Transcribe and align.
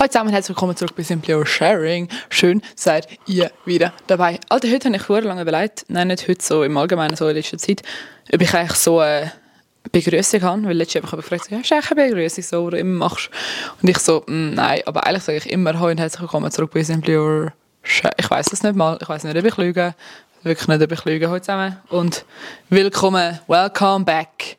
Hallo 0.00 0.08
zusammen, 0.08 0.30
herzlich 0.30 0.56
willkommen 0.56 0.74
zurück 0.74 0.96
bei 0.96 1.02
Simply 1.02 1.34
Your 1.34 1.44
Sharing. 1.44 2.08
Schön 2.30 2.62
seid 2.74 3.06
ihr 3.26 3.50
wieder 3.66 3.92
dabei. 4.06 4.40
Alter, 4.48 4.70
heute 4.70 4.88
habe 4.88 4.96
ich 4.96 5.02
sehr 5.02 5.20
lange 5.20 5.42
überlegt, 5.42 5.84
nein, 5.88 6.08
nicht 6.08 6.26
heute, 6.26 6.42
so 6.42 6.64
im 6.64 6.74
Allgemeinen, 6.78 7.16
so 7.16 7.28
in 7.28 7.36
letzter 7.36 7.58
Zeit, 7.58 7.82
ob 8.32 8.40
ich 8.40 8.54
eigentlich 8.54 8.78
so 8.78 9.00
eine 9.00 9.30
Begrüßung 9.92 10.40
habe, 10.40 10.64
weil 10.64 10.76
letztes 10.78 11.02
habe 11.02 11.20
ich 11.20 11.28
gefragt, 11.28 11.50
ja, 11.50 11.58
hast 11.58 11.70
du 11.70 11.74
eigentlich 11.74 11.90
eine 11.90 12.14
Begrüßung, 12.14 12.44
so, 12.44 12.62
oder 12.62 12.78
immer 12.78 12.96
machst. 12.96 13.28
Und 13.82 13.90
ich 13.90 13.98
so, 13.98 14.24
mm, 14.26 14.54
nein, 14.54 14.80
aber 14.86 15.06
eigentlich 15.06 15.24
sage 15.24 15.36
ich 15.36 15.50
immer, 15.50 15.78
hallo 15.78 15.90
und 15.90 16.00
herzlich 16.00 16.22
willkommen 16.22 16.50
zurück 16.50 16.70
bei 16.72 16.82
Simply 16.82 17.18
Your 17.18 17.52
Sharing. 17.82 18.14
Ich 18.16 18.30
weiß 18.30 18.54
es 18.54 18.62
nicht 18.62 18.76
mal, 18.76 18.96
ich 19.02 19.06
weiß 19.06 19.24
nicht, 19.24 19.36
ob 19.36 19.44
ich 19.44 19.56
lüge, 19.58 19.94
wirklich 20.44 20.66
nicht, 20.66 20.82
ob 20.82 20.92
ich 20.92 21.04
lüge 21.04 21.28
heute 21.28 21.42
zusammen. 21.42 21.76
Und 21.90 22.24
willkommen, 22.70 23.38
welcome 23.48 24.06
back. 24.06 24.56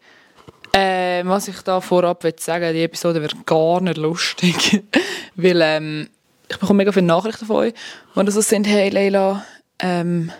Äh, 0.73 1.23
was 1.25 1.47
ich 1.47 1.61
da 1.61 1.81
vorab 1.81 2.23
will 2.23 2.35
sagen, 2.37 2.73
die 2.73 2.83
Episode 2.83 3.21
wird 3.21 3.45
gar 3.45 3.81
nicht 3.81 3.97
lustig, 3.97 4.83
weil 5.35 5.61
ähm, 5.61 6.09
ich 6.49 6.57
bekomme 6.57 6.77
mega 6.77 6.91
viele 6.91 7.05
Nachrichten 7.05 7.45
von 7.45 7.57
euch, 7.57 7.73
die 8.15 8.31
so 8.31 8.41
sind, 8.41 8.67
hey 8.67 8.89
Leila, 8.89 9.45
ähm, 9.79 10.31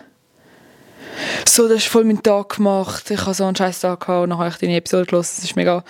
so, 1.46 1.68
das 1.68 1.78
ist 1.78 1.88
voll 1.88 2.04
mein 2.04 2.22
Tag 2.22 2.56
gemacht, 2.56 3.10
ich 3.10 3.20
habe 3.20 3.34
so 3.34 3.44
einen 3.44 3.56
scheiß 3.56 3.80
Tag 3.80 4.00
gehabt 4.00 4.24
und 4.24 4.30
dann 4.30 4.38
habe 4.38 4.48
ich 4.48 4.56
deine 4.56 4.76
Episode 4.76 5.06
gelesen, 5.06 5.34
es 5.38 5.44
ist 5.44 5.56
mega 5.56 5.84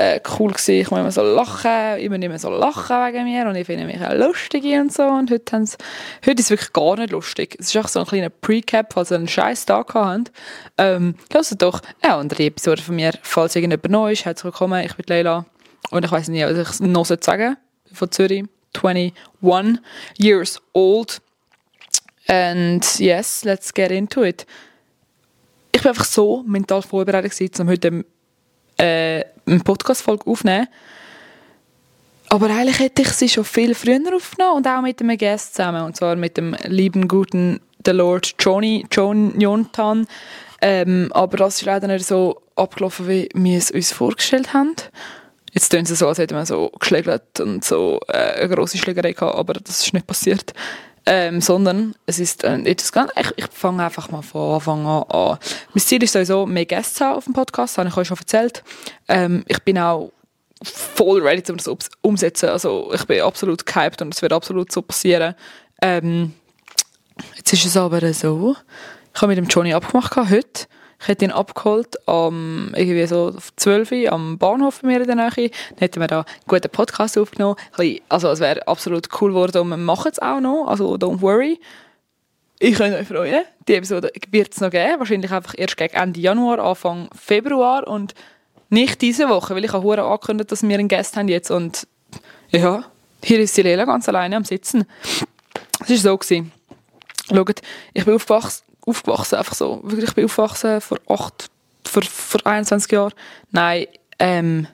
äh, 0.00 0.20
cool 0.38 0.52
gewesen, 0.52 0.76
ich 0.76 0.90
muss 0.90 0.98
immer 0.98 1.12
so 1.12 1.22
lachen, 1.22 1.98
immer 1.98 2.16
nicht 2.16 2.30
mehr 2.30 2.38
so 2.38 2.48
lachen 2.48 2.96
wegen 2.96 3.24
mir 3.24 3.46
und 3.46 3.54
ich 3.54 3.66
finde 3.66 3.84
mich 3.84 4.00
auch 4.00 4.14
lustig 4.14 4.64
und 4.64 4.90
so. 4.90 5.02
Und 5.02 5.30
heute, 5.30 5.58
heute 5.58 6.40
ist 6.40 6.46
es 6.46 6.50
wirklich 6.50 6.72
gar 6.72 6.96
nicht 6.96 7.12
lustig. 7.12 7.56
Es 7.58 7.66
ist 7.66 7.76
auch 7.76 7.88
so 7.88 8.00
ein 8.00 8.06
kleiner 8.06 8.30
Pre-Cap, 8.30 8.94
falls 8.94 9.10
ihr 9.10 9.18
einen 9.18 9.28
scheiß 9.28 9.66
Tag 9.66 9.92
habt. 9.92 10.32
Ähm, 10.78 11.16
hört 11.30 11.62
doch 11.62 11.82
eine 12.00 12.14
andere 12.14 12.44
Episode 12.44 12.80
von 12.80 12.96
mir, 12.96 13.12
falls 13.22 13.54
irgendjemand 13.54 13.90
neu 13.90 14.12
ist, 14.12 14.24
herzlich 14.24 14.44
willkommen, 14.44 14.82
ich 14.82 14.94
bin 14.94 15.04
Leila. 15.06 15.44
Und 15.90 16.04
ich 16.04 16.10
weiß 16.10 16.28
nicht, 16.28 16.46
was 16.46 16.80
ich 16.80 16.86
noch 16.86 17.04
sagen 17.04 17.20
soll, 17.22 17.56
von 17.92 18.10
Zürich, 18.10 18.44
21 18.82 19.82
years 20.18 20.62
old. 20.72 21.20
And 22.26 22.98
yes, 22.98 23.44
let's 23.44 23.74
get 23.74 23.90
into 23.90 24.22
it. 24.22 24.46
Ich 25.72 25.82
bin 25.82 25.90
einfach 25.90 26.04
so 26.04 26.42
mental 26.46 26.80
vorbereitet 26.80 27.60
um 27.60 27.68
heute 27.68 28.04
äh, 28.80 29.24
eine 29.46 29.60
Podcast-Folge 29.60 30.26
aufnehmen. 30.26 30.68
Aber 32.28 32.46
eigentlich 32.46 32.78
hätte 32.78 33.02
ich 33.02 33.08
sie 33.08 33.28
schon 33.28 33.44
viel 33.44 33.74
früher 33.74 34.00
aufgenommen 34.14 34.58
und 34.58 34.66
auch 34.68 34.82
mit 34.82 35.00
einem 35.00 35.18
Gast 35.18 35.54
zusammen. 35.54 35.84
Und 35.84 35.96
zwar 35.96 36.14
mit 36.16 36.36
dem 36.36 36.54
lieben, 36.64 37.08
guten 37.08 37.60
The 37.84 37.90
Lord 37.90 38.34
Johnny, 38.38 38.86
John 38.90 39.38
Jonathan. 39.40 40.06
Ähm, 40.60 41.10
aber 41.12 41.38
das 41.38 41.56
ist 41.56 41.64
leider 41.64 41.88
nicht 41.88 42.06
so 42.06 42.42
abgelaufen, 42.54 43.08
wie 43.08 43.28
wir 43.34 43.58
es 43.58 43.70
uns 43.70 43.92
vorgestellt 43.92 44.52
haben. 44.52 44.76
Jetzt 45.52 45.70
tun 45.70 45.84
sie 45.84 45.96
so, 45.96 46.06
als 46.06 46.18
hätten 46.18 46.36
wir 46.36 46.46
so 46.46 46.70
geschlägelt 46.78 47.40
und 47.40 47.64
so 47.64 47.98
äh, 48.06 48.42
eine 48.42 48.54
grosse 48.54 48.78
Schlägerei 48.78 49.12
gehabt, 49.12 49.34
aber 49.34 49.54
das 49.54 49.80
ist 49.80 49.92
nicht 49.92 50.06
passiert. 50.06 50.52
Ähm, 51.06 51.40
sondern 51.40 51.94
es 52.06 52.18
ist 52.18 52.44
äh, 52.44 52.58
etwas 52.62 52.92
ganz, 52.92 53.10
ich, 53.18 53.32
ich 53.36 53.46
fange 53.50 53.82
einfach 53.82 54.10
mal 54.10 54.22
von 54.22 54.54
Anfang 54.54 54.86
an 54.86 55.02
an. 55.04 55.38
Mein 55.72 55.82
Ziel 55.82 56.02
ist 56.02 56.12
sowieso, 56.12 56.44
mehr 56.46 56.66
Gäste 56.66 56.94
zu 56.94 57.04
haben 57.04 57.16
auf 57.16 57.24
dem 57.24 57.32
Podcast, 57.32 57.74
das 57.74 57.78
habe 57.78 57.88
ich 57.88 57.96
euch 57.96 58.08
schon 58.08 58.18
erzählt. 58.18 58.62
Ähm, 59.08 59.44
ich 59.48 59.60
bin 59.60 59.78
auch 59.78 60.12
voll 60.62 61.22
ready, 61.22 61.50
um 61.50 61.56
das 61.56 61.68
umzusetzen. 62.02 62.50
Also 62.50 62.92
ich 62.92 63.04
bin 63.06 63.22
absolut 63.22 63.64
gehypt 63.64 64.02
und 64.02 64.14
es 64.14 64.22
wird 64.22 64.32
absolut 64.32 64.70
so 64.70 64.82
passieren. 64.82 65.34
Ähm, 65.80 66.34
jetzt 67.36 67.52
ist 67.52 67.64
es 67.64 67.76
aber 67.76 68.12
so, 68.12 68.56
ich 69.14 69.22
habe 69.22 69.34
mit 69.34 69.38
dem 69.38 69.46
Johnny 69.46 69.72
abgemacht 69.72 70.16
heute 70.16 70.66
ich 71.00 71.08
hätte 71.08 71.24
ihn 71.24 71.30
abgeholt 71.30 71.96
am 72.06 72.72
irgendwie 72.76 73.06
so 73.06 73.34
12 73.56 73.92
Uhr 73.92 74.12
am 74.12 74.36
Bahnhof 74.36 74.82
bei 74.82 74.88
mir 74.88 75.00
in 75.00 75.06
der 75.06 75.16
Nähe. 75.16 75.30
Dann 75.50 75.78
hätten 75.78 76.00
wir 76.00 76.06
da 76.06 76.18
einen 76.18 76.26
guten 76.46 76.68
Podcast 76.70 77.16
aufgenommen. 77.16 77.56
Also 78.08 78.28
es 78.28 78.40
wäre 78.40 78.68
absolut 78.68 79.08
cool 79.20 79.30
geworden 79.30 79.62
und 79.62 79.68
wir 79.70 79.76
machen 79.78 80.10
es 80.12 80.18
auch 80.18 80.40
noch. 80.40 80.66
Also 80.66 80.94
don't 80.96 81.22
worry. 81.22 81.58
Ich 82.58 82.74
könnte 82.74 82.98
euch 82.98 83.08
freuen. 83.08 83.44
Die 83.66 83.74
Episode 83.74 84.12
wird 84.30 84.52
es 84.52 84.60
noch 84.60 84.70
geben. 84.70 84.98
Wahrscheinlich 84.98 85.32
einfach 85.32 85.54
erst 85.56 85.78
gegen 85.78 85.94
Ende 85.94 86.20
Januar, 86.20 86.58
Anfang 86.58 87.08
Februar 87.18 87.88
und 87.88 88.14
nicht 88.68 89.00
diese 89.00 89.28
Woche, 89.30 89.54
weil 89.54 89.64
ich 89.64 89.72
hure 89.72 90.02
angekündigt, 90.02 90.52
dass 90.52 90.62
wir 90.62 90.78
einen 90.78 90.88
Gast 90.88 91.16
haben 91.16 91.28
jetzt 91.28 91.50
und 91.50 91.88
ja, 92.50 92.84
hier 93.24 93.40
ist 93.40 93.56
die 93.56 93.62
Lela 93.62 93.86
ganz 93.86 94.08
alleine 94.08 94.36
am 94.36 94.44
Sitzen. 94.44 94.84
Es 95.88 96.04
war 96.04 96.18
so. 96.22 96.44
Schaut, 97.32 97.62
ich 97.94 98.04
bin 98.04 98.14
aufgewachsen, 98.14 98.64
aufgewachsen, 98.86 99.36
einfach 99.36 99.54
so. 99.54 99.82
Ich 99.98 100.14
bin 100.14 100.24
aufgewachsen 100.24 100.80
vor 100.80 100.98
acht, 101.08 101.50
vor, 101.84 102.02
vor 102.02 102.46
21 102.46 102.92
Jahren. 102.92 103.12
Nein, 103.50 103.86
ähm, 104.18 104.66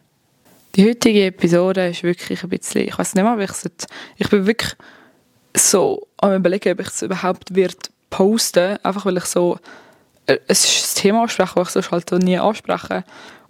die 0.74 0.88
heutige 0.88 1.26
Episode 1.26 1.88
ist 1.88 2.02
wirklich 2.02 2.42
ein 2.42 2.50
bisschen, 2.50 2.82
ich 2.82 2.98
weiß 2.98 3.14
nicht 3.14 3.24
wie 3.24 3.44
ich 3.44 3.88
ich 4.18 4.28
bin 4.28 4.46
wirklich 4.46 4.72
so 5.56 6.06
am 6.18 6.34
überlegen, 6.34 6.72
ob 6.72 6.80
ich 6.80 6.88
es 6.88 7.02
überhaupt 7.02 7.54
wird 7.54 7.90
posten, 8.10 8.78
einfach 8.82 9.06
weil 9.06 9.16
ich 9.16 9.24
so, 9.24 9.58
äh, 10.26 10.38
es 10.46 10.64
ist 10.64 10.98
ein 10.98 11.02
Thema 11.02 11.22
anspreche, 11.22 11.54
das 11.54 11.76
ich 11.76 11.86
sonst 11.86 12.12
halt 12.12 12.22
nie 12.22 12.38
anspreche. 12.38 13.04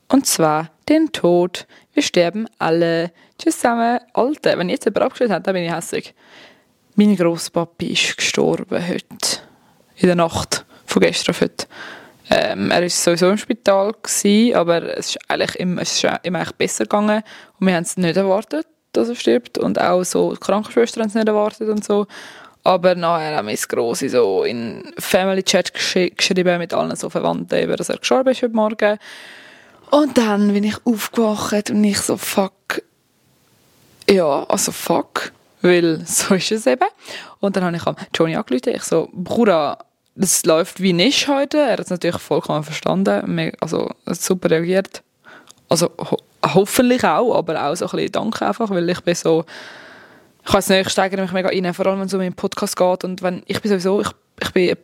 Und 0.08 0.26
zwar 0.26 0.70
den 0.88 1.10
Tod. 1.10 1.66
Wir 1.94 2.02
sterben 2.02 2.46
alle. 2.58 3.10
Tschüss 3.38 3.56
zusammen. 3.56 3.98
Alte, 4.12 4.56
wenn 4.56 4.68
jetzt 4.68 4.84
jemand 4.84 5.02
abgeschlossen 5.02 5.34
hat, 5.34 5.46
dann 5.46 5.54
bin 5.54 5.64
ich 5.64 5.72
hässlich. 5.72 6.14
Mein 6.94 7.16
Grosspapi 7.16 7.92
ist 7.92 8.16
gestorben 8.16 8.86
heute 8.86 9.45
in 9.96 10.06
der 10.06 10.16
Nacht 10.16 10.64
von 10.86 11.02
gestern 11.02 11.34
auf 11.34 11.40
heute. 11.40 11.66
Ähm, 12.28 12.70
er 12.70 12.82
war 12.82 12.88
sowieso 12.88 13.30
im 13.30 13.38
Spital, 13.38 13.92
gewesen, 13.92 14.54
aber 14.56 14.96
es 14.96 15.10
ist 15.10 15.18
eigentlich 15.28 15.54
immer, 15.56 15.82
es 15.82 15.92
ist 15.92 16.10
immer 16.22 16.40
eigentlich 16.40 16.56
besser 16.56 16.84
gegangen 16.84 17.22
und 17.60 17.66
wir 17.66 17.74
haben 17.74 17.84
es 17.84 17.96
nicht 17.96 18.16
erwartet, 18.16 18.66
dass 18.92 19.08
er 19.08 19.14
stirbt 19.14 19.58
und 19.58 19.80
auch 19.80 20.02
so 20.02 20.34
die 20.34 20.40
Krankenschwestern 20.40 21.02
haben 21.02 21.08
es 21.08 21.14
nicht 21.14 21.28
erwartet 21.28 21.68
und 21.68 21.84
so. 21.84 22.06
Aber 22.64 22.96
nachher 22.96 23.36
haben 23.36 23.46
wir 23.46 23.54
es 23.54 23.68
grosse 23.68 24.08
so 24.08 24.42
in 24.42 24.92
Family 24.98 25.44
Chat 25.44 25.72
gesch 25.72 26.10
geschrieben 26.16 26.58
mit 26.58 26.74
allen 26.74 26.96
so 26.96 27.08
Verwandten, 27.08 27.62
über 27.62 27.76
dass 27.76 27.90
er 27.90 27.98
gestorben 27.98 28.30
ist 28.30 28.42
heute 28.42 28.56
Morgen. 28.56 28.98
Und 29.90 30.18
dann 30.18 30.52
bin 30.52 30.64
ich 30.64 30.74
aufgewacht 30.84 31.70
und 31.70 31.84
ich 31.84 32.00
so, 32.00 32.16
fuck, 32.16 32.82
ja, 34.10 34.42
also 34.48 34.72
fuck, 34.72 35.30
weil 35.62 36.04
so 36.06 36.34
ist 36.34 36.50
es 36.50 36.66
eben. 36.66 36.88
Und 37.38 37.54
dann 37.54 37.62
habe 37.62 37.76
ich 37.76 37.86
am 37.86 37.94
Johnny 38.12 38.34
angerufen, 38.34 38.74
ich 38.74 38.82
so, 38.82 39.08
Bruder, 39.12 39.78
das 40.16 40.44
läuft 40.44 40.80
wie 40.80 40.92
nicht 40.92 41.28
heute. 41.28 41.58
Er 41.58 41.72
hat 41.72 41.80
es 41.80 41.90
natürlich 41.90 42.20
vollkommen 42.20 42.64
verstanden. 42.64 43.52
Also, 43.60 43.90
er 44.06 44.12
hat 44.12 44.20
super 44.20 44.50
reagiert. 44.50 45.02
Also, 45.68 45.90
ho 45.98 46.16
hoffentlich 46.44 47.02
auch, 47.02 47.34
aber 47.34 47.60
auch 47.64 47.74
so 47.74 47.86
ein 47.86 47.90
bisschen 47.90 48.12
Danke 48.12 48.46
einfach, 48.46 48.70
weil 48.70 48.88
ich 48.88 49.00
bin 49.00 49.14
so, 49.16 49.44
ich 50.46 50.54
weiß 50.54 50.68
nicht, 50.68 50.86
ich 50.86 50.92
steigere 50.92 51.20
mich 51.20 51.32
mega 51.32 51.48
rein, 51.48 51.74
vor 51.74 51.86
allem 51.86 51.98
wenn 51.98 52.06
es 52.06 52.14
um 52.14 52.20
einen 52.20 52.34
Podcast 52.34 52.76
geht 52.76 53.02
und 53.02 53.20
wenn, 53.22 53.42
ich 53.46 53.60
bin 53.60 53.70
sowieso, 53.70 54.00
ich, 54.00 54.08
ich 54.40 54.50
bin 54.52 54.68
eine 54.68 54.78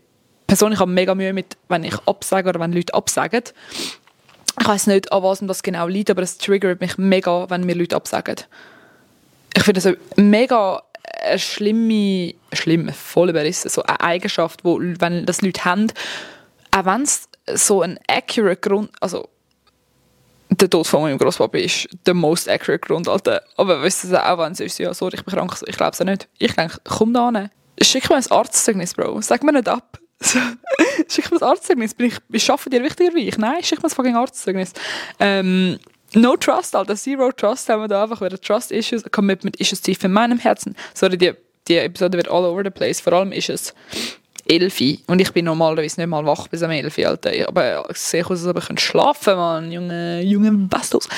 Person, 0.49 0.73
ich 0.73 0.81
habe 0.81 0.91
mega 0.91 1.15
Mühe 1.15 1.33
mit, 1.33 1.57
wenn 1.69 1.85
ich 1.85 1.95
absage 2.07 2.49
oder 2.49 2.59
wenn 2.59 2.73
Leute 2.73 2.95
absagen. 2.95 3.45
Ich 4.61 4.67
weiß 4.67 4.89
nicht, 4.89 5.13
an 5.13 5.23
was 5.23 5.39
das 5.41 5.63
genau 5.63 5.87
liegt, 5.87 6.11
aber 6.11 6.23
es 6.23 6.37
triggert 6.37 6.81
mich 6.81 6.99
mega, 6.99 7.49
wenn 7.49 7.65
mir 7.65 7.77
Leute 7.77 7.95
absagen. 7.95 8.37
Ich 9.55 9.63
finde 9.63 9.81
das 9.81 9.97
mega 10.17 10.83
eine 11.23 11.39
schlimme, 11.39 12.35
schlimm, 12.53 12.93
voll 12.93 13.31
überrissen, 13.31 13.69
so 13.69 13.83
eine 13.83 14.01
Eigenschaft, 14.01 14.65
wo, 14.65 14.79
wenn 14.81 15.27
das 15.27 15.43
Leute 15.43 15.65
haben, 15.65 15.89
auch 16.71 16.85
wenn 16.85 17.03
es 17.03 17.29
so 17.55 17.83
ein 17.83 17.99
accurate 18.09 18.61
Grund, 18.61 18.91
also 19.01 19.29
der 20.51 20.69
Tod 20.69 20.87
von 20.87 21.03
meinem 21.03 21.19
Großpapi 21.19 21.61
ist 21.61 21.89
der 22.07 22.15
most 22.15 22.49
accurate 22.49 22.81
Grund, 22.81 23.09
Alter. 23.09 23.43
Aber 23.57 23.83
weißt 23.83 24.05
du, 24.05 24.25
auch 24.25 24.39
wenn 24.39 24.53
es 24.53 24.61
ist, 24.61 24.79
ja, 24.79 24.93
sorry, 24.93 25.17
ich 25.17 25.25
bin 25.25 25.35
krank, 25.35 25.55
ich 25.67 25.77
glaube 25.77 25.93
es 25.93 26.01
nicht. 26.01 26.29
Ich 26.39 26.55
denke, 26.55 26.79
komm 26.85 27.15
da 27.15 27.31
hin. 27.31 27.51
Schick 27.81 28.09
mir 28.11 28.17
ein 28.17 28.31
Arztzeugnis, 28.31 28.95
Bro. 28.95 29.21
Sag 29.23 29.43
mir 29.43 29.53
nicht 29.53 29.69
ab. 29.69 29.99
schick 31.09 31.31
mir 31.31 31.41
ein 31.41 31.49
Arztzeugnis. 31.49 31.95
Bin 31.95 32.09
ich, 32.09 32.19
ich 32.31 32.51
arbeite 32.51 32.71
dir 32.71 32.83
wichtiger 32.83 33.15
wie 33.15 33.29
ich? 33.29 33.39
Nein, 33.39 33.63
schick 33.63 33.83
mir 33.83 33.89
ein 33.89 33.95
fucking 33.95 34.17
Arztzeugnis. 34.17 34.73
Ähm, 35.19 35.79
No 36.15 36.37
Trust, 36.37 36.77
Alter. 36.77 36.95
Zero 36.95 37.33
Trust 37.33 37.69
haben 37.69 37.83
wir 37.83 37.89
da 37.89 38.03
einfach 38.03 38.21
wieder 38.21 38.39
Trust 38.39 38.71
Issues, 38.71 39.03
Commitment 39.11 39.57
Issues 39.57 39.81
tief 39.81 40.05
in 40.05 40.13
meinem 40.13 40.39
Herzen. 40.39 40.77
Sorry, 40.95 41.17
die, 41.17 41.33
die 41.69 41.79
Episode 41.79 42.19
wird 42.19 42.29
all 42.29 42.45
over 42.45 42.63
the 42.63 42.71
place. 42.71 43.01
Vor 43.01 43.15
allem 43.15 43.33
ist 43.33 43.49
es 43.49 43.75
Elfi. 44.47 45.01
Und 45.07 45.21
ich 45.21 45.33
bin 45.33 45.47
normalerweise 45.47 46.01
nicht 46.01 46.09
mal 46.09 46.25
wach 46.27 46.49
bis 46.49 46.63
am 46.63 46.71
Elfi, 46.71 47.07
Alter. 47.07 47.31
Aber 47.49 47.89
ich 47.91 47.97
sehe 47.97 48.25
aus, 48.25 48.45
als 48.45 48.47
ob 48.47 48.59
ich 48.59 48.81
schlafen 48.81 49.25
kann, 49.25 49.37
Mann. 49.37 49.73
Junge, 49.73 50.21
junge 50.23 50.53
Bastos. 50.53 51.09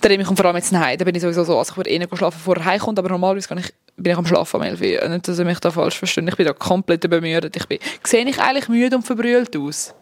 Dann 0.00 0.12
ich 0.18 0.26
vor 0.26 0.44
allem 0.46 0.56
jetzt 0.56 0.72
nach 0.72 0.96
Da 0.96 1.04
bin 1.04 1.14
ich 1.14 1.20
sowieso 1.20 1.44
so, 1.44 1.58
also 1.58 1.72
ich 1.72 1.76
würde 1.76 1.90
eh 1.90 2.16
schlafen, 2.16 2.38
bevor 2.38 2.56
er 2.56 2.64
heimkommt, 2.64 2.98
aber 2.98 3.08
normalerweise 3.10 3.48
kann 3.48 3.58
ich, 3.58 3.70
bin 3.96 4.12
ich 4.12 4.18
am 4.18 4.24
Schlafen 4.24 4.56
am 4.56 4.62
11 4.62 4.80
Nicht, 4.80 5.28
dass 5.28 5.38
ihr 5.38 5.44
mich 5.44 5.60
da 5.60 5.70
falsch 5.70 5.98
versteht. 5.98 6.26
Ich 6.26 6.36
bin 6.36 6.46
da 6.46 6.52
komplett 6.52 7.04
übermüdet. 7.04 7.54
Ich 7.56 7.66
bin, 7.66 7.78
sehe 8.04 8.24
ich 8.24 8.38
eigentlich 8.40 8.68
müde 8.68 8.96
und 8.96 9.02
verbrüllt 9.02 9.54
aus? 9.56 9.94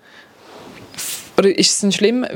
Oder 1.39 1.57
ist 1.57 1.71
es 1.71 1.81
denn 1.81 1.93
schlimm? 1.93 2.27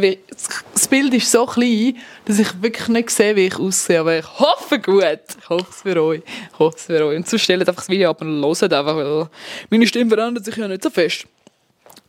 Das 0.75 0.87
Bild 0.87 1.12
ist 1.12 1.31
so 1.31 1.44
klein, 1.44 1.96
dass 2.25 2.38
ich 2.38 2.62
wirklich 2.62 2.87
nicht 2.87 3.10
sehe, 3.10 3.34
wie 3.34 3.46
ich 3.46 3.58
aussehe. 3.58 3.99
Aber 3.99 4.16
ich 4.16 4.38
hoffe 4.38 4.78
gut. 4.78 5.19
Ich 5.40 5.49
hoffe 5.49 5.66
es 5.69 5.82
für 5.82 6.00
euch. 6.00 6.22
Ich 6.52 6.58
hoffe 6.58 6.76
es 6.76 6.84
für 6.84 7.04
euch. 7.04 7.16
Und 7.16 7.28
so 7.28 7.37
stellt 7.37 7.62
einfach 7.62 7.75
das 7.82 7.88
Video 7.88 8.10
ab 8.10 8.20
und 8.20 8.40
hört 8.40 8.72
einfach, 8.72 8.96
weil 8.96 9.28
meine 9.70 9.87
Stimme 9.88 10.08
verändert 10.08 10.44
sich 10.44 10.56
ja 10.56 10.69
nicht 10.69 10.84
so 10.84 10.90
fest. 10.90 11.26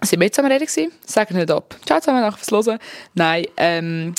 Sind 0.03 0.19
wir 0.19 0.25
jetzt 0.25 0.37
am 0.37 0.45
Reden 0.45 0.67
gewesen? 0.67 0.91
Sagen 1.05 1.35
nicht 1.35 1.49
ab. 1.49 1.75
Ciao 1.85 1.99
zusammen, 1.99 2.21
danke 2.21 2.37
fürs 2.37 2.67
Hören. 2.67 2.79
Nein, 3.15 3.47
ähm, 3.57 4.13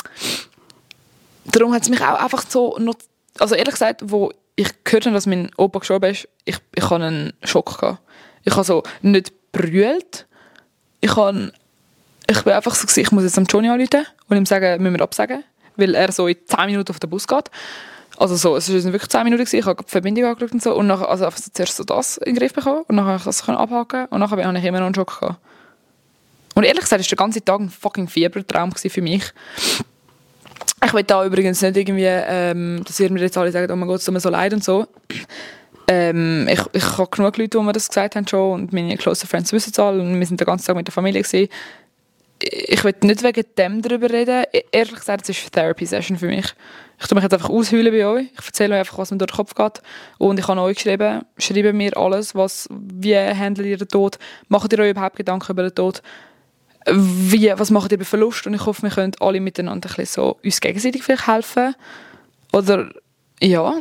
darum 1.44 1.72
hat 1.74 1.82
es 1.82 1.90
mich 1.90 2.00
auch 2.00 2.20
einfach 2.20 2.44
so 2.48 2.76
noch, 2.78 2.96
also 3.38 3.54
ehrlich 3.54 3.74
gesagt, 3.74 4.00
wo 4.04 4.32
ich 4.56 4.68
gehört 4.82 5.06
habe, 5.06 5.14
dass 5.14 5.26
mein 5.26 5.50
Opa 5.56 5.80
gestorben 5.80 6.10
ist, 6.10 6.28
ich, 6.44 6.56
ich 6.74 6.84
hatte 6.84 7.04
einen 7.04 7.32
Schock. 7.44 7.78
Gehabt. 7.78 8.00
Ich 8.44 8.52
habe 8.52 8.64
so 8.64 8.82
nicht 9.02 9.32
brüllt. 9.52 10.26
Ich, 11.00 11.16
habe, 11.16 11.52
ich 12.26 12.42
bin 12.42 12.52
einfach 12.52 12.74
so, 12.74 13.00
ich 13.00 13.12
muss 13.12 13.24
jetzt 13.24 13.38
am 13.38 13.44
Johnny 13.44 13.68
anrufen 13.68 14.06
und 14.28 14.36
ihm 14.36 14.46
sagen, 14.46 14.82
müssen 14.82 14.96
wir 14.96 15.02
absagen, 15.02 15.44
weil 15.76 15.94
er 15.94 16.12
so 16.12 16.26
in 16.26 16.36
10 16.46 16.66
Minuten 16.66 16.90
auf 16.90 17.00
den 17.00 17.10
Bus 17.10 17.26
geht. 17.26 17.50
Also 18.16 18.36
so, 18.36 18.56
es 18.56 18.72
waren 18.72 18.92
wirklich 18.92 19.10
10 19.10 19.24
Minuten, 19.24 19.44
gewesen. 19.44 19.58
ich 19.58 19.66
habe 19.66 19.82
die 19.82 19.90
Verbindung 19.90 20.24
angeschaut 20.24 20.52
und 20.52 20.62
so 20.62 20.74
und 20.74 20.86
nachher, 20.86 21.08
also 21.08 21.26
einfach 21.26 21.38
so 21.38 21.50
zuerst 21.52 21.76
so 21.76 21.84
das 21.84 22.16
in 22.18 22.34
den 22.34 22.36
Griff 22.36 22.52
bekommen 22.52 22.84
und 22.86 22.96
dann 22.96 23.06
habe 23.06 23.16
ich 23.16 23.24
das 23.24 23.46
abhaken 23.48 24.06
und 24.06 24.20
nachher 24.20 24.44
habe 24.44 24.58
ich 24.58 24.64
immer 24.64 24.78
noch 24.78 24.86
einen 24.86 24.94
Schock 24.94 25.20
gehabt. 25.20 25.40
Und 26.54 26.64
ehrlich 26.64 26.82
gesagt, 26.82 27.02
war 27.02 27.08
der 27.08 27.16
ganze 27.16 27.44
Tag 27.44 27.60
ein 27.60 27.68
fucking 27.68 28.08
Fiebertraum 28.08 28.72
für 28.72 29.02
mich. 29.02 29.24
Ich 30.84 30.92
will 30.92 31.02
da 31.02 31.24
übrigens 31.24 31.60
nicht 31.62 31.76
irgendwie, 31.76 32.04
ähm, 32.04 32.82
dass 32.86 33.00
ihr 33.00 33.10
mir 33.10 33.20
jetzt 33.20 33.36
alle 33.36 33.50
sagt, 33.50 33.70
oh 33.70 33.76
mein 33.76 33.88
Gott, 33.88 33.98
es 33.98 34.04
tut 34.04 34.14
mir 34.14 34.20
so 34.20 34.28
leid 34.28 34.52
und 34.52 34.62
so. 34.62 34.86
Ähm, 35.88 36.46
ich, 36.48 36.60
ich 36.72 36.98
habe 36.98 37.10
genug 37.10 37.36
Leute, 37.36 37.58
die 37.58 37.64
mir 37.64 37.72
das 37.72 37.88
gesagt 37.88 38.16
haben 38.16 38.28
schon 38.28 38.52
und 38.52 38.72
meine 38.72 38.96
close 38.96 39.26
Friends 39.26 39.52
wissen 39.52 39.70
es 39.72 39.78
alle 39.78 40.00
und 40.00 40.18
wir 40.18 40.26
sind 40.26 40.40
den 40.40 40.46
ganzen 40.46 40.66
Tag 40.66 40.76
mit 40.76 40.86
der 40.86 40.92
Familie 40.92 41.22
gewesen. 41.22 41.48
Ich 42.46 42.84
will 42.84 42.94
nicht 43.02 43.22
wegen 43.22 43.44
dem 43.56 43.80
darüber 43.80 44.10
reden. 44.10 44.44
E-, 44.52 44.64
ehrlich 44.70 44.96
gesagt, 44.96 45.22
es 45.22 45.30
ist 45.30 45.44
eine 45.44 45.50
Therapy-Session 45.50 46.18
für 46.18 46.26
mich. 46.26 46.46
Ich 47.00 47.06
tue 47.06 47.16
mich 47.16 47.22
jetzt 47.22 47.32
einfach 47.32 47.50
ausheulen 47.50 47.92
bei 47.92 48.06
euch. 48.06 48.26
Ich 48.38 48.46
erzähle 48.46 48.74
euch 48.74 48.80
einfach, 48.80 48.98
was 48.98 49.10
mir 49.10 49.18
durch 49.18 49.30
den 49.30 49.36
Kopf 49.36 49.54
geht. 49.54 49.82
Und 50.18 50.38
ich 50.38 50.46
habe 50.46 50.60
euch 50.60 50.76
geschrieben, 50.76 51.22
schreibt 51.38 51.74
mir 51.74 51.96
alles, 51.96 52.34
was, 52.34 52.68
wie 52.70 53.16
handelt 53.16 53.66
ihr 53.66 53.78
den 53.78 53.88
Tod, 53.88 54.18
macht 54.48 54.72
ihr 54.72 54.78
euch 54.78 54.90
überhaupt 54.90 55.16
Gedanken 55.16 55.52
über 55.52 55.62
den 55.62 55.74
Tod, 55.74 56.02
wie, 56.86 57.52
was 57.56 57.70
macht 57.70 57.92
ihr 57.92 57.98
bei 57.98 58.04
Verlust 58.04 58.46
und 58.46 58.54
ich 58.54 58.66
hoffe, 58.66 58.82
wir 58.82 58.90
können 58.90 59.12
alle 59.20 59.40
miteinander 59.40 59.88
ein 59.88 59.96
bisschen 59.96 60.22
so 60.22 60.38
uns 60.44 60.60
gegenseitig 60.60 61.02
vielleicht 61.02 61.26
helfen. 61.26 61.74
Oder, 62.52 62.90
ja, 63.40 63.74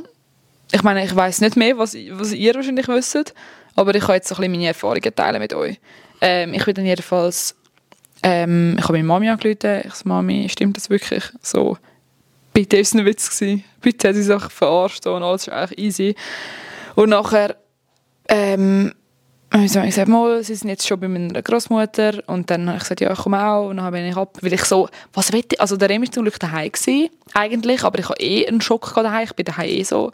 ich 0.71 0.83
meine, 0.83 1.03
ich 1.03 1.15
weiß 1.15 1.41
nicht 1.41 1.57
mehr, 1.57 1.77
was, 1.77 1.95
was 2.11 2.31
ihr 2.31 2.55
wahrscheinlich 2.55 2.87
wisst, 2.87 3.33
aber 3.75 3.93
ich 3.93 4.03
kann 4.03 4.15
jetzt 4.15 4.29
so 4.29 4.35
ein 4.35 4.41
bisschen 4.41 4.51
meine 4.53 4.67
Erfahrungen 4.67 5.15
teilen 5.15 5.39
mit 5.39 5.53
euch. 5.53 5.79
Ähm, 6.21 6.53
ich 6.53 6.63
bin 6.65 6.75
dann 6.75 6.85
jedenfalls, 6.85 7.55
ähm, 8.23 8.75
ich 8.77 8.83
habe 8.83 8.93
meine 8.93 9.03
Mami 9.03 9.29
angerufen, 9.29 9.81
ich 9.85 9.93
sage, 9.93 10.09
Mami, 10.09 10.47
stimmt 10.49 10.77
das 10.77 10.89
wirklich? 10.89 11.23
So, 11.41 11.77
bitte 12.53 12.77
ist 12.77 12.93
es 12.93 12.99
ein 12.99 13.05
Witz 13.05 13.29
gewesen, 13.29 13.63
bitte 13.81 14.07
hat 14.07 14.15
sie 14.15 14.23
sich 14.23 14.43
verarscht 14.43 15.05
und 15.05 15.21
alles 15.21 15.47
ist 15.47 15.53
eigentlich 15.53 15.79
easy. 15.79 16.15
Und 16.95 17.09
nachher, 17.09 17.57
ähm, 18.29 18.93
ich 19.55 19.73
gesagt, 19.73 20.09
sie 20.45 20.55
sind 20.55 20.69
jetzt 20.69 20.87
schon 20.87 20.99
bei 20.99 21.07
meiner 21.07 21.41
Großmutter. 21.41 22.23
Und 22.25 22.49
dann 22.49 22.67
habe 22.67 22.77
ich 22.77 22.83
gesagt, 22.83 23.01
ja, 23.01 23.11
ich 23.11 23.19
komme 23.19 23.45
auch. 23.45 23.69
Und 23.69 23.77
dann 23.77 23.91
bin 23.91 24.05
ich 24.05 24.17
ab, 24.17 24.37
weil 24.41 24.53
ich 24.53 24.63
so, 24.65 24.89
was 25.13 25.31
will 25.31 25.43
ich, 25.47 25.61
also 25.61 25.77
der 25.77 25.89
Remi 25.89 26.07
war 26.07 26.11
zum 26.11 26.23
Glück 26.23 26.39
daheim 26.39 26.71
gewesen, 26.71 27.09
eigentlich, 27.33 27.83
aber 27.83 27.99
ich 27.99 28.09
habe 28.09 28.19
eh 28.19 28.47
einen 28.47 28.61
Schock 28.61 28.93
daheim, 28.95 29.25
ich 29.25 29.33
bin 29.33 29.45
daheim 29.45 29.69
eh 29.69 29.83
so, 29.83 30.11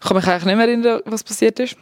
ich 0.00 0.08
kann 0.08 0.16
mich 0.16 0.26
eigentlich 0.26 0.44
nicht 0.46 0.56
mehr 0.56 0.66
erinnern, 0.66 1.02
was 1.04 1.22
passiert 1.22 1.60
ist. 1.60 1.76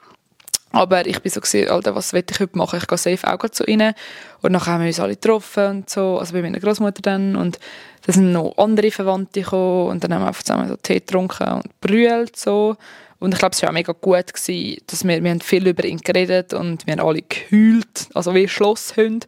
Aber 0.79 1.05
ich 1.09 1.21
bin 1.21 1.33
so 1.33 1.41
gesehen, 1.41 1.69
Alter, 1.71 1.97
was 1.97 2.13
will 2.13 2.23
ich 2.31 2.39
heute 2.39 2.57
machen? 2.57 2.79
Ich 2.81 2.87
gehe 2.87 2.97
safe 2.97 3.27
auch 3.27 3.49
zu 3.49 3.65
ihnen. 3.65 3.95
Und 4.43 4.53
dann 4.53 4.65
haben 4.65 4.83
wir 4.83 4.87
uns 4.87 5.01
alle 5.01 5.15
getroffen 5.15 5.67
und 5.67 5.91
so, 5.91 6.21
also 6.21 6.33
bei 6.33 6.41
meiner 6.41 6.61
Großmutter 6.61 7.03
dann. 7.03 7.35
Und 7.35 7.59
da 8.07 8.13
sind 8.13 8.31
noch 8.31 8.57
andere 8.59 8.93
Verwandte 8.93 9.43
gekommen 9.43 9.89
und 9.89 10.05
dann 10.05 10.15
haben 10.15 10.23
wir 10.23 10.29
einfach 10.29 10.45
zusammen 10.45 10.69
so 10.69 10.77
Tee 10.77 11.01
getrunken 11.01 11.49
und 11.49 11.81
brüllt 11.81 12.37
so. 12.37 12.77
Und 13.19 13.35
ich 13.35 13.41
glaube, 13.41 13.57
es 13.57 13.63
war 13.63 13.71
auch 13.71 13.75
mega 13.75 13.93
gut, 13.93 14.33
gewesen, 14.33 14.81
dass 14.87 15.05
wir, 15.05 15.25
wir 15.25 15.31
haben 15.33 15.41
viel 15.41 15.67
über 15.67 15.85
ihn 15.85 15.99
geredet 15.99 16.55
und 16.55 16.87
wir 16.87 16.93
haben 16.93 17.05
alle 17.05 17.23
gehüllt, 17.23 18.09
also 18.15 18.33
wie 18.37 18.47
Schlosshunde. 18.47 19.27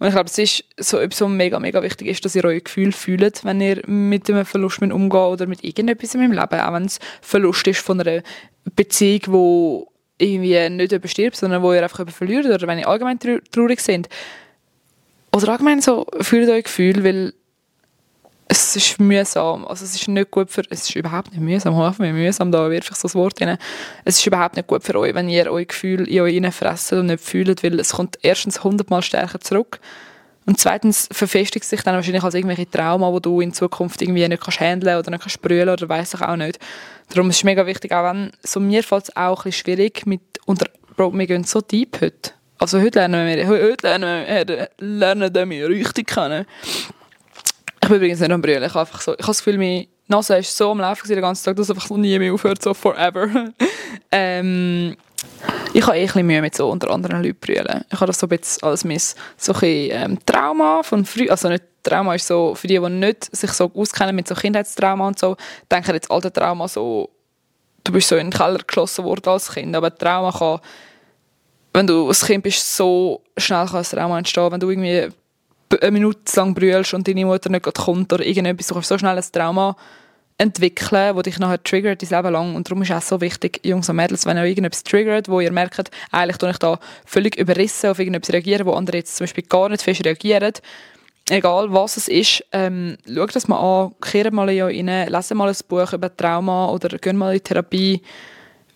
Und 0.00 0.08
ich 0.08 0.12
glaube, 0.12 0.28
es 0.28 0.38
ist 0.38 0.64
so 0.76 0.98
etwas, 0.98 1.20
was 1.20 1.28
mega, 1.28 1.60
mega 1.60 1.80
wichtig 1.84 2.08
ist, 2.08 2.24
dass 2.24 2.34
ihr 2.34 2.44
euer 2.44 2.58
Gefühl 2.58 2.90
fühlt, 2.90 3.44
wenn 3.44 3.60
ihr 3.60 3.80
mit 3.86 4.28
einem 4.28 4.44
Verlust 4.44 4.82
umgeht 4.82 5.14
oder 5.14 5.46
mit 5.46 5.62
irgendetwas 5.62 6.16
in 6.16 6.22
eurem 6.22 6.32
Leben, 6.32 6.60
auch 6.60 6.72
wenn 6.72 6.86
es 6.86 6.98
Verlust 7.20 7.68
ist 7.68 7.80
von 7.80 8.00
einer 8.00 8.22
Beziehung, 8.74 9.20
die 9.86 9.89
irgendwie 10.20 10.68
nicht 10.70 10.92
überstirbt, 10.92 11.36
sondern 11.36 11.62
wo 11.62 11.72
ihr 11.72 11.82
einfach 11.82 12.08
verliert 12.10 12.46
oder 12.46 12.66
wenn 12.66 12.78
ihr 12.78 12.88
allgemein 12.88 13.18
traurig 13.18 13.80
seid. 13.80 14.08
Oder 15.34 15.52
allgemein 15.52 15.80
so, 15.80 16.06
fühlt 16.20 16.48
euch 16.48 16.64
Gefühl, 16.64 17.04
weil 17.04 17.32
es 18.48 18.74
ist 18.74 18.98
mühsam. 18.98 19.64
Also 19.64 19.84
es 19.84 19.94
ist 19.94 20.08
nicht 20.08 20.30
gut 20.32 20.50
für, 20.50 20.62
es 20.70 20.88
ist 20.88 20.96
überhaupt 20.96 21.30
nicht 21.30 21.40
mühsam, 21.40 21.76
hoffen 21.76 22.04
wir 22.04 22.12
mühsam, 22.12 22.50
da 22.50 22.68
wirf 22.68 22.90
ich 22.90 22.96
so 22.96 23.02
das 23.02 23.14
Wort 23.14 23.40
rein. 23.40 23.58
Es 24.04 24.18
ist 24.18 24.26
überhaupt 24.26 24.56
nicht 24.56 24.66
gut 24.66 24.82
für 24.82 24.98
euch, 24.98 25.14
wenn 25.14 25.28
ihr 25.28 25.50
euer 25.50 25.64
Gefühl 25.64 26.08
in 26.08 26.20
euch 26.20 26.34
reinfresst 26.34 26.92
und 26.94 27.06
nicht 27.06 27.22
fühlt, 27.22 27.62
weil 27.62 27.78
es 27.78 27.92
kommt 27.92 28.18
erstens 28.22 28.64
hundertmal 28.64 29.02
stärker 29.02 29.40
zurück 29.40 29.80
und 30.50 30.58
zweitens 30.58 31.08
verfestigt 31.12 31.64
sich 31.64 31.82
dann 31.82 31.94
wahrscheinlich 31.94 32.24
als 32.24 32.34
irgendwelche 32.34 32.68
Trauma, 32.68 33.12
wo 33.12 33.20
du 33.20 33.40
in 33.40 33.52
Zukunft 33.52 34.02
irgendwie 34.02 34.26
nicht 34.26 34.42
kannst 34.42 34.58
handeln 34.58 34.98
oder 34.98 35.08
nicht 35.12 35.20
kannst 35.20 35.40
brüllen 35.40 35.68
oder 35.68 35.88
weiss 35.88 36.12
ich 36.12 36.20
auch 36.20 36.34
nicht. 36.34 36.58
Darum 37.10 37.30
ist 37.30 37.36
es 37.36 37.44
mega 37.44 37.64
wichtig, 37.66 37.92
auch 37.92 38.02
wenn, 38.02 38.32
so 38.42 38.58
mir 38.58 38.82
fällt 38.82 39.04
es 39.04 39.16
auch 39.16 39.38
ein 39.38 39.44
bisschen 39.44 39.52
schwierig 39.52 40.06
mit, 40.06 40.20
unter, 40.46 40.66
Bro, 40.96 41.16
wir 41.16 41.28
gehen 41.28 41.44
so 41.44 41.60
deep 41.60 42.00
heute. 42.00 42.32
Also 42.58 42.80
heute 42.80 42.98
lernen 42.98 43.28
wir, 43.28 43.46
heute 43.46 43.86
lernen 43.86 44.48
wir, 44.48 44.70
lernen 44.78 45.50
wir 45.50 45.68
richtig 45.68 46.08
kennen. 46.08 46.44
Ich 47.80 47.88
bin 47.88 47.98
übrigens 47.98 48.18
nicht 48.18 48.32
am 48.32 48.42
Brüllen. 48.42 48.64
Ich 48.64 48.70
habe 48.70 48.80
einfach 48.80 49.02
so, 49.02 49.12
ich 49.12 49.18
habe 49.18 49.28
das 49.28 49.38
Gefühl, 49.44 49.56
meine 49.56 49.86
Nase 50.08 50.38
ist 50.38 50.56
so 50.56 50.72
am 50.72 50.80
Laufen 50.80 51.06
den 51.06 51.20
ganzen 51.20 51.44
Tag, 51.44 51.54
dass 51.54 51.68
es 51.68 51.76
einfach 51.76 51.96
nie 51.96 52.18
mehr 52.18 52.34
aufhört, 52.34 52.60
so 52.60 52.74
forever. 52.74 53.52
ähm, 54.10 54.96
ich 55.72 55.86
habe 55.86 55.96
eh 55.96 56.00
ein 56.00 56.06
bisschen 56.06 56.26
Mühe 56.26 56.40
mit 56.40 56.54
so 56.54 56.68
unter 56.68 56.90
anderen 56.90 57.22
Leuten 57.22 57.38
brüllen. 57.40 57.84
Ich 57.90 57.96
habe 57.96 58.06
das 58.06 58.18
so 58.18 58.26
ein 58.26 58.30
bisschen 58.30 58.62
als 58.62 58.84
mein 58.84 59.00
so 59.36 59.52
ein 59.52 59.60
ähm, 59.62 60.18
Trauma 60.26 60.82
von 60.82 61.04
früh, 61.04 61.28
also 61.28 61.48
nicht 61.48 61.64
Trauma 61.82 62.14
ist 62.14 62.26
so, 62.26 62.54
für 62.54 62.66
die, 62.66 62.78
die 62.78 62.88
nicht 62.88 63.34
sich 63.34 63.52
so 63.52 63.70
auskennen 63.74 64.14
mit 64.14 64.28
so 64.28 64.34
Kindheitstrauma 64.34 65.06
und 65.06 65.18
so, 65.18 65.36
denken 65.70 65.94
jetzt 65.94 66.10
alte 66.10 66.32
Trauma 66.32 66.68
so, 66.68 67.10
du 67.84 67.92
bist 67.92 68.08
so 68.08 68.16
in 68.16 68.26
den 68.26 68.32
Keller 68.32 68.58
geschlossen 68.58 69.04
worden 69.04 69.28
als 69.28 69.52
Kind, 69.52 69.74
aber 69.74 69.96
Trauma 69.96 70.30
kann, 70.30 70.60
wenn 71.72 71.86
du 71.86 72.08
als 72.08 72.26
Kind 72.26 72.42
bist, 72.42 72.76
so 72.76 73.22
schnell 73.36 73.66
kann 73.66 73.76
ein 73.76 73.84
Trauma 73.84 74.18
entstehen, 74.18 74.52
wenn 74.52 74.60
du 74.60 74.70
irgendwie 74.70 75.08
eine 75.80 75.90
Minute 75.90 76.20
lang 76.36 76.54
brüllst 76.54 76.94
und 76.94 77.06
deine 77.06 77.24
Mutter 77.24 77.48
nicht 77.48 77.64
kommt 77.74 78.12
oder 78.12 78.24
irgendetwas, 78.24 78.66
du 78.66 78.80
so 78.82 78.98
schnell 78.98 79.16
ein 79.16 79.24
Trauma 79.32 79.76
entwickeln, 80.40 81.14
das 81.14 81.22
dich 81.24 81.38
nachher 81.38 81.62
triggert, 81.62 82.02
dein 82.02 82.08
Leben 82.08 82.32
lang. 82.32 82.54
Und 82.54 82.66
darum 82.66 82.82
ist 82.82 82.90
es 82.90 82.96
auch 82.96 83.02
so 83.02 83.20
wichtig, 83.20 83.60
Jungs 83.62 83.90
und 83.90 83.96
Mädels, 83.96 84.24
wenn 84.24 84.38
ihr 84.38 84.44
irgendetwas 84.44 84.82
triggert, 84.82 85.28
wo 85.28 85.40
ihr 85.40 85.52
merkt, 85.52 85.90
eigentlich 86.10 86.38
tue 86.38 86.50
ich 86.50 86.56
da 86.56 86.80
völlig 87.04 87.36
überrissen 87.36 87.90
auf 87.90 87.98
irgendetwas 87.98 88.32
reagieren, 88.32 88.66
wo 88.66 88.72
andere 88.72 88.96
jetzt 88.96 89.16
zum 89.16 89.24
Beispiel 89.24 89.44
gar 89.44 89.68
nicht 89.68 89.82
fest 89.82 90.04
reagieren, 90.04 90.54
egal 91.28 91.70
was 91.72 91.98
es 91.98 92.08
ist, 92.08 92.42
ähm, 92.52 92.96
schaut 93.06 93.36
das 93.36 93.48
mal 93.48 93.58
an, 93.58 93.94
kehrt 94.00 94.32
mal 94.32 94.48
rein, 94.48 94.86
lest 94.86 95.34
mal 95.34 95.48
ein 95.48 95.56
Buch 95.68 95.92
über 95.92 96.16
Trauma 96.16 96.70
oder 96.70 96.96
geht 96.96 97.14
mal 97.14 97.34
in 97.34 97.44
Therapie, 97.44 98.00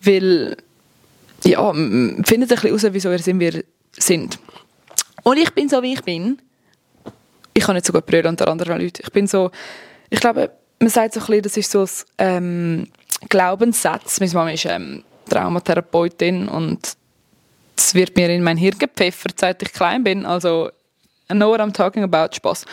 weil 0.03 0.57
ja, 1.45 1.73
findet 1.73 1.89
ein 1.89 2.23
bisschen 2.23 2.59
heraus, 2.59 2.87
wieso 2.91 3.11
ihr 3.11 3.19
sind, 3.19 3.41
wir 3.41 3.65
sind. 3.93 4.39
Und 5.23 5.39
ich 5.39 5.51
bin 5.55 5.71
so, 5.71 5.83
wie 5.83 5.95
ich 5.95 6.03
bin, 6.03 6.39
ich 7.55 7.65
kann 7.65 7.75
nicht 7.75 7.87
so 7.87 7.93
gut 7.93 8.05
brüllen 8.05 8.27
unter 8.27 8.49
anderen 8.49 8.81
Leuten. 8.81 9.03
Ich 9.03 9.13
bin 9.13 9.27
so, 9.27 9.51
ich 10.11 10.21
glaube, 10.21 10.51
man 10.85 10.91
sagt 10.91 11.15
so 11.15 11.21
ein 11.21 11.27
bisschen, 11.27 11.43
das 11.43 11.57
ist 11.57 11.71
so 11.71 11.83
ein 11.83 11.89
ähm, 12.19 12.87
Glaubenssatz. 13.29 14.21
Meine 14.21 14.33
Mama 14.33 14.51
ist 14.51 14.67
ähm, 14.67 15.03
Traumatherapeutin 15.31 16.47
und 16.47 16.97
es 17.77 17.95
wird 17.95 18.17
mir 18.17 18.29
in 18.29 18.43
mein 18.43 18.59
Hirn 18.59 18.79
gepfeffert, 18.79 19.41
seit 19.41 19.63
ich 19.63 19.73
klein 19.73 20.05
bin. 20.05 20.27
Also, 20.27 20.69
I 21.31 21.35
know 21.35 21.51
what 21.51 21.61
I'm 21.61 21.73
talking 21.73 22.03
about, 22.03 22.35
Spaß. 22.35 22.67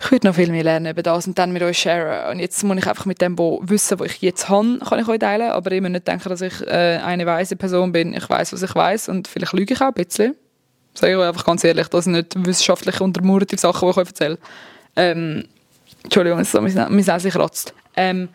Ich 0.00 0.10
würde 0.10 0.26
noch 0.26 0.34
viel 0.34 0.50
mehr 0.50 0.64
lernen 0.64 0.90
über 0.90 1.02
das 1.02 1.26
und 1.26 1.38
dann 1.38 1.52
mit 1.52 1.62
euch 1.62 1.78
sharen. 1.78 2.32
Und 2.32 2.40
jetzt 2.40 2.64
muss 2.64 2.78
ich 2.78 2.86
einfach 2.86 3.04
mit 3.04 3.20
dem 3.20 3.38
wo 3.38 3.60
Wissen, 3.62 4.00
was 4.00 4.10
ich 4.10 4.22
jetzt 4.22 4.48
habe, 4.48 4.78
kann 4.78 4.98
ich 4.98 5.06
euch 5.06 5.18
teilen. 5.18 5.50
Aber 5.50 5.70
immer 5.70 5.90
nicht 5.90 6.08
denken, 6.08 6.28
dass 6.28 6.40
ich 6.40 6.60
äh, 6.66 6.98
eine 7.04 7.26
weise 7.26 7.56
Person 7.56 7.92
bin. 7.92 8.14
Ich 8.14 8.28
weiß, 8.28 8.54
was 8.54 8.62
ich 8.62 8.74
weiß 8.74 9.10
und 9.10 9.28
vielleicht 9.28 9.52
lüge 9.52 9.74
ich 9.74 9.80
auch 9.80 9.88
ein 9.88 9.92
bisschen. 9.92 10.34
Sage 10.94 11.12
ich 11.12 11.18
euch 11.18 11.28
einfach 11.28 11.44
ganz 11.44 11.62
ehrlich, 11.62 11.88
das 11.88 12.04
sind 12.04 12.14
nicht 12.14 12.46
wissenschaftlich 12.46 13.00
untermauerte 13.00 13.56
Sachen, 13.58 13.86
die 13.86 13.90
ich 13.90 13.96
euch 13.98 14.06
erzähle. 14.08 14.38
Ähm, 14.96 15.44
Entschuldigung, 16.04 16.40
es 16.40 16.52
mein 16.54 17.04
Nase 17.04 17.30
kratzt. 17.30 17.74
Ähm, 17.96 18.28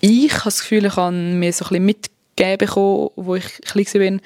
ich 0.00 0.32
habe 0.32 0.44
das 0.44 0.60
Gefühl, 0.60 0.86
ich 0.86 0.96
habe 0.96 1.12
mir 1.12 1.52
so 1.52 1.64
ein 1.64 1.68
bisschen 1.68 1.84
mitgegeben 1.84 2.58
bekommen, 2.58 3.10
wo 3.16 3.34
ich 3.34 3.60
klein 3.62 3.84
war, 3.84 4.20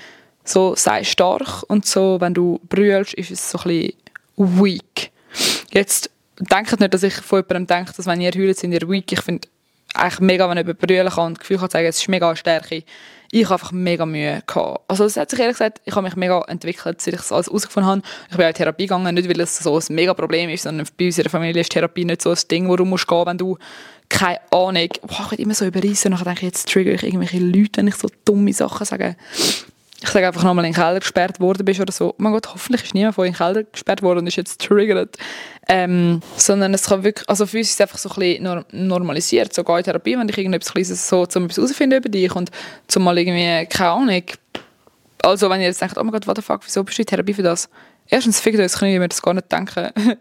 so 0.44 0.74
sei 0.76 1.04
stark 1.04 1.62
und 1.68 1.86
so, 1.86 2.20
wenn 2.20 2.34
du 2.34 2.60
brüllst, 2.68 3.14
ist 3.14 3.30
es 3.30 3.50
so 3.50 3.58
ein 3.58 3.64
bisschen 3.68 3.94
weak. 4.36 5.10
Jetzt 5.72 6.10
denkt 6.38 6.78
nicht, 6.80 6.94
dass 6.94 7.02
ich 7.02 7.14
von 7.14 7.40
jemandem 7.40 7.66
denke, 7.66 7.92
dass 7.96 8.06
wenn 8.06 8.20
ihr 8.20 8.32
heult, 8.32 8.58
sind 8.58 8.72
ihr 8.72 8.88
weak. 8.88 9.12
Ich 9.12 9.20
finde 9.20 9.48
eigentlich 9.94 10.20
mega, 10.20 10.48
wenn 10.48 10.58
jemand 10.58 10.78
brüllen 10.78 11.08
kann 11.08 11.26
und 11.26 11.38
das 11.38 11.40
Gefühl 11.40 11.58
kann 11.58 11.70
sagen, 11.70 11.86
es 11.86 12.00
ist 12.00 12.08
mega 12.08 12.34
Stärke 12.34 12.82
ich 13.34 13.44
habe 13.44 13.54
einfach 13.54 13.72
mega 13.72 14.04
Mühe 14.04 14.42
gehabt. 14.46 14.82
Also 14.88 15.06
es 15.06 15.16
hat 15.16 15.30
sich 15.30 15.40
ehrlich 15.40 15.56
gesagt, 15.56 15.80
ich 15.86 15.94
habe 15.94 16.02
mich 16.02 16.16
mega 16.16 16.42
entwickelt, 16.42 17.00
seit 17.00 17.14
ich 17.14 17.20
das 17.20 17.32
alles 17.32 17.46
herausgefunden 17.46 17.90
habe. 17.90 18.02
Ich 18.30 18.36
bin 18.36 18.44
auch 18.44 18.48
in 18.50 18.54
Therapie 18.54 18.86
gegangen, 18.86 19.14
nicht 19.14 19.26
weil 19.26 19.40
es 19.40 19.56
so 19.56 19.74
ein 19.74 19.84
mega 19.88 20.12
Problem 20.12 20.50
ist, 20.50 20.64
sondern 20.64 20.86
bei 20.98 21.06
uns 21.06 21.16
in 21.16 21.24
der 21.24 21.30
Familie 21.30 21.62
ist 21.62 21.72
Therapie 21.72 22.04
nicht 22.04 22.20
so 22.20 22.30
ein 22.30 22.38
Ding, 22.50 22.68
wo 22.68 22.76
du 22.76 22.84
musst 22.84 23.08
gehen, 23.08 23.24
wenn 23.24 23.38
du 23.38 23.56
keine 24.10 24.38
Ahnung, 24.50 24.88
boah, 25.00 25.20
ich 25.22 25.30
werde 25.30 25.42
immer 25.42 25.54
so 25.54 25.64
überreissen, 25.64 26.10
nachher 26.10 26.26
denke 26.26 26.40
ich, 26.40 26.52
jetzt 26.52 26.68
trigger 26.68 26.92
ich 26.92 27.02
irgendwelche 27.02 27.38
Leute, 27.38 27.78
wenn 27.78 27.88
ich 27.88 27.94
so 27.94 28.08
dumme 28.26 28.52
Sachen 28.52 28.84
sage. 28.84 29.16
Ich 30.02 30.08
sage 30.08 30.26
einfach 30.26 30.42
nochmal 30.42 30.64
in 30.64 30.72
den 30.72 30.76
Keller 30.76 30.98
gesperrt 30.98 31.38
worden 31.38 31.64
bist 31.64 31.80
oder 31.80 31.92
so. 31.92 32.10
Oh 32.10 32.14
mein 32.18 32.32
Gott, 32.32 32.48
hoffentlich 32.52 32.82
ist 32.82 32.94
niemand 32.94 33.14
von 33.14 33.24
in 33.24 33.32
den 33.32 33.38
Keller 33.38 33.62
gesperrt 33.62 34.02
worden 34.02 34.20
und 34.20 34.26
ist 34.26 34.36
jetzt 34.36 34.60
triggert. 34.60 35.16
Ähm, 35.68 36.20
sondern 36.36 36.74
es 36.74 36.86
kann 36.86 37.04
wirklich, 37.04 37.28
also 37.28 37.46
für 37.46 37.58
uns 37.58 37.68
ist 37.68 37.74
es 37.74 37.80
einfach 37.80 37.98
so 37.98 38.10
ein 38.10 38.16
bisschen 38.18 38.64
normalisiert, 38.72 39.54
so 39.54 39.62
in 39.62 39.84
Therapie, 39.84 40.18
wenn 40.18 40.28
ich 40.28 40.36
irgendetwas 40.36 40.72
Kleines 40.72 41.08
so, 41.08 41.24
zum 41.26 41.48
herausfinden 41.48 41.98
über 41.98 42.08
dich 42.08 42.34
und 42.34 42.50
zum 42.88 43.04
mal 43.04 43.16
irgendwie, 43.16 43.66
keine 43.66 43.90
Ahnung, 43.90 44.22
also 45.22 45.48
wenn 45.48 45.60
ihr 45.60 45.68
jetzt 45.68 45.80
denkt, 45.80 45.96
oh 45.96 46.02
mein 46.02 46.12
Gott, 46.12 46.26
what 46.26 46.36
the 46.36 46.42
fuck, 46.42 46.62
wieso 46.64 46.82
bist 46.82 46.98
du 46.98 47.02
in 47.02 47.06
Therapie 47.06 47.34
für 47.34 47.44
das? 47.44 47.68
Erstens, 48.08 48.40
fickt 48.40 48.58
euch, 48.58 48.72
können 48.72 49.00
wir 49.00 49.08
das 49.08 49.22
gar 49.22 49.34
nicht 49.34 49.50
denken. 49.52 49.90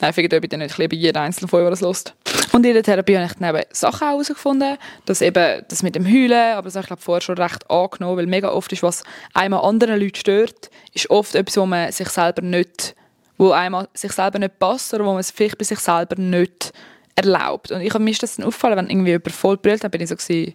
Nein, 0.00 0.14
euch 0.16 0.28
bitte 0.40 0.56
nicht, 0.56 0.70
ich 0.70 0.78
liebe 0.78 0.96
jeden 0.96 1.18
einzelnen 1.18 1.48
von 1.48 1.60
euch, 1.60 1.64
der 1.64 1.70
das 1.70 1.82
hört. 1.82 2.14
Und 2.52 2.64
in 2.64 2.72
der 2.72 2.82
Therapie 2.82 3.16
habe 3.16 3.26
ich 3.26 3.34
dann 3.34 3.54
eben 3.54 3.64
Sachen 3.70 4.08
herausgefunden, 4.08 4.78
dass 5.04 5.20
eben 5.20 5.62
das 5.68 5.82
mit 5.82 5.94
dem 5.94 6.06
Heulen, 6.06 6.54
aber 6.54 6.64
das 6.64 6.74
habe 6.74 6.84
ich 6.84 6.86
glaube 6.88 7.02
vorher 7.02 7.20
schon 7.20 7.38
recht 7.38 7.70
angenommen, 7.70 8.16
weil 8.16 8.26
mega 8.26 8.50
oft 8.50 8.72
ist, 8.72 8.82
was 8.82 9.04
einmal 9.34 9.60
anderen 9.60 10.00
Leuten 10.00 10.16
stört, 10.16 10.70
ist 10.94 11.10
oft 11.10 11.34
etwas, 11.34 11.58
wo 11.58 11.66
man 11.66 11.92
sich 11.92 12.08
selber 12.08 12.42
nicht, 12.42 12.94
wo 13.36 13.52
einmal 13.52 13.88
sich 13.92 14.12
selber 14.12 14.38
nicht 14.38 14.58
passt 14.58 14.92
oder 14.94 15.04
wo 15.04 15.10
man 15.10 15.20
es 15.20 15.30
vielleicht 15.30 15.58
bei 15.58 15.64
sich 15.64 15.78
selber 15.78 16.16
nicht 16.16 16.72
erlaubt. 17.14 17.70
Und 17.70 17.82
ich 17.82 17.92
habe 17.92 18.02
mir 18.02 18.14
das 18.14 18.36
dann 18.36 18.46
aufgefallen, 18.46 18.78
wenn 18.78 18.88
irgendwie 18.88 19.10
jemand 19.10 19.32
voll 19.32 19.58
brüllt, 19.58 19.84
dann 19.84 19.90
bin 19.90 20.00
ich 20.00 20.08
so 20.08 20.16
gewesen, 20.16 20.54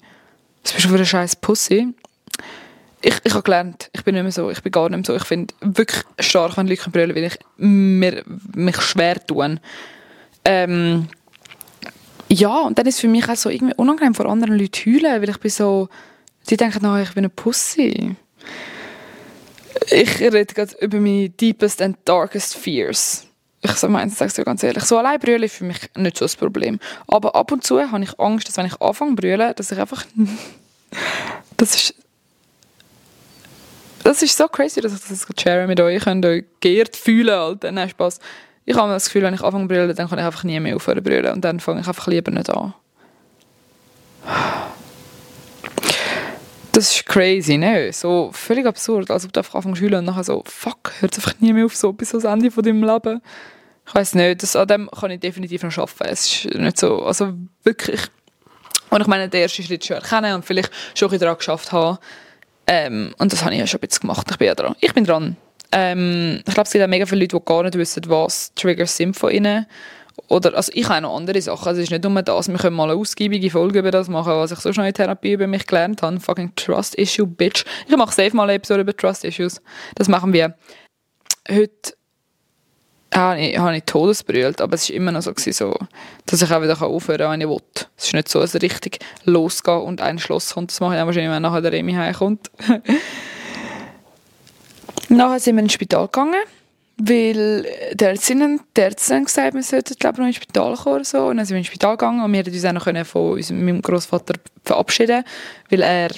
was 0.63 0.73
bist 0.73 0.85
du 0.85 0.89
für 0.89 0.97
ein 0.97 1.05
scheiß 1.05 1.35
Pussy? 1.35 1.93
Ich, 3.05 3.19
ich 3.23 3.33
habe 3.33 3.43
gelernt, 3.43 3.91
ich 3.93 4.03
bin 4.03 4.15
nicht 4.15 4.23
mehr 4.23 4.31
so, 4.31 4.49
ich 4.49 4.63
bin 4.63 4.71
gar 4.71 4.89
nicht 4.89 4.97
mehr 4.97 5.05
so. 5.05 5.15
Ich 5.15 5.25
finde 5.25 5.53
wirklich 5.61 6.01
stark, 6.19 6.57
wenn 6.57 6.67
Leute 6.67 6.89
brüllen, 6.89 7.15
weil 7.15 7.25
ich 7.25 7.37
mir, 7.57 8.23
mich 8.55 8.81
schwer 8.81 9.23
tun. 9.23 9.59
Ähm, 10.43 11.07
ja, 12.27 12.61
und 12.61 12.79
dann 12.79 12.87
ist 12.87 12.95
es 12.95 13.01
für 13.01 13.07
mich 13.07 13.29
auch 13.29 13.35
so 13.35 13.49
irgendwie 13.49 13.75
unangenehm 13.75 14.15
vor 14.15 14.25
anderen 14.25 14.57
Leuten 14.57 14.91
heulen, 14.91 15.21
weil 15.21 15.29
ich 15.29 15.39
bin 15.39 15.51
so, 15.51 15.87
die 16.49 16.57
denken, 16.57 16.79
no, 16.81 16.97
ich 16.97 17.13
bin 17.13 17.25
eine 17.25 17.29
Pussy. 17.29 18.15
Ich 19.91 20.19
rede 20.19 20.45
gerade 20.45 20.75
über 20.81 20.99
meine 20.99 21.29
deepest 21.29 21.83
and 21.83 21.97
darkest 22.05 22.55
fears. 22.55 23.27
Ich 23.61 23.71
so 23.73 23.87
meine, 23.87 24.09
sage 24.09 24.29
es 24.29 24.33
dir 24.33 24.45
ganz 24.45 24.63
ehrlich. 24.63 24.83
So 24.83 24.97
allein 24.97 25.19
brüllen 25.19 25.43
ist 25.43 25.57
für 25.57 25.63
mich 25.63 25.77
nicht 25.95 26.17
so 26.17 26.25
das 26.25 26.35
Problem. 26.35 26.79
Aber 27.05 27.35
ab 27.35 27.51
und 27.51 27.63
zu 27.63 27.79
habe 27.79 28.03
ich 28.03 28.19
Angst, 28.19 28.47
dass 28.47 28.57
wenn 28.57 28.65
ich 28.65 28.81
anfange 28.81 29.11
zu 29.11 29.15
brüllen, 29.17 29.53
dass 29.55 29.71
ich 29.71 29.79
einfach... 29.79 30.05
das 31.57 31.75
ist 31.75 32.04
das 34.05 34.21
ist 34.21 34.37
so 34.37 34.47
crazy, 34.47 34.81
dass 34.81 34.93
ich 34.93 34.99
das 35.09 35.25
share 35.41 35.65
mit 35.65 35.79
euch. 35.79 36.05
Ihr 36.05 36.25
euch 36.29 36.43
geehrt 36.59 36.95
fühlen, 36.95 37.29
Alter. 37.29 37.71
Nein, 37.71 37.89
Spaß. 37.89 38.19
Ich 38.63 38.75
habe 38.75 38.91
das 38.91 39.05
Gefühl, 39.05 39.23
wenn 39.23 39.33
ich 39.33 39.41
anfange 39.41 39.63
zu 39.63 39.67
brüllen, 39.69 39.95
dann 39.95 40.07
kann 40.07 40.19
ich 40.19 40.25
einfach 40.25 40.43
nie 40.43 40.59
mehr 40.59 40.75
aufhören 40.75 40.99
zu 40.99 41.03
brüllen. 41.03 41.33
Und 41.33 41.41
dann 41.41 41.59
fange 41.59 41.81
ich 41.81 41.87
einfach 41.87 42.05
lieber 42.05 42.29
nicht 42.29 42.47
an. 42.51 42.75
Das 46.71 46.95
ist 46.95 47.05
crazy, 47.07 47.57
ne? 47.57 47.91
So 47.93 48.29
völlig 48.31 48.67
absurd. 48.67 49.09
Als 49.09 49.25
ob 49.25 49.33
du 49.33 49.39
einfach 49.39 49.55
anfängst 49.55 49.81
zu 49.81 49.87
und 49.87 50.05
nachher 50.05 50.23
so, 50.23 50.43
fuck, 50.45 50.91
hört 50.99 51.15
einfach 51.15 51.33
nie 51.39 51.53
mehr 51.53 51.65
auf, 51.65 51.75
so 51.75 51.91
bis 51.91 52.13
ans 52.13 52.25
Ende 52.25 52.51
von 52.51 52.63
deinem 52.63 52.83
Leben. 52.83 53.21
Ich 53.87 53.95
weiß 53.95 54.13
nicht, 54.13 54.43
das, 54.43 54.55
an 54.55 54.67
dem 54.67 54.89
kann 54.91 55.09
ich 55.09 55.19
definitiv 55.19 55.63
noch 55.63 55.75
arbeiten. 55.79 56.09
Es 56.11 56.45
ist 56.45 56.53
nicht 56.53 56.77
so, 56.77 57.03
also 57.03 57.33
wirklich. 57.63 58.01
Und 58.91 59.01
ich 59.01 59.07
meine, 59.07 59.29
den 59.29 59.41
ersten 59.41 59.63
Schritt 59.63 59.83
schon 59.83 59.97
erkennen 59.97 60.35
und 60.35 60.45
vielleicht 60.45 60.71
schon 60.93 61.07
ein 61.07 61.09
bisschen 61.09 61.21
daran 61.21 61.37
geschafft 61.37 61.71
haben, 61.71 61.97
ähm, 62.67 63.13
und 63.17 63.31
das 63.31 63.43
habe 63.43 63.53
ich 63.53 63.59
ja 63.59 63.67
schon 63.67 63.79
ein 63.79 63.87
bisschen 63.87 64.01
gemacht. 64.01 64.27
Ich 64.29 64.37
bin 64.37 64.47
ja 64.47 64.55
dran. 64.55 64.75
Ich 64.79 64.93
bin 64.93 65.03
dran. 65.03 65.37
Ähm, 65.71 66.41
ich 66.47 66.53
glaube, 66.53 66.67
es 66.67 66.71
gibt 66.71 66.83
auch 66.83 66.87
mega 66.87 67.05
viele 67.05 67.21
Leute, 67.21 67.37
die 67.37 67.45
gar 67.45 67.63
nicht 67.63 67.77
wissen, 67.77 68.03
was 68.07 68.53
Triggers 68.55 68.95
sind 68.95 69.15
von 69.15 69.31
ihnen. 69.31 69.65
Oder, 70.27 70.55
also 70.55 70.71
ich 70.73 70.87
habe 70.87 71.01
noch 71.01 71.15
andere 71.15 71.41
Sachen. 71.41 71.67
Also 71.67 71.81
es 71.81 71.85
ist 71.85 71.91
nicht 71.91 72.03
nur 72.03 72.21
das, 72.21 72.47
wir 72.47 72.57
können 72.57 72.75
mal 72.75 72.89
eine 72.89 72.99
ausgiebige 72.99 73.49
Folge 73.49 73.79
über 73.79 73.91
das 73.91 74.07
machen, 74.07 74.31
was 74.33 74.51
ich 74.51 74.59
so 74.59 74.71
schnell 74.71 74.87
in 74.87 74.93
Therapie 74.93 75.33
über 75.33 75.47
mich 75.47 75.67
gelernt 75.67 76.01
habe. 76.01 76.19
Fucking 76.19 76.53
Trust 76.55 76.95
Issue, 76.95 77.27
Bitch. 77.27 77.65
Ich 77.87 77.95
mache 77.95 78.13
safe 78.13 78.35
mal 78.35 78.43
eine 78.43 78.53
Episode 78.53 78.81
über 78.81 78.95
Trust 78.95 79.25
Issues. 79.25 79.61
Das 79.95 80.07
machen 80.07 80.33
wir. 80.33 80.55
Heute 81.49 81.93
habe 83.15 83.39
ich, 83.39 83.57
habe 83.57 83.77
ich 83.77 83.83
todesbrüllt, 83.83 84.61
aber 84.61 84.75
es 84.75 84.89
war 84.89 84.95
immer 84.95 85.11
noch 85.11 85.21
so, 85.21 85.33
so, 85.35 85.75
dass 86.25 86.41
ich 86.41 86.51
auch 86.51 86.61
wieder 86.61 86.81
aufhören 86.81 87.19
kann, 87.19 87.31
wenn 87.31 87.41
ich 87.41 87.47
will. 87.47 87.61
Es 87.97 88.05
ist 88.05 88.13
nicht 88.13 88.29
so, 88.29 88.39
dass 88.39 88.53
es 88.53 88.61
richtig 88.61 88.99
losgeht 89.23 89.81
und 89.81 90.01
ein 90.01 90.19
Schloss 90.19 90.53
kommt. 90.53 90.71
Das 90.71 90.79
mache 90.79 90.95
ich 90.97 91.05
wahrscheinlich, 91.05 91.31
wenn 91.31 91.41
nachher 91.41 91.61
der 91.61 91.71
Remi 91.71 91.93
heimkommt. 91.93 92.51
nachher 95.09 95.39
sind 95.39 95.55
wir 95.55 95.63
ins 95.63 95.73
Spital 95.73 96.05
gegangen, 96.05 96.41
weil 96.97 97.65
der 97.93 98.09
Ärztin, 98.11 98.59
der 98.75 98.85
Ärztin 98.85 99.25
gesagt 99.25 99.53
wir 99.53 99.63
sollten 99.63 99.95
glaube 99.99 100.15
ich, 100.15 100.19
noch 100.19 100.27
ins 100.27 100.35
Spital 100.37 100.75
kommen 100.75 100.95
oder 100.95 101.05
so. 101.05 101.27
Und 101.27 101.37
dann 101.37 101.45
sind 101.45 101.55
wir 101.55 101.59
ins 101.59 101.67
Spital 101.67 101.97
gegangen 101.97 102.23
und 102.23 102.33
wir 102.33 102.43
konnten 102.43 102.55
uns 102.55 102.65
auch 102.65 102.93
noch 102.93 103.05
von 103.05 103.31
unserem, 103.33 103.65
meinem 103.65 103.81
Großvater 103.81 104.35
verabschieden, 104.63 105.23
weil 105.69 105.81
er 105.81 106.09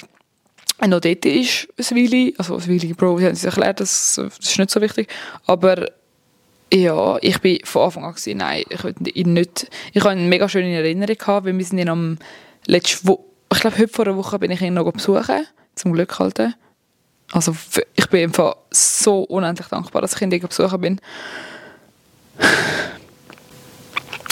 noch 0.86 1.00
dort 1.00 1.24
ist, 1.24 1.68
ein 1.76 1.96
Weile. 1.96 2.32
Also 2.38 2.56
ein 2.56 2.68
Weile, 2.68 2.94
Bro, 2.94 3.18
sie 3.18 3.26
haben 3.26 3.34
sich 3.34 3.44
erklärt, 3.44 3.80
das, 3.80 4.14
das 4.16 4.38
ist 4.38 4.58
nicht 4.58 4.70
so 4.70 4.80
wichtig. 4.80 5.08
Aber 5.46 5.86
ja, 6.72 7.16
ich 7.20 7.40
bin 7.40 7.60
von 7.64 7.82
Anfang 7.82 8.04
an 8.04 8.12
gewesen, 8.12 8.38
nein, 8.38 8.64
ich 8.68 8.84
will 8.84 8.94
ihn 9.14 9.32
nicht. 9.32 9.68
Ich 9.92 10.00
habe 10.00 10.10
eine 10.10 10.22
mega 10.22 10.48
schöne 10.48 10.74
Erinnerung 10.74 11.16
gehabt, 11.16 11.46
weil 11.46 11.56
wir 11.56 11.64
sind 11.64 11.78
ihn 11.78 11.88
am 11.88 12.18
letzten 12.66 13.08
Wo 13.08 13.28
ich 13.52 13.60
glaube 13.60 13.78
heute 13.78 13.88
vor 13.88 14.06
einer 14.06 14.16
Woche 14.16 14.38
bin 14.38 14.50
ich 14.50 14.60
ihn 14.60 14.74
noch 14.74 14.90
besuchen, 14.92 15.46
zum 15.74 15.92
Glück 15.92 16.18
halt. 16.18 16.38
Also 17.32 17.56
ich 17.94 18.06
bin 18.08 18.24
einfach 18.24 18.56
so 18.70 19.22
unendlich 19.22 19.68
dankbar, 19.68 20.02
dass 20.02 20.14
ich 20.14 20.22
ihn 20.22 20.30
besuchen 20.30 20.80
bin. 20.80 21.00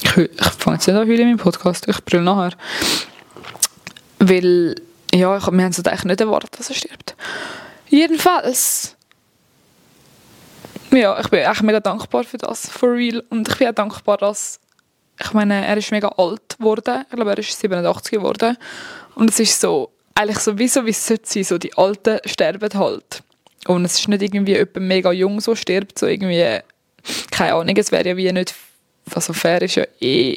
Ich, 0.02 0.16
ich 0.16 0.46
fange 0.58 0.76
jetzt 0.76 0.86
nicht 0.86 0.96
an 0.96 1.10
in 1.10 1.26
meinem 1.28 1.38
Podcast, 1.38 1.88
ich 1.88 2.04
brülle 2.04 2.22
nachher. 2.22 2.56
Weil, 4.18 4.76
ja, 5.14 5.36
ich, 5.36 5.46
wir 5.46 5.64
haben 5.64 5.70
es 5.70 5.84
eigentlich 5.84 6.04
nicht 6.04 6.20
erwartet, 6.20 6.58
dass 6.58 6.68
er 6.68 6.74
stirbt. 6.74 7.14
Jedenfalls 7.88 8.95
ja, 10.90 11.18
ich 11.20 11.28
bin 11.28 11.40
echt 11.40 11.62
mega 11.62 11.80
dankbar 11.80 12.24
für 12.24 12.38
das, 12.38 12.68
for 12.68 12.92
real. 12.92 13.22
Und 13.30 13.48
ich 13.48 13.56
bin 13.56 13.68
auch 13.68 13.72
dankbar, 13.74 14.18
dass, 14.18 14.60
ich 15.20 15.32
meine, 15.32 15.66
er 15.66 15.76
ist 15.76 15.90
mega 15.90 16.08
alt 16.08 16.58
geworden. 16.58 17.04
Ich 17.08 17.16
glaube, 17.16 17.30
er 17.30 17.38
ist 17.38 17.58
87 17.58 18.12
geworden. 18.12 18.56
Und 19.14 19.30
es 19.30 19.40
ist 19.40 19.60
so, 19.60 19.90
eigentlich 20.14 20.38
so, 20.38 20.58
wie 20.58 20.68
so, 20.68 20.84
wie 20.86 20.90
es 20.90 21.06
sollte 21.06 21.28
sein, 21.28 21.44
so 21.44 21.58
die 21.58 21.76
Alten 21.76 22.18
sterben 22.24 22.70
halt. 22.74 23.22
Und 23.66 23.84
es 23.84 23.98
ist 23.98 24.08
nicht 24.08 24.22
irgendwie 24.22 24.54
jemand 24.54 24.76
mega 24.76 25.12
jung 25.12 25.40
so 25.40 25.54
stirbt, 25.54 25.98
so 25.98 26.06
irgendwie, 26.06 26.60
keine 27.30 27.54
Ahnung, 27.54 27.76
es 27.76 27.92
wäre 27.92 28.08
ja 28.08 28.16
wie 28.16 28.32
nicht, 28.32 28.54
also 29.14 29.32
fair 29.32 29.62
ist 29.62 29.74
ja 29.74 29.84
eh, 30.00 30.36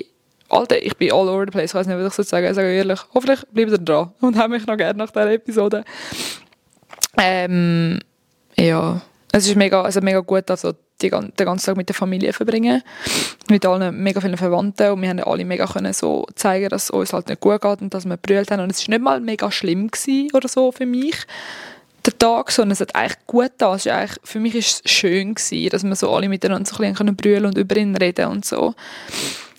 Alter, 0.49 0.81
ich 0.81 0.97
bin 0.97 1.11
all 1.11 1.29
over 1.29 1.45
the 1.45 1.51
place, 1.51 1.71
ich 1.71 1.75
weiß 1.75 1.85
nicht, 1.85 1.97
was 1.97 2.07
ich 2.07 2.13
so 2.13 2.23
sagen, 2.23 2.47
ich 2.47 2.55
sage 2.55 2.73
ehrlich, 2.73 2.99
hoffentlich 3.13 3.41
bleibt 3.51 3.71
ihr 3.71 3.77
dran 3.77 4.11
und 4.19 4.37
habt 4.37 4.49
mich 4.49 4.65
noch 4.65 4.77
gerne 4.77 4.97
nach 4.97 5.11
dieser 5.11 5.31
Episode. 5.31 5.83
Ähm, 7.17 7.99
ja, 8.57 9.01
es 9.31 9.47
ist 9.47 9.55
mega, 9.55 9.81
also 9.81 10.01
mega 10.01 10.19
gut, 10.19 10.49
also 10.49 10.73
die, 11.01 11.09
den 11.09 11.31
ganzen 11.35 11.65
Tag 11.65 11.77
mit 11.77 11.87
der 11.87 11.95
Familie 11.95 12.33
verbringen, 12.33 12.81
mit 13.49 13.65
allen 13.65 14.01
mega 14.01 14.19
vielen 14.21 14.37
Verwandten 14.37 14.91
und 14.91 15.01
wir 15.01 15.09
haben 15.09 15.19
alle 15.19 15.45
mega 15.45 15.65
können 15.65 15.93
so 15.93 16.25
zeigen, 16.35 16.69
dass 16.69 16.85
es 16.85 16.89
uns 16.89 17.13
halt 17.13 17.29
nicht 17.29 17.39
gut 17.39 17.61
geht 17.61 17.81
und 17.81 17.93
dass 17.93 18.05
wir 18.05 18.17
brüllt 18.17 18.51
haben 18.51 18.61
und 18.61 18.71
es 18.71 18.81
ist 18.81 18.89
nicht 18.89 19.01
mal 19.01 19.19
mega 19.21 19.51
schlimm 19.51 19.89
gewesen 19.89 20.29
oder 20.33 20.47
so 20.47 20.71
für 20.71 20.85
mich 20.85 21.15
der 22.05 22.17
Tag, 22.17 22.51
sondern 22.51 22.71
es 22.71 22.79
hat 22.79 22.95
eigentlich 22.95 23.17
gut 23.27 23.51
da. 23.57 23.75
Es 23.75 23.85
eigentlich, 23.85 24.17
für 24.23 24.39
mich 24.39 24.55
ist 24.55 24.85
es 24.85 24.91
schön 24.91 25.35
gewesen, 25.35 25.69
dass 25.69 25.83
wir 25.83 25.95
so 25.95 26.13
alle 26.13 26.29
miteinander 26.29 26.69
so 26.69 26.81
ein 26.81 26.93
bisschen 26.93 27.15
brüllen 27.15 27.45
und 27.45 27.57
über 27.57 27.75
ihn 27.77 27.95
reden 27.95 28.27
und 28.27 28.45
so. 28.45 28.73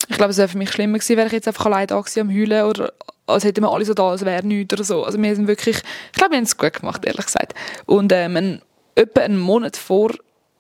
Ich 0.09 0.17
glaube, 0.17 0.31
es 0.31 0.39
wäre 0.39 0.49
für 0.49 0.59
mich 0.59 0.71
schlimmer 0.71 0.99
gewesen, 0.99 1.17
wäre 1.17 1.27
ich 1.27 1.33
jetzt 1.33 1.49
einfach 1.49 1.67
allein 1.67 1.87
da 1.87 2.01
gewesen 2.01 2.21
am 2.21 2.31
Heulen 2.31 2.65
oder 2.65 2.93
als 3.27 3.45
hätten 3.45 3.63
wir 3.63 3.71
alle 3.71 3.85
so 3.85 3.95
da, 3.95 4.11
als 4.11 4.25
wäre 4.25 4.45
nichts 4.45 4.73
oder 4.73 4.85
so. 4.85 5.05
Also 5.05 5.21
wir 5.23 5.37
sind 5.37 5.47
wirklich, 5.47 5.77
ich 5.77 6.13
glaube, 6.19 6.33
wir 6.33 6.39
haben 6.39 6.45
es 6.45 6.57
gut 6.57 6.73
gemacht, 6.73 7.05
ehrlich 7.05 7.27
gesagt. 7.27 7.55
Und 7.87 8.13
ähm, 8.13 8.61
etwa 9.01 9.21
einen 9.21 9.39
Monat 9.39 9.77
vor 9.77 10.13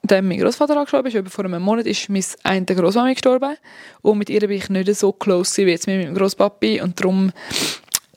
dem 0.02 0.28
mein 0.28 0.40
Großvater 0.40 0.76
angestorben 0.76 1.08
ist, 1.08 1.14
etwa 1.14 1.30
vor 1.30 1.44
einem 1.44 1.62
Monat, 1.62 1.86
ist 1.86 2.08
meine 2.08 2.24
eine 2.42 2.64
Großmama 2.64 3.12
gestorben. 3.12 3.56
Und 4.02 4.18
mit 4.18 4.30
ihr 4.30 4.40
bin 4.40 4.52
ich 4.52 4.68
nicht 4.68 4.94
so 4.94 5.12
close 5.12 5.64
wie 5.66 5.70
jetzt 5.70 5.86
mit 5.86 6.02
meinem 6.02 6.14
Großpapi. 6.14 6.80
Und 6.80 6.98
darum, 7.00 7.32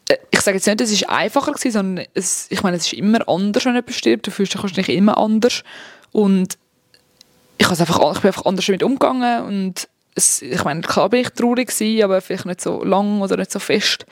äh, 0.07 0.17
ich 0.31 0.41
sage 0.41 0.57
jetzt 0.57 0.67
nicht, 0.67 0.81
es 0.81 1.01
war 1.03 1.17
einfacher 1.17 1.51
gewesen, 1.51 1.71
sondern 1.71 2.05
es, 2.13 2.47
ich 2.49 2.63
meine, 2.63 2.77
es 2.77 2.85
ist 2.85 2.93
immer 2.93 3.27
anders, 3.27 3.65
wenn 3.65 3.75
jemand 3.75 3.93
stirbt. 3.93 4.27
Du 4.27 4.31
fühlst 4.31 4.53
dich 4.53 4.61
wahrscheinlich 4.61 4.89
immer 4.89 5.17
anders. 5.17 5.63
Und 6.11 6.57
ich, 7.57 7.69
einfach, 7.69 8.15
ich 8.15 8.21
bin 8.21 8.29
einfach 8.29 8.45
anders 8.45 8.65
damit 8.65 8.83
umgegangen. 8.83 9.43
Und 9.43 9.89
es, 10.15 10.41
ich 10.41 10.63
meine, 10.63 10.81
klar 10.81 11.09
bin 11.09 11.21
ich 11.21 11.29
traurig 11.29 11.69
gewesen, 11.69 12.03
aber 12.03 12.21
vielleicht 12.21 12.45
nicht 12.45 12.61
so 12.61 12.83
lang 12.83 13.21
oder 13.21 13.37
nicht 13.37 13.51
so 13.51 13.59
fest. 13.59 14.05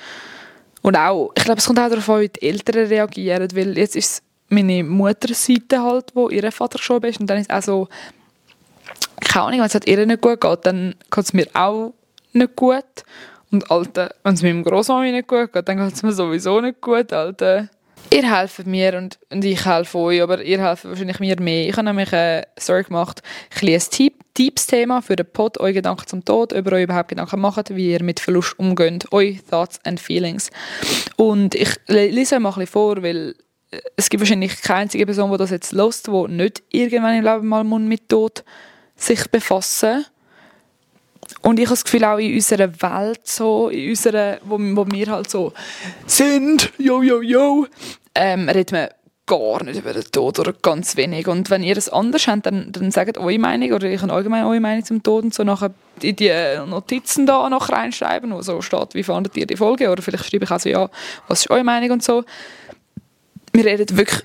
Und 0.82 0.98
auch, 0.98 1.32
ich 1.36 1.44
glaube, 1.44 1.60
es 1.60 1.66
kommt 1.66 1.80
auch 1.80 1.90
darauf 1.90 2.10
an, 2.10 2.22
wie 2.22 2.30
die 2.30 2.42
Eltern 2.42 2.88
reagieren, 2.88 3.48
weil 3.54 3.78
jetzt 3.78 3.96
ist 3.96 4.24
meine 4.52 4.84
Mutterseite 4.84 5.82
halt, 5.82 6.12
wo 6.14 6.30
ihr 6.30 6.52
Vater 6.52 6.78
gestorben 6.78 7.10
ist 7.10 7.20
und 7.20 7.28
dann 7.28 7.38
ist 7.38 7.50
es 7.50 7.56
auch 7.56 7.64
so, 7.64 7.88
keine 9.22 9.46
Ahnung, 9.46 9.60
wenn 9.60 9.68
es 9.68 9.74
halt 9.74 9.88
ihr 9.88 10.06
nicht 10.06 10.22
gut 10.22 10.42
geht, 10.42 10.66
dann 10.66 10.96
geht 11.10 11.24
es 11.24 11.34
mir 11.34 11.48
auch 11.54 11.94
nicht 12.34 12.56
gut. 12.56 12.84
Und 13.52 13.70
Alter, 13.70 14.14
wenn 14.24 14.34
es 14.34 14.44
meinem 14.44 14.64
Großmami 14.64 15.12
nicht 15.12 15.28
gut 15.28 15.52
geht, 15.52 15.68
dann 15.68 15.78
geht 15.78 15.94
es 15.94 16.04
mir 16.04 16.14
sowieso 16.14 16.62
nicht 16.62 16.82
gut, 16.82 17.12
Alter. 17.12 17.70
Ihr 18.10 18.38
helft 18.38 18.66
mir 18.66 18.98
und, 18.98 19.20
und 19.30 19.46
ich 19.46 19.66
helfe 19.66 19.98
euch, 19.98 20.22
aber 20.22 20.42
ihr 20.42 20.60
helft 20.60 20.86
wahrscheinlich 20.86 21.20
mir 21.20 21.40
mehr. 21.40 21.70
Ich 21.70 21.78
habe 21.78 21.86
nämlich 21.86 22.12
eine 22.12 22.48
Story 22.60 22.84
gemacht, 22.84 23.22
ein 23.62 23.68
bisschen 23.68 24.12
Tipps-Thema 24.34 25.02
für 25.02 25.16
den 25.16 25.28
Pod, 25.32 25.60
eure 25.60 25.74
Gedanken 25.74 26.08
zum 26.08 26.26
Tod, 26.26 26.52
über 26.52 26.74
euch 26.74 26.84
überhaupt 26.84 27.10
Gedanken 27.10 27.40
macht, 27.40 27.74
wie 27.76 27.92
ihr 27.92 28.04
mit 28.04 28.20
Verlust 28.20 28.58
umgeht, 28.58 29.06
eure 29.12 29.38
Thoughts 29.50 29.80
and 29.86 30.00
Feelings. 30.00 30.50
Und 31.16 31.56
ich 31.56 31.70
lese 31.88 32.36
euch 32.36 32.42
mal 32.42 32.50
ein 32.50 32.56
bisschen 32.56 32.68
vor, 32.68 33.04
weil 33.04 33.36
es 33.96 34.10
gibt 34.10 34.22
wahrscheinlich 34.22 34.62
keine 34.62 34.82
einzige 34.82 35.06
Person, 35.06 35.32
die 35.32 35.38
das 35.38 35.50
jetzt 35.50 35.72
lost, 35.72 36.08
die 36.08 36.28
nicht 36.28 36.64
irgendwann 36.70 37.18
im 37.18 37.24
Leben 37.24 37.48
mal 37.48 37.64
mit 37.64 38.10
Tod 38.10 38.44
sich 38.96 39.30
befassen 39.30 40.06
und 41.42 41.60
ich 41.60 41.66
habe 41.66 41.74
das 41.74 41.84
Gefühl, 41.84 42.04
auch 42.04 42.18
in 42.18 42.36
unserer 42.36 42.70
Welt, 42.82 43.22
so, 43.24 43.70
in 43.70 43.90
unserer, 43.90 44.38
wo, 44.44 44.58
wo 44.60 44.86
wir 44.92 45.08
halt 45.08 45.30
so 45.30 45.54
sind, 46.06 46.72
yo, 46.78 47.02
yo, 47.02 47.22
yo, 47.22 47.68
ähm, 48.14 48.48
redet 48.48 48.72
man 48.72 48.90
gar 49.26 49.64
nicht 49.64 49.80
über 49.80 49.94
den 49.94 50.04
Tod 50.04 50.40
oder 50.40 50.54
ganz 50.54 50.98
wenig. 50.98 51.28
Und 51.28 51.50
wenn 51.50 51.64
ihr 51.64 51.78
es 51.78 51.90
anders 51.90 52.28
habt, 52.28 52.46
dann, 52.46 52.72
dann 52.72 52.92
sagt 52.92 53.18
eure 53.18 53.40
Meinung 53.40 53.72
oder 53.72 53.88
ich 53.90 54.02
kann 54.02 54.12
allgemein 54.12 54.44
eure 54.44 54.60
Meinung 54.60 54.84
zum 54.84 55.02
Tod 55.02 55.24
und 55.24 55.34
so 55.34 55.44
nachher 55.44 55.72
in 56.02 56.16
die 56.16 56.32
Notizen 56.68 57.26
da 57.26 57.50
noch 57.50 57.70
reinschreiben, 57.70 58.34
wo 58.34 58.42
so 58.42 58.62
steht, 58.62 58.94
wie 58.94 59.04
fandet 59.04 59.38
ihr 59.38 59.48
die 59.48 59.56
Folge 59.56 59.90
oder 59.90 60.02
vielleicht 60.04 60.26
schreibe 60.26 60.46
ich 60.46 60.52
auch 60.52 60.60
so, 60.60 60.70
ja, 60.70 60.90
was 61.28 61.42
ist 61.42 61.50
eure 61.50 61.64
Meinung 61.64 61.92
und 61.92 62.04
so. 62.04 62.24
Wir 63.54 63.66
reden 63.66 63.98
wirklich 63.98 64.24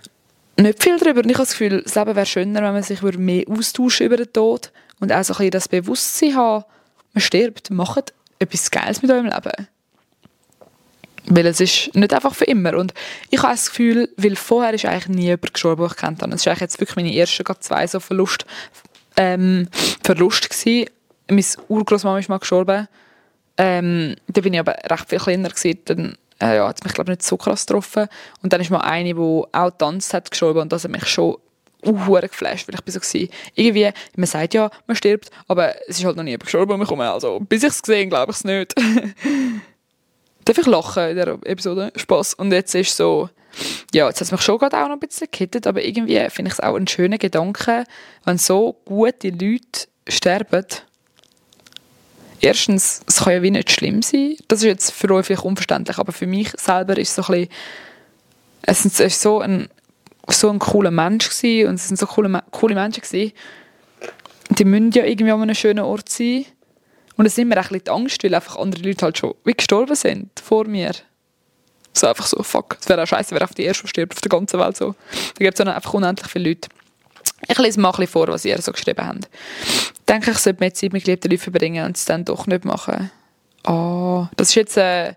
nicht 0.59 0.83
viel 0.83 0.99
darüber 0.99 1.21
ich 1.21 1.35
habe 1.35 1.45
das 1.45 1.51
Gefühl, 1.51 1.83
das 1.83 1.95
Leben 1.95 2.17
wäre 2.17 2.27
schöner, 2.27 2.63
wenn 2.63 2.73
man 2.73 2.83
sich 2.83 3.03
mehr 3.03 3.45
austauschen 3.49 4.07
über 4.07 4.17
den 4.17 4.33
Tod 4.33 4.73
und 5.01 5.13
auch 5.13 5.23
so 5.23 5.35
ein 5.35 5.39
bisschen 5.39 5.51
das 5.51 5.69
Bewusstsein 5.69 6.37
haben, 6.37 6.65
man 7.13 7.21
stirbt, 7.21 7.71
macht 7.71 8.13
etwas 8.39 8.71
Geiles 8.71 9.03
mit 9.03 9.11
eurem 9.11 9.27
Leben. 9.27 9.69
Weil 11.29 11.47
es 11.47 11.61
ist 11.61 11.95
nicht 11.95 12.15
einfach 12.15 12.35
für 12.35 12.45
immer. 12.45 12.77
Und 12.77 12.95
ich 13.31 13.43
habe 13.43 13.53
das 13.53 13.71
Gefühl, 13.71 14.09
weil 14.17 14.37
vorher 14.37 14.75
ist 14.75 14.85
eigentlich 14.85 15.09
nie 15.09 15.25
jemand 15.25 15.55
gestorben, 15.55 15.83
den 15.83 15.91
ich 15.91 15.97
kennt 15.97 16.23
habe. 16.23 16.35
Es 16.35 16.47
war 16.47 16.57
jetzt 16.57 16.79
wirklich 16.79 16.97
meine 16.97 17.15
ersten 17.15 17.45
zwei 17.61 17.87
so 17.87 17.99
Verlust, 18.01 18.47
ähm, 19.17 19.69
Verlust 20.05 20.49
gewesen. 20.49 20.89
Meine 21.29 21.45
Urgroßmama 21.69 22.19
ist 22.21 22.29
mal 22.29 22.39
gestorben. 22.39 22.87
Ähm, 23.59 24.15
da 24.29 24.41
bin 24.41 24.55
ich 24.55 24.61
aber 24.61 24.77
recht 24.89 25.09
viel 25.09 25.19
kleiner 25.19 25.49
gewesen. 25.49 25.79
Dann 25.87 26.19
äh, 26.41 26.57
ja, 26.57 26.69
hat 26.69 26.85
mich 26.85 26.95
glaube 26.95 27.11
nicht 27.11 27.23
so 27.23 27.37
krass 27.37 27.67
getroffen. 27.67 28.09
Und 28.43 28.53
dann 28.53 28.61
ist 28.61 28.71
mal 28.71 28.81
eine, 28.81 29.15
die 29.15 29.21
auch 29.21 29.71
tanzt 29.79 30.13
hat, 30.15 30.31
gestorben 30.31 30.61
und 30.61 30.73
das 30.73 30.85
hat 30.85 30.91
mich 30.91 31.07
schon 31.07 31.37
uh, 31.85 32.21
geflasht, 32.21 32.69
weil 32.69 32.75
ich 32.75 32.93
so 32.93 33.01
gewesen. 33.01 33.31
Irgendwie, 33.55 33.91
man 34.17 34.27
sagt 34.27 34.55
ja, 34.55 34.71
man 34.87 34.97
stirbt, 34.97 35.31
aber 35.49 35.75
es 35.89 35.99
ist 35.99 36.05
halt 36.05 36.17
noch 36.17 36.25
nie 36.25 36.37
gestorben 36.37 36.73
und 36.73 36.81
wir 36.81 36.87
kommen 36.87 37.07
also, 37.07 37.41
bis 37.41 37.63
ich 37.63 37.71
es 37.71 37.83
gesehen 37.83 38.11
glaube 38.11 38.33
ich 38.33 38.39
es 38.39 38.45
nicht. 38.45 38.75
Darf 40.45 40.59
ich 40.59 40.67
lachen 40.67 41.09
in 41.09 41.17
dieser 41.17 41.39
Episode? 41.45 41.93
Spaß. 41.97 42.35
Und 42.35 42.53
jetzt 42.53 42.73
ist 42.75 42.97
so, 42.97 43.29
ja, 43.93 44.07
jetzt 44.07 44.21
hat 44.21 44.27
es 44.27 44.33
mich 44.33 44.43
schon 44.43 44.59
gerade 44.59 44.77
auch 44.77 44.87
noch 44.87 44.95
ein 44.95 45.01
bisschen 45.01 45.29
gekittet, 45.31 45.67
aber 45.67 45.83
irgendwie 45.83 46.19
finde 46.31 46.51
ich 46.51 46.55
es 46.55 46.61
auch 46.61 46.77
ein 46.77 46.87
schöner 46.87 47.19
Gedanke, 47.19 47.85
wenn 48.25 48.39
so 48.39 48.81
gute 48.85 49.31
Leute 49.31 49.89
sterben. 50.09 50.65
Erstens, 52.41 53.01
es 53.07 53.17
kann 53.17 53.33
ja 53.33 53.43
wie 53.43 53.51
nicht 53.51 53.71
schlimm 53.71 54.03
sein. 54.03 54.37
Das 54.49 54.61
ist 54.61 54.67
jetzt 54.67 54.91
für 54.93 55.11
euch 55.15 55.27
vielleicht 55.27 55.45
unverständlich, 55.45 55.99
aber 55.99 56.13
für 56.13 56.27
mich 56.27 56.51
selber 56.57 56.97
ist 56.99 57.11
es 57.11 57.15
so 57.27 57.33
ein 57.33 57.49
bisschen, 57.49 57.55
es 58.63 59.01
ist 59.01 59.21
so 59.21 59.41
ein 59.41 59.69
so 60.29 60.51
ein 60.51 60.59
cooler 60.59 60.91
Mensch 60.91 61.29
gewesen, 61.29 61.69
und 61.69 61.75
es 61.77 61.89
sind 61.89 61.99
so 61.99 62.07
coole, 62.07 62.43
coole 62.51 62.75
Menschen 62.75 63.03
gewesen. 63.03 63.33
Die 64.51 64.65
müssen 64.65 64.91
ja 64.93 65.05
irgendwie 65.05 65.33
an 65.33 65.43
einem 65.43 65.55
schönen 65.55 65.85
Ort 65.85 66.09
sein. 66.09 66.47
Und 67.17 67.27
es 67.27 67.33
ist 67.33 67.39
immer 67.39 67.57
ein 67.57 67.63
bisschen 67.63 67.85
die 67.85 67.91
Angst, 67.91 68.25
weil 68.25 68.35
einfach 68.35 68.57
andere 68.57 68.83
Leute 68.83 69.05
halt 69.05 69.19
schon 69.19 69.35
wie 69.45 69.53
gestorben 69.53 69.95
sind 69.95 70.39
vor 70.41 70.67
mir. 70.67 70.93
So 71.93 72.07
einfach 72.09 72.27
so, 72.27 72.43
fuck, 72.43 72.77
es 72.79 72.89
wäre 72.89 73.03
auch 73.03 73.07
scheiße, 73.07 73.35
wer 73.35 73.43
auf 73.43 73.55
die 73.55 73.63
erste 73.63 73.89
stirbt 73.89 74.15
auf 74.15 74.21
der 74.21 74.29
ganzen 74.29 74.61
Welt 74.61 74.77
so. 74.77 74.95
Da 75.13 75.45
gibt 75.45 75.55
es 75.55 75.65
dann 75.65 75.69
einfach 75.69 75.95
unendlich 75.95 76.31
viele 76.31 76.51
Leute. 76.51 76.69
Ich 77.49 77.59
lese 77.59 77.81
mal 77.81 77.93
ein 77.93 78.07
vor, 78.07 78.29
was 78.29 78.45
ihr 78.45 78.61
so 78.61 78.73
geschrieben 78.73 79.07
habt. 79.07 79.29
Ich 79.63 80.05
denke, 80.09 80.31
ich 80.31 80.39
sollte 80.39 80.61
mehr 80.61 80.75
Zeit 80.75 80.93
mit 80.93 81.05
geliebten 81.05 81.31
Leuten 81.31 81.43
verbringen 81.43 81.87
und 81.87 81.97
es 81.97 82.05
dann 82.05 82.25
doch 82.25 82.47
nicht 82.47 82.65
machen. 82.65 83.11
Oh, 83.67 84.27
das 84.37 84.51
ist 84.51 84.55
jetzt 84.55 84.77
äh, 84.77 85.15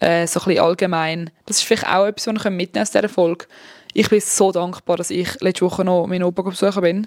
äh, 0.00 0.26
so 0.26 0.40
ein 0.44 0.58
allgemein. 0.58 1.30
Das 1.46 1.58
ist 1.58 1.64
vielleicht 1.64 1.86
auch 1.86 2.06
etwas, 2.06 2.26
was 2.26 2.44
ich 2.44 2.50
mitnehmen 2.50 2.82
aus 2.82 2.90
dieser 2.90 3.08
Folge 3.08 3.46
ich 3.92 4.08
bin 4.08 4.20
so 4.20 4.52
dankbar, 4.52 4.96
dass 4.96 5.10
ich 5.10 5.40
letzte 5.40 5.66
Woche 5.66 5.84
noch 5.84 6.06
meinen 6.06 6.24
Opa 6.24 6.42
besuchen 6.42 6.82
bin. 6.82 7.06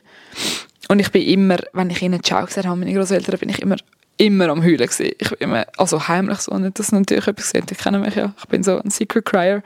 Und 0.87 0.99
ich 0.99 1.11
bin 1.11 1.23
immer, 1.23 1.57
wenn 1.73 1.89
ich 1.89 2.01
ihnen 2.01 2.23
Ciao 2.23 2.45
gesagt 2.45 2.67
habe, 2.67 2.77
meine 2.77 2.93
Großeltern, 2.93 3.39
bin 3.39 3.49
ich 3.49 3.59
immer, 3.59 3.77
immer 4.17 4.49
am 4.49 4.63
Heulen 4.63 4.77
gewesen. 4.77 5.11
Ich 5.17 5.29
bin 5.29 5.37
immer, 5.39 5.65
also 5.77 6.07
heimlich 6.07 6.39
so, 6.39 6.55
nicht, 6.57 6.77
dass 6.77 6.91
natürlich 6.91 7.27
etwas 7.27 7.51
gesehen 7.51 7.65
die 7.65 7.75
kennen 7.75 8.01
mich 8.01 8.15
ja. 8.15 8.33
Ich 8.37 8.45
bin 8.45 8.63
so 8.63 8.79
ein 8.79 8.91
Secret 8.91 9.25
Crier. 9.25 9.63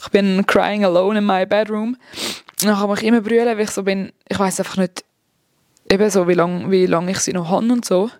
Ich 0.00 0.08
bin 0.10 0.46
crying 0.46 0.84
alone 0.84 1.18
in 1.18 1.26
my 1.26 1.44
bedroom. 1.44 1.96
Dann 2.62 2.76
kann 2.76 2.92
ich 2.94 3.02
immer 3.02 3.20
brüllen, 3.20 3.56
weil 3.56 3.64
ich 3.64 3.70
so 3.70 3.82
bin, 3.82 4.12
ich 4.28 4.38
weiß 4.38 4.60
einfach 4.60 4.76
nicht, 4.76 5.04
eben 5.90 6.10
so, 6.10 6.28
wie 6.28 6.34
lange 6.34 6.70
wie 6.70 6.86
lang 6.86 7.08
ich 7.08 7.18
sie 7.18 7.32
noch 7.32 7.48
habe 7.48 7.72
und 7.72 7.84
so. 7.84 8.10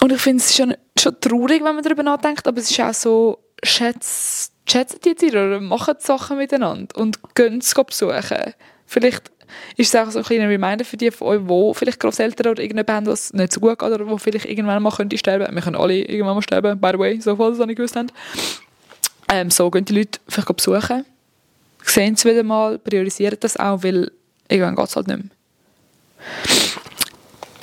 Und 0.00 0.12
ich 0.12 0.20
finde 0.20 0.42
es 0.42 0.54
schon, 0.54 0.74
schon 0.98 1.20
traurig, 1.20 1.64
wenn 1.64 1.74
man 1.74 1.82
darüber 1.82 2.02
nachdenkt, 2.02 2.46
aber 2.46 2.58
es 2.58 2.70
ist 2.70 2.80
auch 2.80 2.94
so, 2.94 3.38
schätzt 3.62 4.52
chatten 4.66 5.00
die 5.04 5.14
Tiere 5.14 5.46
oder 5.46 5.60
machen 5.60 5.94
Sachen 5.98 6.36
miteinander 6.36 6.96
und 6.96 7.18
gehen 7.34 7.58
es 7.58 7.74
besuchen. 7.74 8.54
Vielleicht 8.86 9.30
ist 9.76 9.94
es 9.94 10.00
auch 10.00 10.10
so 10.10 10.18
ein 10.18 10.24
kleiner 10.24 10.48
Reminder 10.48 10.84
für 10.84 10.96
die 10.96 11.10
von 11.10 11.28
euch, 11.28 11.40
die 11.46 11.78
vielleicht 11.78 12.00
Großeltern 12.00 12.50
oder 12.50 12.62
irgendjemand 12.62 12.90
haben, 12.90 13.06
was 13.06 13.32
nicht 13.32 13.52
so 13.52 13.60
gut 13.60 13.78
geht 13.78 13.90
oder 13.90 14.06
wo 14.08 14.18
vielleicht 14.18 14.46
irgendwann 14.46 14.82
mal 14.82 14.90
könnte 14.90 15.16
sterben. 15.16 15.54
Wir 15.54 15.62
können 15.62 15.76
alle 15.76 15.98
irgendwann 15.98 16.34
mal 16.34 16.42
sterben, 16.42 16.80
by 16.80 16.90
the 16.92 16.98
way, 16.98 17.20
so 17.20 17.36
falls 17.36 17.56
ihr 17.56 17.58
das 17.58 17.66
nicht 17.68 17.76
gewusst 17.76 17.96
habt. 17.96 18.12
Ähm, 19.32 19.50
so 19.50 19.70
gehen 19.70 19.84
die 19.84 19.94
Leute 19.94 20.20
vielleicht 20.28 20.54
besuchen, 20.56 21.04
sehen 21.90 22.14
es 22.14 22.24
wieder 22.24 22.42
mal, 22.42 22.78
priorisieren 22.78 23.38
das 23.40 23.56
auch, 23.56 23.82
weil 23.82 24.10
irgendwann 24.48 24.76
geht 24.76 24.88
es 24.88 24.96
halt 24.96 25.06
nicht 25.08 25.18
mehr. 25.18 25.30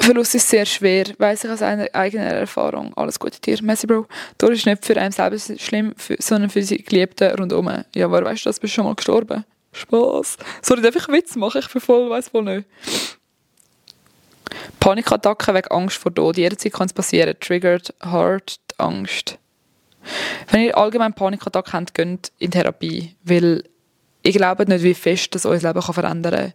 Verlust 0.04 0.36
ist 0.36 0.50
sehr 0.50 0.66
schwer, 0.66 1.06
weiß 1.18 1.46
ich 1.46 1.50
aus 1.50 1.62
einer 1.62 1.88
eigenen 1.94 2.28
Erfahrung. 2.28 2.94
Alles 2.98 3.18
Gute 3.18 3.40
dir, 3.40 3.58
Messi 3.64 3.88
Bro. 3.88 4.06
Tod 4.38 4.52
ist 4.52 4.66
nicht 4.66 4.86
für 4.86 4.98
einen 4.98 5.14
selber 5.14 5.38
schlimm, 5.40 5.94
sondern 6.20 6.50
für 6.50 6.60
die 6.60 6.84
Geliebten 6.84 7.34
rundherum. 7.40 7.72
Ja, 7.96 8.12
wer 8.12 8.26
weißt 8.26 8.46
du 8.46 8.50
das? 8.50 8.60
Bist 8.60 8.74
du 8.74 8.76
schon 8.76 8.86
mal 8.86 8.96
gestorben? 8.96 9.46
Spaß. 9.72 10.38
Sorry, 10.62 10.82
darf 10.82 10.96
ich 10.98 11.08
Witz 11.08 11.38
machen? 11.38 11.62
Ich 11.62 11.72
bin 11.72 11.82
voll, 11.82 12.10
weiß 12.10 12.34
wohl 12.34 12.44
nicht. 12.44 12.68
Panikattacken 14.80 15.56
wegen 15.56 15.72
Angst 15.72 15.98
vor 15.98 16.14
Tod. 16.14 16.36
Jederzeit 16.36 16.74
kann 16.74 16.88
es 16.88 16.94
passieren. 16.94 17.36
Triggered 17.40 17.94
Heart 18.04 18.60
Angst. 18.78 19.38
Wenn 20.52 20.66
ihr 20.66 20.78
allgemein 20.78 21.14
Panikattacken 21.14 21.74
habt, 21.74 21.94
geht 21.94 22.32
in 22.40 22.52
Therapie. 22.52 23.16
Weil 23.24 23.64
ich 24.24 24.36
glaube 24.36 24.66
nicht, 24.66 24.84
wie 24.84 24.94
fest 24.94 25.36
das 25.36 25.46
euer 25.46 25.60
Leben 25.60 25.82
kann 25.82 25.94
verändern 25.94 26.34
kann. 26.34 26.54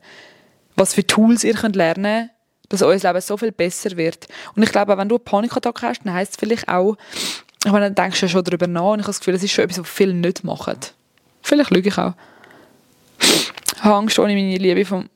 Was 0.75 0.95
für 0.95 1.07
Tools 1.07 1.45
ihr 1.45 1.55
könnt 1.55 1.77
lernen 1.77 2.29
könnt, 2.29 2.31
dass 2.71 2.83
unser 2.83 3.13
Leben 3.13 3.21
so 3.21 3.37
viel 3.37 3.53
besser 3.53 3.97
wird. 3.97 4.27
Und 4.57 4.63
ich 4.63 4.73
glaube, 4.73 4.97
wenn 4.97 5.09
du 5.09 5.17
eine 5.17 5.25
Panikattacke 5.25 5.87
hast, 5.87 6.01
dann 6.05 6.15
heisst 6.15 6.33
es 6.33 6.39
vielleicht 6.39 6.69
auch, 6.69 6.97
ich 7.65 7.71
meine, 7.71 7.91
dann 7.91 7.95
denkst 7.95 8.21
du 8.21 8.27
ja 8.27 8.31
schon 8.31 8.45
darüber 8.45 8.67
nach 8.67 8.93
und 8.93 9.01
ich 9.01 9.05
habe 9.05 9.11
das 9.11 9.21
Gefühl, 9.21 9.35
das 9.35 9.43
ist 9.43 9.53
schon 9.53 9.65
etwas, 9.65 9.81
was 9.81 9.89
viele 9.89 10.15
nicht 10.15 10.45
machen. 10.45 10.77
Vielleicht 11.43 11.71
lüge 11.71 11.89
ich 11.89 11.99
auch. 11.99 12.15
Ich 13.21 13.85
habe 13.85 13.95
Angst, 13.95 14.19
ohne 14.19 14.35
meine 14.35 14.57
Liebe 14.57 14.85
vom, 14.85 15.09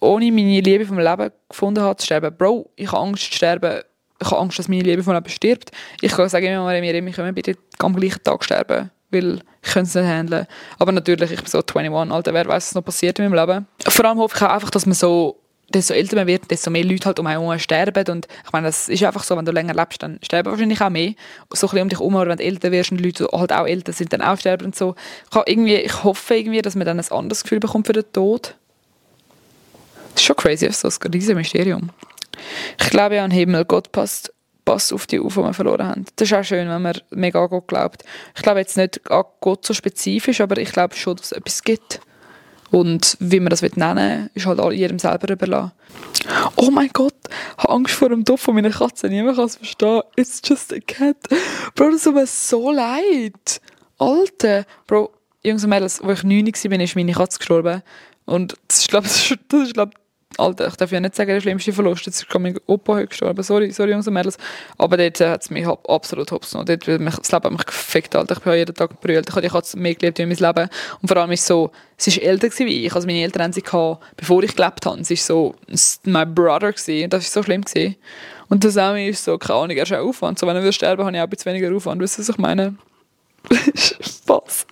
ohne 0.00 0.32
meine 0.32 0.60
Liebe 0.60 0.86
vom 0.86 0.98
Leben 0.98 1.30
gefunden 1.48 1.82
habe, 1.82 1.96
zu 1.96 2.06
sterben. 2.06 2.34
Bro, 2.36 2.70
ich 2.76 2.90
habe 2.90 3.02
Angst 3.02 3.24
zu 3.24 3.32
sterben. 3.34 3.82
Ich 4.20 4.30
habe 4.30 4.40
Angst, 4.40 4.58
dass 4.58 4.68
meine 4.68 4.82
Liebe 4.82 5.02
vom 5.02 5.14
Leben 5.14 5.28
stirbt. 5.28 5.70
Ich 6.00 6.12
kann 6.12 6.28
sagen, 6.28 6.46
immer 6.46 6.64
mal, 6.64 6.82
wir 6.82 7.12
können 7.12 7.34
bitte 7.34 7.56
am 7.78 7.96
gleichen 7.96 8.22
Tag 8.22 8.44
sterben. 8.44 8.90
Weil 9.10 9.40
ich 9.62 9.76
es 9.76 9.94
nicht 9.94 10.04
handeln. 10.04 10.46
Aber 10.78 10.92
natürlich, 10.92 11.32
ich 11.32 11.40
bin 11.40 11.50
so 11.50 11.58
21, 11.58 12.12
Alter, 12.12 12.34
wer 12.34 12.46
weiß, 12.46 12.68
was 12.68 12.74
noch 12.74 12.84
passiert 12.84 13.18
in 13.18 13.28
meinem 13.28 13.48
Leben. 13.48 13.66
Vor 13.86 14.04
allem 14.04 14.18
hoffe 14.18 14.36
ich 14.36 14.42
auch 14.42 14.50
einfach, 14.50 14.70
dass 14.70 14.86
man 14.86 14.94
so 14.94 15.40
desto 15.72 15.94
älter 15.94 16.16
man 16.16 16.26
wird, 16.26 16.50
desto 16.50 16.70
mehr 16.70 16.84
Leute 16.84 17.06
halt 17.06 17.18
um 17.18 17.26
einen 17.26 17.40
herum 17.40 17.58
sterben. 17.58 18.04
Und 18.08 18.26
ich 18.44 18.52
meine, 18.52 18.66
das 18.66 18.88
ist 18.88 19.02
einfach 19.02 19.22
so, 19.22 19.36
wenn 19.36 19.44
du 19.44 19.52
länger 19.52 19.74
lebst, 19.74 20.02
dann 20.02 20.18
sterben 20.22 20.50
wahrscheinlich 20.50 20.80
auch 20.80 20.90
mehr. 20.90 21.14
So 21.52 21.66
ein 21.66 21.70
bisschen 21.70 21.82
um 21.82 21.88
dich 21.88 21.98
herum, 21.98 22.14
wenn 22.14 22.38
du 22.38 22.44
älter 22.44 22.72
wirst 22.72 22.92
und 22.92 23.00
Leute 23.00 23.28
halt 23.32 23.52
auch 23.52 23.66
älter 23.66 23.92
sind, 23.92 24.12
dann 24.12 24.20
auch 24.20 24.38
sterben 24.38 24.66
und 24.66 24.76
so. 24.76 24.94
Ich, 25.30 25.36
irgendwie, 25.46 25.76
ich 25.76 26.04
hoffe 26.04 26.34
irgendwie, 26.34 26.62
dass 26.62 26.74
man 26.74 26.86
dann 26.86 26.98
ein 26.98 27.10
anderes 27.10 27.44
Gefühl 27.44 27.60
bekommt 27.60 27.86
für 27.86 27.92
den 27.92 28.10
Tod. 28.12 28.56
Das 30.12 30.22
ist 30.22 30.26
schon 30.26 30.36
crazy, 30.36 30.66
das 30.66 30.82
ist 30.82 31.04
ein 31.04 31.12
riesiges 31.12 31.36
Mysterium. 31.36 31.90
Ich 32.80 32.90
glaube 32.90 33.16
ja 33.16 33.24
an 33.24 33.30
Himmel. 33.30 33.64
Gott 33.64 33.92
passt, 33.92 34.32
passt 34.70 34.92
auf 34.92 35.08
die 35.08 35.18
auf, 35.18 35.34
die 35.34 35.40
wir 35.40 35.52
verloren 35.52 35.84
haben. 35.84 36.04
Das 36.14 36.30
ist 36.30 36.34
auch 36.34 36.44
schön, 36.44 36.68
wenn 36.68 36.82
man 36.82 36.96
mega 37.10 37.42
an 37.42 37.50
Gott 37.50 37.66
glaubt. 37.66 38.04
Ich 38.36 38.42
glaube 38.42 38.60
jetzt 38.60 38.76
nicht 38.76 39.10
an 39.10 39.24
Gott 39.40 39.66
so 39.66 39.74
spezifisch, 39.74 40.40
aber 40.40 40.58
ich 40.58 40.70
glaube 40.70 40.94
schon, 40.94 41.16
dass 41.16 41.26
es 41.26 41.32
etwas 41.32 41.64
gibt. 41.64 42.00
Und 42.70 43.16
wie 43.18 43.40
man 43.40 43.50
das 43.50 43.62
nennen 43.62 43.96
will, 43.96 44.30
ist 44.34 44.46
halt 44.46 44.60
jedem 44.72 45.00
selber 45.00 45.32
überlassen. 45.32 45.72
Oh 46.54 46.70
mein 46.70 46.90
Gott, 46.92 47.16
ich 47.58 47.64
habe 47.64 47.72
Angst 47.72 47.94
vor 47.96 48.10
dem 48.10 48.24
Topf 48.24 48.42
von 48.42 48.54
meiner 48.54 48.70
Katze. 48.70 49.08
Niemand 49.08 49.38
kann 49.38 49.46
es 49.46 49.56
verstehen. 49.56 50.02
It's 50.14 50.40
just 50.44 50.72
a 50.72 50.78
cat. 50.78 51.16
Bro, 51.74 51.90
das 51.90 52.04
tut 52.04 52.14
mir 52.14 52.26
so 52.28 52.70
leid. 52.70 53.60
Alter. 53.98 54.66
Bro, 54.86 55.10
Jungs 55.42 55.64
und 55.64 55.70
Mädels, 55.70 56.00
als 56.00 56.20
ich 56.20 56.24
9 56.24 56.46
war, 56.46 56.80
ist 56.80 56.94
meine 56.94 57.12
Katze 57.12 57.38
gestorben. 57.38 57.82
Und 58.24 58.54
das 58.68 58.78
ist, 58.78 58.88
glaube 58.88 59.08
ich, 59.08 59.36
das 59.48 59.62
ist, 59.62 59.74
glaub, 59.74 59.90
Alter, 60.38 60.68
ich 60.68 60.76
darf 60.76 60.92
ja 60.92 61.00
nicht 61.00 61.16
sagen, 61.16 61.30
der 61.30 61.40
schlimmste 61.40 61.72
Verlust. 61.72 62.06
Jetzt 62.06 62.22
ist 62.22 62.38
mein 62.38 62.58
Opa 62.66 63.02
gestorben. 63.02 63.42
Sorry, 63.42 63.72
sorry, 63.72 63.90
Jungs 63.90 64.06
und 64.06 64.14
Mädels. 64.14 64.38
Aber 64.78 64.96
dort 64.96 65.20
hat 65.20 65.42
es 65.42 65.50
mich 65.50 65.66
absolut 65.66 66.30
hops 66.30 66.52
genommen. 66.52 66.66
Dort 66.66 67.00
mich, 67.00 67.16
das 67.16 67.32
Leben 67.32 67.44
hat 67.44 67.52
mich 67.52 67.66
gefickt, 67.66 68.14
Alter. 68.14 68.36
Ich 68.36 68.42
bin 68.42 68.54
jeden 68.54 68.74
Tag 68.74 68.90
gebrüllt. 68.90 69.28
Ich 69.28 69.34
habe 69.34 69.48
Katze 69.48 69.78
mehr 69.78 69.94
gelebt 69.94 70.18
wie 70.18 70.26
mein 70.26 70.36
Leben. 70.36 70.70
Und 71.02 71.08
vor 71.08 71.16
allem 71.16 71.32
ist 71.32 71.40
es 71.40 71.46
so, 71.46 71.72
sie 71.96 72.16
war 72.16 72.28
älter 72.28 72.48
wie 72.60 72.86
ich. 72.86 72.94
Also 72.94 73.06
meine 73.06 73.22
Eltern 73.22 73.42
haben 73.42 73.52
sie 73.52 73.62
gehabt, 73.62 74.04
bevor 74.16 74.42
ich 74.44 74.54
gelebt 74.54 74.86
habe. 74.86 75.04
Sie 75.04 75.16
war 75.16 75.22
so 75.22 75.54
mein 76.04 76.34
Brother 76.34 76.72
gewesen. 76.72 77.10
Das 77.10 77.24
war 77.24 77.30
so 77.30 77.42
schlimm 77.42 77.62
gewesen. 77.62 77.96
Und 78.48 78.64
das 78.64 78.78
auch 78.78 78.94
ist 78.94 79.24
so, 79.24 79.36
keine 79.36 79.58
Ahnung, 79.60 79.76
er 79.76 79.82
ist 79.82 79.92
auch 79.92 80.06
Aufwand. 80.06 80.38
So, 80.38 80.46
wenn 80.46 80.56
er 80.56 80.72
sterben 80.72 81.04
habe 81.04 81.16
ich 81.16 81.20
auch 81.20 81.24
ein 81.24 81.30
bisschen 81.30 81.52
weniger 81.52 81.74
Aufwand. 81.74 82.00
Weißt 82.00 82.18
du, 82.18 82.22
was 82.22 82.28
ich 82.28 82.38
meine? 82.38 82.76
Spaß. 83.74 84.66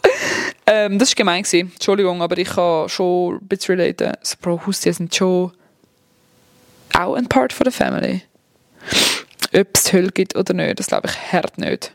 Ähm, 0.70 0.98
das 0.98 1.10
war 1.10 1.14
gemein. 1.16 1.42
Gewesen. 1.42 1.72
Entschuldigung, 1.72 2.20
aber 2.20 2.36
ich 2.36 2.50
kann 2.50 2.90
schon 2.90 3.36
ein 3.36 3.48
bisschen 3.48 3.80
relaten. 3.80 4.12
So, 4.20 4.36
Bro, 4.40 4.66
Haustiere 4.66 4.94
sind 4.94 5.14
schon 5.14 5.52
auch 6.92 7.14
ein 7.14 7.26
Part 7.26 7.54
von 7.54 7.64
der 7.64 7.72
Family. 7.72 8.22
Ob 9.54 9.68
es 9.74 9.92
Hölle 9.92 10.10
gibt 10.10 10.36
oder 10.36 10.52
nicht, 10.52 10.78
das 10.78 10.88
glaube 10.88 11.08
ich 11.08 11.32
hart 11.32 11.56
nicht. 11.56 11.94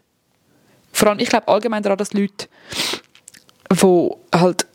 Vor 0.92 1.08
allem, 1.10 1.20
ich 1.20 1.30
glaube 1.30 1.48
allgemein 1.48 1.84
daran, 1.84 2.00
dass 2.00 2.14
Leute, 2.14 2.48
die 3.72 4.10
halt 4.36 4.66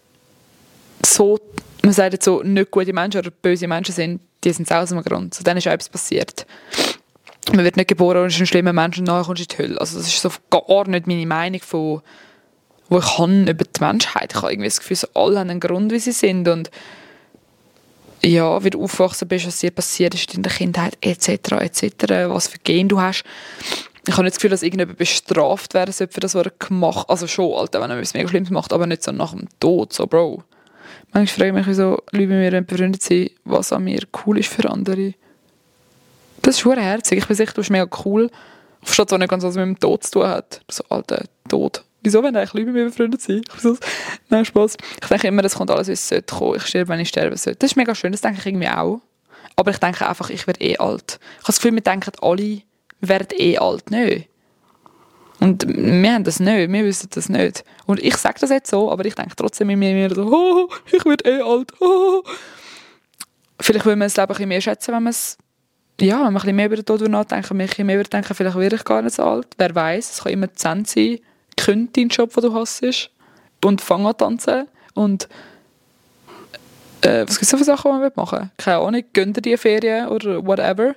so, 1.05 1.41
man 1.83 1.93
sagt 1.93 2.13
jetzt 2.13 2.25
so, 2.25 2.43
nicht 2.43 2.71
gute 2.71 2.93
Menschen 2.93 3.19
oder 3.19 3.31
böse 3.31 3.67
Menschen 3.67 3.95
sind, 3.95 4.21
die 4.45 4.53
sind 4.53 4.71
aus 4.71 4.91
dem 4.91 5.03
Grund. 5.03 5.35
So, 5.35 5.43
dann 5.43 5.57
ist 5.57 5.67
auch 5.67 5.73
etwas 5.73 5.89
passiert. 5.89 6.47
Man 7.53 7.65
wird 7.65 7.77
nicht 7.77 7.89
geboren 7.89 8.23
und 8.23 8.29
ist 8.29 8.39
ein 8.39 8.47
schlimmer 8.47 8.73
Mensch 8.73 8.99
und 8.99 9.05
nachher 9.05 9.25
kommst 9.25 9.41
du 9.41 9.43
in 9.43 9.49
die 9.49 9.59
Hölle. 9.59 9.81
Also 9.81 9.99
das 9.99 10.07
ist 10.07 10.21
so 10.21 10.31
gar 10.51 10.87
nicht 10.87 11.09
meine 11.09 11.27
Meinung 11.27 11.61
von, 11.61 12.03
wo 12.89 12.99
ich 12.99 13.17
kann 13.17 13.47
über 13.47 13.65
die 13.65 13.81
Menschheit. 13.81 14.33
Ich 14.33 14.43
habe 14.43 14.53
irgendwie 14.53 14.69
das 14.69 14.81
Gefühl, 14.81 14.97
so 14.97 15.09
alle 15.15 15.41
haben 15.41 15.51
einen 15.51 15.61
Grund, 15.61 15.93
wie 15.93 15.99
sie 15.99 16.13
sind 16.13 16.49
und 16.49 16.71
ja, 18.23 18.63
wie 18.65 18.71
du 18.71 18.83
aufgewachsen 18.83 19.29
bist, 19.29 19.47
was 19.47 19.59
dir 19.59 19.71
passiert 19.71 20.15
ist 20.15 20.35
in 20.35 20.43
der 20.43 20.53
Kindheit, 20.53 20.97
etc., 21.01 21.53
etc., 21.53 21.93
was 22.29 22.49
für 22.49 22.59
Gen 22.59 22.89
du 22.89 23.01
hast. 23.01 23.25
Ich 24.07 24.15
habe 24.15 24.25
nicht 24.25 24.35
das 24.35 24.39
Gefühl, 24.39 24.51
dass 24.51 24.63
irgendjemand 24.63 24.99
bestraft 24.99 25.75
werden 25.75 25.93
sollte 25.93 26.15
für 26.15 26.21
das, 26.21 26.35
was 26.35 26.47
er 26.47 26.53
gemacht 26.59 27.01
hat. 27.01 27.11
Also 27.11 27.27
schon, 27.27 27.53
Alter, 27.55 27.81
wenn 27.81 27.91
er 27.91 27.99
etwas 27.99 28.15
mega 28.15 28.29
Schlimmes 28.29 28.51
macht, 28.51 28.73
aber 28.73 28.87
nicht 28.87 29.03
so 29.03 29.13
nach 29.13 29.33
dem 29.33 29.47
Tod, 29.61 29.93
so, 29.93 30.07
Bro. 30.07 30.43
Manchmal 31.13 31.27
frage 31.27 31.49
ich 31.49 31.55
mich, 31.55 31.67
wieso 31.67 32.03
Leute 32.11 32.27
mit 32.27 32.53
mir 32.53 32.63
befreundet 32.63 33.03
sind, 33.03 33.31
was 33.45 33.73
an 33.73 33.85
mir 33.85 34.01
cool 34.25 34.39
ist 34.39 34.49
für 34.49 34.69
andere. 34.69 35.15
Das 36.43 36.57
ist 36.57 36.61
schon 36.61 36.79
herzig. 36.79 37.19
Ich 37.19 37.27
bin 37.27 37.37
sicher, 37.37 37.53
du 37.53 37.61
bist 37.61 37.71
mega 37.71 37.87
cool. 38.05 38.31
Statt 38.85 39.13
auch 39.13 39.19
nicht 39.19 39.29
ganz 39.29 39.45
was 39.45 39.57
mit 39.57 39.65
dem 39.65 39.79
Tod 39.79 40.05
zu 40.05 40.13
tun 40.13 40.29
hat. 40.29 40.63
So, 40.71 40.85
Alter, 40.89 41.25
Tod. 41.49 41.85
Wieso, 42.09 42.23
wenn 42.23 42.35
eigentlich 42.35 42.55
Leute 42.55 42.65
mit 42.65 42.75
mir 42.75 42.85
befreundet 42.87 43.21
sind? 43.21 43.47
Nein, 44.31 44.47
Spaß. 44.47 44.79
Ich 45.03 45.09
denke 45.09 45.29
immer, 45.29 45.43
das 45.43 45.57
kommt 45.57 45.71
alles, 45.71 45.89
wie 45.89 45.93
es 45.93 46.09
sollte 46.09 46.35
kommen. 46.35 46.57
Ich 46.57 46.65
sterbe, 46.65 46.89
wenn 46.89 47.01
ich 47.01 47.11
sterben 47.11 47.37
sollte. 47.37 47.59
Das 47.59 47.73
ist 47.73 47.77
mega 47.77 47.95
schön, 47.95 48.13
das 48.13 48.23
denke 48.23 48.41
ich 48.41 48.47
irgendwie 48.47 48.69
auch. 48.69 49.03
Aber 49.57 49.73
ich 49.73 49.77
denke 49.77 50.09
einfach, 50.09 50.31
ich 50.31 50.47
werde 50.47 50.65
eh 50.65 50.79
alt. 50.79 51.19
Ich 51.21 51.43
habe 51.43 51.47
das 51.49 51.57
Gefühl, 51.57 51.75
wir 51.75 51.83
denken 51.83 52.13
alle, 52.23 52.63
wir 53.01 53.09
werden 53.11 53.29
eh 53.37 53.59
alt. 53.59 53.91
Nein. 53.91 54.25
Und 55.39 55.69
wir 55.69 56.15
haben 56.15 56.25
das 56.25 56.41
nicht, 56.41 56.73
wir 56.73 56.85
wissen 56.87 57.11
das 57.13 57.29
nicht. 57.29 57.63
Und 57.85 58.03
ich 58.03 58.17
sage 58.17 58.41
das 58.41 58.49
jetzt 58.49 58.71
so, 58.71 58.91
aber 58.91 59.05
ich 59.05 59.15
denke 59.15 59.37
trotzdem 59.37 59.69
in 59.69 59.79
mir 59.79 60.09
so, 60.15 60.23
oh, 60.33 60.71
ich 60.91 61.05
werde 61.05 61.29
eh 61.31 61.43
alt. 61.43 61.75
Oh. 61.79 62.23
Vielleicht 63.61 63.85
will 63.85 63.97
man 63.97 64.07
das 64.07 64.17
Leben 64.17 64.29
ein 64.29 64.29
bisschen 64.29 64.49
mehr 64.49 64.61
schätzen, 64.63 64.95
wenn 64.95 65.03
man 65.03 65.11
es 65.11 65.37
ja, 66.01 66.15
wenn 66.15 66.23
man 66.23 66.29
ein 66.29 66.35
bisschen 66.37 66.57
mehr 66.57 66.67
über 66.67 66.77
den 66.77 66.87
Tod 66.87 67.03
nachdenkt, 67.03 67.51
ein 67.51 67.59
bisschen 67.59 67.87
mehr 67.87 67.97
über 67.97 68.05
denken, 68.05 68.33
vielleicht 68.33 68.57
werde 68.57 68.77
ich 68.77 68.85
gar 68.85 69.03
nicht 69.03 69.17
so 69.17 69.25
alt. 69.25 69.49
Wer 69.59 69.75
weiß, 69.75 70.11
es 70.13 70.23
kann 70.23 70.33
immer 70.33 70.55
10 70.55 70.85
sein, 70.85 71.19
kündigt 71.69 71.97
deinen 71.97 72.09
Job, 72.09 72.33
den 72.35 72.45
du 72.45 72.55
hast, 72.55 73.11
und 73.65 73.81
fang 73.81 74.07
an 74.07 74.17
tanzen 74.17 74.69
und 74.95 75.29
äh, 77.03 77.25
was 77.27 77.39
gibt 77.39 77.53
es 77.53 77.59
für 77.59 77.65
Sachen, 77.65 77.93
die 77.93 77.99
man 77.99 78.13
machen 78.17 78.39
will? 78.41 78.51
Keine 78.57 78.79
Ahnung, 78.79 79.05
gönnt 79.13 79.37
dir 79.37 79.43
die 79.43 79.57
Ferien 79.57 80.09
oder 80.09 80.45
whatever. 80.45 80.95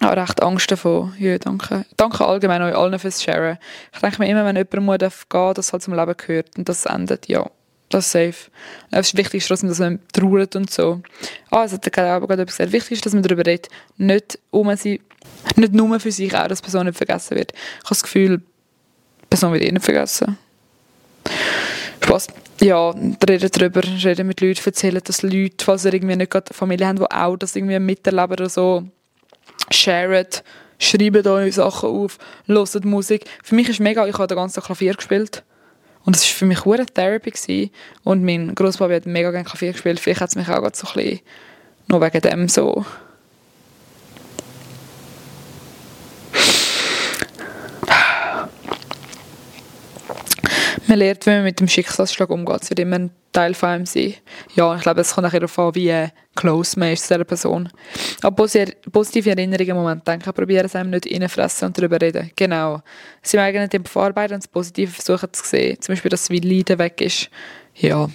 Ich 0.00 0.08
habe 0.08 0.20
recht 0.20 0.42
Angst 0.42 0.70
davon. 0.70 1.14
Ja, 1.18 1.38
danke. 1.38 1.84
Danke 1.96 2.26
allgemein 2.26 2.62
euch 2.62 2.74
allen 2.74 2.98
fürs 2.98 3.22
Sharen. 3.22 3.58
Ich 3.92 4.00
denke 4.00 4.18
mir 4.18 4.28
immer, 4.28 4.44
wenn 4.44 4.56
jemand 4.56 5.02
muss 5.02 5.26
gehen 5.28 5.54
das 5.54 5.72
halt 5.72 5.82
zum 5.82 5.94
Leben 5.94 6.16
gehört 6.16 6.58
und 6.58 6.68
das 6.68 6.86
endet, 6.86 7.28
ja, 7.28 7.48
das 7.90 8.06
ist 8.06 8.12
safe. 8.12 8.50
Es 8.90 9.08
ist 9.08 9.16
wichtig, 9.16 9.46
dass 9.46 9.62
man 9.62 10.00
trauert 10.12 10.56
und 10.56 10.70
so. 10.70 11.02
Ah, 11.50 11.64
es 11.64 11.72
hat 11.72 11.94
der 11.94 12.04
aber 12.06 12.26
gerade 12.26 12.42
etwas 12.42 12.56
gesagt. 12.56 12.72
Wichtig 12.72 12.92
ist, 12.92 13.06
dass 13.06 13.12
man 13.12 13.22
darüber 13.22 13.46
redet. 13.46 13.68
Nicht 13.98 14.38
um 14.50 14.74
sie, 14.76 15.00
nicht 15.56 15.74
nur 15.74 16.00
für 16.00 16.10
sich, 16.10 16.34
auch, 16.34 16.48
dass 16.48 16.60
die 16.60 16.64
Person 16.64 16.86
nicht 16.86 16.96
vergessen 16.96 17.36
wird. 17.36 17.52
Ich 17.52 17.84
habe 17.84 17.88
das 17.90 18.02
Gefühl, 18.02 18.42
Person 19.32 19.54
wird 19.54 19.62
eh 19.62 19.72
nicht 19.72 19.82
vergessen. 19.82 20.36
Spaß. 22.04 22.26
Ja, 22.60 22.90
reden 22.90 23.50
darüber, 23.50 23.82
reden 23.82 24.26
mit 24.26 24.42
Leuten, 24.42 24.60
erzählen, 24.62 25.00
dass 25.02 25.22
Leute, 25.22 25.64
falls 25.64 25.82
sie 25.82 25.88
irgendwie 25.88 26.16
nicht 26.16 26.30
gerade 26.30 26.52
Familie 26.52 26.86
haben, 26.86 26.98
die 26.98 27.10
auch 27.10 27.36
das 27.38 27.56
irgendwie 27.56 27.78
miterleben 27.78 28.32
oder 28.32 28.50
so, 28.50 28.84
sharen, 29.70 30.26
schreiben 30.78 31.26
euch 31.26 31.54
Sachen 31.54 31.88
auf, 31.88 32.18
hören 32.46 32.86
Musik. 32.86 33.24
Für 33.42 33.54
mich 33.54 33.70
ist 33.70 33.80
mega, 33.80 34.06
ich 34.06 34.18
habe 34.18 34.26
den 34.26 34.36
ganzen 34.36 34.56
Tag 34.56 34.64
Klavier 34.64 34.92
gespielt. 34.92 35.42
Und 36.04 36.14
es 36.14 36.24
war 36.24 36.36
für 36.36 36.44
mich 36.44 36.66
eine 36.66 36.84
Therapy. 36.84 37.30
Gewesen. 37.30 37.70
Und 38.04 38.24
mein 38.24 38.54
Großpapi 38.54 38.92
hat 38.92 39.06
mega 39.06 39.30
gerne 39.30 39.46
Klavier 39.46 39.72
gespielt. 39.72 39.98
Vielleicht 39.98 40.20
hat 40.20 40.28
es 40.28 40.36
mich 40.36 40.48
auch 40.50 40.56
so 40.74 40.88
ein 40.88 40.94
bisschen 40.94 41.20
nur 41.86 42.02
wegen 42.02 42.20
dem 42.20 42.48
so 42.50 42.84
man 50.92 50.98
lernt, 50.98 51.26
wie 51.26 51.30
man 51.30 51.44
mit 51.44 51.60
dem 51.60 51.68
Schicksalsschlag 51.68 52.30
umgeht. 52.30 52.62
Es 52.62 52.70
wird 52.70 52.80
immer 52.80 52.96
ein 52.96 53.10
Teil 53.32 53.54
von 53.54 53.70
einem 53.70 53.86
sein. 53.86 54.14
Ja, 54.54 54.76
ich 54.76 54.82
glaube, 54.82 55.00
es 55.00 55.14
kommt 55.14 55.26
auch 55.26 55.32
darauf 55.32 55.58
an, 55.58 55.74
wie 55.74 56.08
close 56.34 56.78
man 56.78 56.92
ist 56.92 57.06
zu 57.06 57.14
dieser 57.14 57.24
Person. 57.24 57.70
Aber 58.22 58.36
positive 58.36 59.30
Erinnerungen 59.30 59.70
im 59.70 59.76
Moment 59.76 60.06
denken, 60.06 60.32
probieren 60.32 60.66
es 60.66 60.76
einem 60.76 60.90
nicht 60.90 61.10
reinfressen 61.10 61.68
und 61.68 61.78
darüber 61.78 62.00
reden. 62.00 62.30
Genau. 62.36 62.82
Sie 63.22 63.36
im 63.36 63.42
eigenen 63.42 63.70
Tempo 63.70 63.88
verarbeiten 63.88 64.34
und 64.34 64.44
das 64.44 64.48
Positive 64.48 64.92
versuchen 64.92 65.32
zu 65.32 65.44
sehen. 65.44 65.80
Zum 65.80 65.94
Beispiel, 65.94 66.10
dass 66.10 66.28
das 66.28 66.42
Leiden 66.42 66.78
weg 66.78 67.00
ist. 67.00 67.30
Ja. 67.76 68.08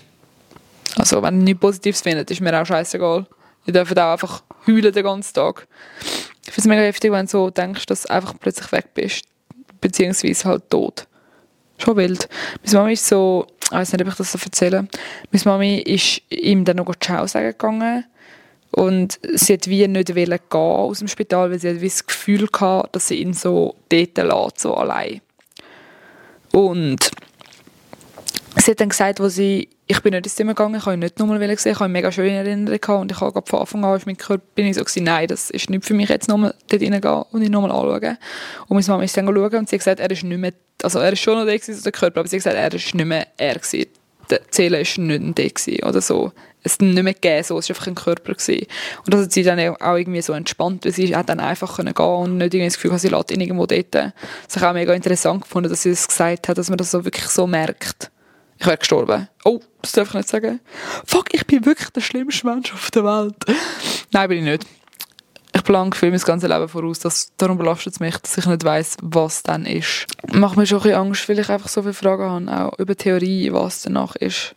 Also, 0.95 1.21
wenn 1.23 1.39
ihr 1.39 1.43
nichts 1.43 1.59
Positives 1.59 2.01
findet, 2.01 2.29
ist 2.29 2.41
mir 2.41 2.59
auch 2.59 2.65
scheißegal. 2.65 3.25
Ihr 3.65 3.73
dürft 3.73 3.97
auch 3.97 4.11
einfach 4.13 4.43
heulen 4.67 4.93
den 4.93 5.03
ganzen 5.03 5.33
Tag. 5.33 5.67
Ich 6.45 6.53
finde 6.53 6.61
es 6.61 6.67
mega 6.67 6.81
heftig, 6.81 7.11
wenn 7.11 7.25
du 7.25 7.31
so 7.31 7.49
denkst, 7.49 7.87
dass 7.87 8.03
du 8.03 8.11
einfach 8.11 8.35
plötzlich 8.39 8.71
weg 8.71 8.93
bist. 8.93 9.25
Beziehungsweise 9.81 10.45
halt 10.45 10.69
tot 10.69 11.06
schon 11.77 11.97
wild. 11.97 12.27
Meine 12.65 12.77
Mami 12.79 12.93
ist 12.93 13.07
so, 13.07 13.47
ich 13.65 13.71
weiß 13.71 13.93
nicht, 13.93 14.01
ob 14.01 14.07
ich 14.07 14.15
das 14.15 14.31
so 14.31 14.39
erzähle. 14.43 14.87
Meine 15.31 15.43
Mami 15.45 15.77
ist 15.79 16.21
ihm 16.29 16.65
dann 16.65 16.77
noch 16.77 16.95
Ciao 16.99 17.27
sagen 17.27 17.47
gegangen. 17.47 18.05
Und 18.71 19.19
sie 19.33 19.53
hat 19.53 19.67
wie 19.67 19.87
nicht 19.87 20.07
gehen 20.07 20.43
aus 20.51 20.99
dem 20.99 21.07
Spital, 21.07 21.51
weil 21.51 21.59
sie 21.59 21.69
hat 21.69 21.81
wie 21.81 21.87
das 21.87 22.05
Gefühl 22.05 22.47
hatte, 22.59 22.89
dass 22.91 23.07
sie 23.07 23.21
ihn 23.21 23.33
so 23.33 23.75
dort 23.89 24.17
lässt, 24.17 24.59
so 24.59 24.75
allein. 24.75 25.21
Und 26.51 27.11
sie 28.57 28.71
hat 28.71 28.81
dann 28.81 28.89
gesagt, 28.89 29.19
wo 29.19 29.29
sie, 29.29 29.69
ich 29.87 30.01
bin 30.01 30.13
nicht 30.13 30.25
ins 30.25 30.35
Zimmer 30.35 30.53
gegangen, 30.53 30.75
ich 30.75 30.85
habe 30.85 30.95
ihn 30.95 30.99
nicht 30.99 31.17
nochmal 31.17 31.39
gesehen, 31.39 31.71
ich 31.71 31.77
habe 31.77 31.85
eine 31.85 31.93
mega 31.93 32.11
schöne 32.11 32.33
Erinnerung 32.33 32.79
gehabt 32.79 33.01
und 33.01 33.11
ich 33.11 33.21
habe 33.21 33.41
von 33.45 33.59
Anfang 33.59 33.85
an 33.85 34.01
mit 34.05 34.19
Körper 34.19 34.43
bin 34.53 34.65
ich 34.65 34.75
so 34.75 34.81
gewesen, 34.81 35.05
nein, 35.05 35.27
das 35.27 35.49
ist 35.49 35.69
nicht 35.69 35.85
für 35.85 35.93
mich 35.93 36.09
jetzt 36.09 36.27
nochmal 36.27 36.53
dort 36.67 36.81
reingehen 36.81 37.23
und 37.31 37.41
ihn 37.41 37.51
nochmal 37.51 37.71
anschauen. 37.71 38.17
Und 38.67 38.75
meine 38.75 38.87
Mama 38.87 39.03
ist 39.03 39.15
dann 39.15 39.25
schauen 39.25 39.55
und 39.55 39.69
sie 39.69 39.75
hat 39.75 39.79
gesagt, 39.79 39.99
er 40.01 40.11
ist 40.11 40.23
nicht 40.23 40.37
mehr, 40.37 40.53
also 40.83 40.99
er 40.99 41.13
ist 41.13 41.21
schon 41.21 41.37
noch 41.37 41.45
der 41.45 41.57
gewesen, 41.57 41.81
der 41.81 41.91
Körper, 41.91 42.19
aber 42.19 42.27
sie 42.27 42.35
hat 42.35 42.43
gesagt, 42.43 42.57
er 42.57 42.73
ist 42.73 42.93
nicht 42.93 43.05
mehr 43.05 43.27
er 43.37 43.55
gewesen. 43.55 43.85
Die 44.29 44.35
Seele 44.51 44.81
ist 44.81 44.97
nicht 44.97 45.37
der 45.37 45.49
gewesen 45.49 45.83
oder 45.83 46.01
so. 46.01 46.33
Es 46.63 46.73
hat 46.73 46.81
nicht 46.81 47.01
mehr 47.01 47.13
gegeben, 47.13 47.43
so, 47.45 47.57
es 47.57 47.69
war 47.69 47.75
einfach 47.77 47.87
ein 47.87 47.95
Körper 47.95 48.33
gewesen. 48.33 48.67
Und 49.05 49.13
das 49.13 49.21
hat 49.21 49.31
sie 49.31 49.43
dann 49.43 49.57
auch 49.59 49.95
irgendwie 49.95 50.21
so 50.21 50.33
entspannt, 50.33 50.83
weil 50.83 50.91
sie 50.91 51.15
hat 51.15 51.29
dann 51.29 51.39
einfach 51.39 51.77
gehen 51.77 51.93
und 51.95 52.37
nicht 52.37 52.53
irgendwie 52.53 52.65
das 52.65 52.75
Gefühl, 52.75 52.99
sie 52.99 53.07
lässt 53.07 53.31
ihn 53.31 53.39
irgendwo 53.39 53.65
dort. 53.65 53.95
Das 53.95 54.03
habe 54.03 54.57
ich 54.57 54.63
auch 54.63 54.73
mega 54.73 54.93
interessant 54.93 55.43
gefunden, 55.43 55.69
dass 55.69 55.83
sie 55.83 55.91
das 55.91 56.09
gesagt 56.09 56.49
hat, 56.49 56.57
dass 56.57 56.67
man 56.67 56.77
das 56.77 56.91
so 56.91 57.05
wirklich 57.05 57.27
so 57.27 57.47
merkt 57.47 58.11
ich 58.59 58.65
wäre 58.65 58.77
gestorben. 58.77 59.27
Oh, 59.43 59.59
das 59.81 59.91
darf 59.91 60.09
ich 60.09 60.13
nicht 60.15 60.29
sagen. 60.29 60.59
Fuck, 61.05 61.33
ich 61.33 61.45
bin 61.45 61.65
wirklich 61.65 61.89
der 61.89 62.01
schlimmste 62.01 62.47
Mensch 62.47 62.73
auf 62.73 62.91
der 62.91 63.03
Welt. 63.03 63.35
Nein, 64.11 64.29
bin 64.29 64.37
ich 64.39 64.43
nicht. 64.43 64.65
Ich 65.55 65.63
plane 65.63 65.91
für 65.93 66.09
mein 66.09 66.19
ganzes 66.19 66.49
Leben 66.49 66.67
voraus. 66.67 66.99
Das, 66.99 67.31
darum 67.37 67.57
belastet 67.57 67.93
es 67.93 67.99
mich, 67.99 68.17
dass 68.17 68.37
ich 68.37 68.45
nicht 68.45 68.63
weiss, 68.63 68.97
was 69.01 69.43
dann 69.43 69.65
ist. 69.65 70.05
Macht 70.31 70.57
mir 70.57 70.65
schon 70.65 70.79
ein 70.79 70.83
bisschen 70.83 70.99
Angst, 70.99 71.29
weil 71.29 71.39
ich 71.39 71.49
einfach 71.49 71.69
so 71.69 71.81
viele 71.81 71.93
Fragen 71.93 72.49
habe, 72.49 72.73
auch 72.73 72.79
über 72.79 72.95
Theorie, 72.95 73.51
was 73.53 73.81
danach 73.81 74.15
ist. 74.15 74.55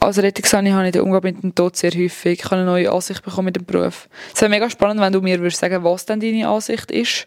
Als 0.00 0.18
Rettungssani 0.18 0.70
habe 0.70 0.86
ich 0.86 0.92
den 0.92 1.02
Umgang 1.02 1.22
mit 1.22 1.42
dem 1.42 1.54
Tod 1.54 1.76
sehr 1.76 1.90
häufig. 1.90 2.38
Ich 2.38 2.44
habe 2.44 2.56
eine 2.56 2.66
neue 2.66 2.92
Ansicht 2.92 3.22
bekommen 3.24 3.46
mit 3.46 3.56
dem 3.56 3.64
Beruf. 3.64 4.08
Es 4.34 4.40
wäre 4.40 4.50
mega 4.50 4.68
spannend, 4.68 5.00
wenn 5.00 5.12
du 5.12 5.20
mir 5.20 5.38
würdest 5.40 5.60
sagen, 5.60 5.82
was 5.82 6.04
denn 6.04 6.20
deine 6.20 6.48
Ansicht 6.48 6.90
ist. 6.90 7.26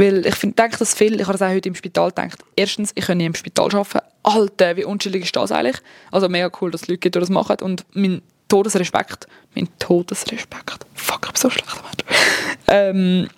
Weil 0.00 0.24
ich 0.24 0.34
find, 0.34 0.58
denke 0.58 0.78
das 0.78 0.94
viel, 0.94 1.20
ich 1.20 1.26
habe 1.26 1.36
das 1.36 1.42
auch 1.42 1.52
heute 1.52 1.68
im 1.68 1.74
Spital 1.74 2.08
gedacht. 2.08 2.38
Erstens, 2.56 2.90
ich 2.94 3.04
kann 3.04 3.18
nie 3.18 3.26
im 3.26 3.34
Spital 3.34 3.66
arbeiten. 3.66 4.06
Alter, 4.22 4.76
wie 4.76 4.84
unschuldig 4.84 5.24
ist 5.24 5.36
das 5.36 5.52
eigentlich? 5.52 5.76
Also 6.10 6.26
mega 6.30 6.50
cool, 6.58 6.70
dass 6.70 6.88
Leute 6.88 7.10
das 7.10 7.28
machen. 7.28 7.56
Und 7.60 7.84
mein 7.92 8.22
Todesrespekt, 8.48 9.26
mein 9.54 9.68
Todesrespekt, 9.78 10.86
fuck, 10.94 11.26
ich 11.26 11.32
bin 11.32 11.36
so 11.36 11.50
schlecht 11.50 11.82
Mensch. 11.82 12.18
Ähm, 12.72 13.28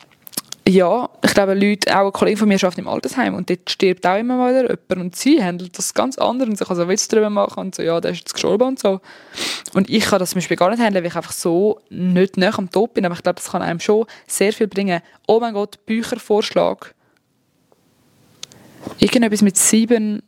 ja, 0.69 1.11
ich 1.25 1.35
glaube, 1.35 1.55
Leute, 1.55 1.99
auch 1.99 2.07
ein 2.07 2.13
Kollege 2.13 2.37
von 2.37 2.49
mir 2.49 2.55
arbeitet 2.55 2.79
im 2.79 2.89
Altersheim 2.89 3.35
und 3.35 3.51
dort 3.51 3.69
stirbt 3.69 4.07
auch 4.07 4.17
immer 4.17 4.37
mal 4.37 4.55
jemand 4.55 4.91
und 4.91 5.17
sie 5.17 5.43
handelt 5.43 5.77
das 5.77 5.93
ganz 5.93 6.19
anders 6.19 6.49
und 6.49 6.57
sich 6.57 6.71
also 6.71 6.89
Witz 6.89 7.09
darüber 7.09 7.31
machen 7.31 7.59
und 7.61 7.75
so, 7.75 7.83
ja, 7.83 8.01
der 8.01 8.13
ist 8.13 8.19
jetzt 8.19 8.35
gestorben 8.35 8.69
und 8.69 8.79
so. 8.79 9.01
Und 9.75 9.91
ich 9.91 10.05
kann 10.05 10.21
das 10.21 10.31
zum 10.31 10.37
Beispiel 10.39 10.57
gar 10.57 10.71
nicht 10.71 10.81
handeln, 10.81 11.03
weil 11.03 11.11
ich 11.11 11.17
einfach 11.17 11.33
so 11.33 11.81
nicht 11.91 12.37
näher 12.37 12.57
am 12.57 12.71
Tod 12.71 12.95
bin, 12.95 13.05
aber 13.05 13.17
ich 13.17 13.23
glaube, 13.23 13.37
das 13.37 13.51
kann 13.51 13.61
einem 13.61 13.81
schon 13.81 14.07
sehr 14.29 14.53
viel 14.53 14.69
bringen. 14.69 15.01
Oh 15.27 15.41
mein 15.41 15.55
Gott, 15.55 15.85
Büchervorschlag. 15.85 16.95
Irgendetwas 18.99 19.43
mit 19.43 19.57
sieben, 19.57 20.23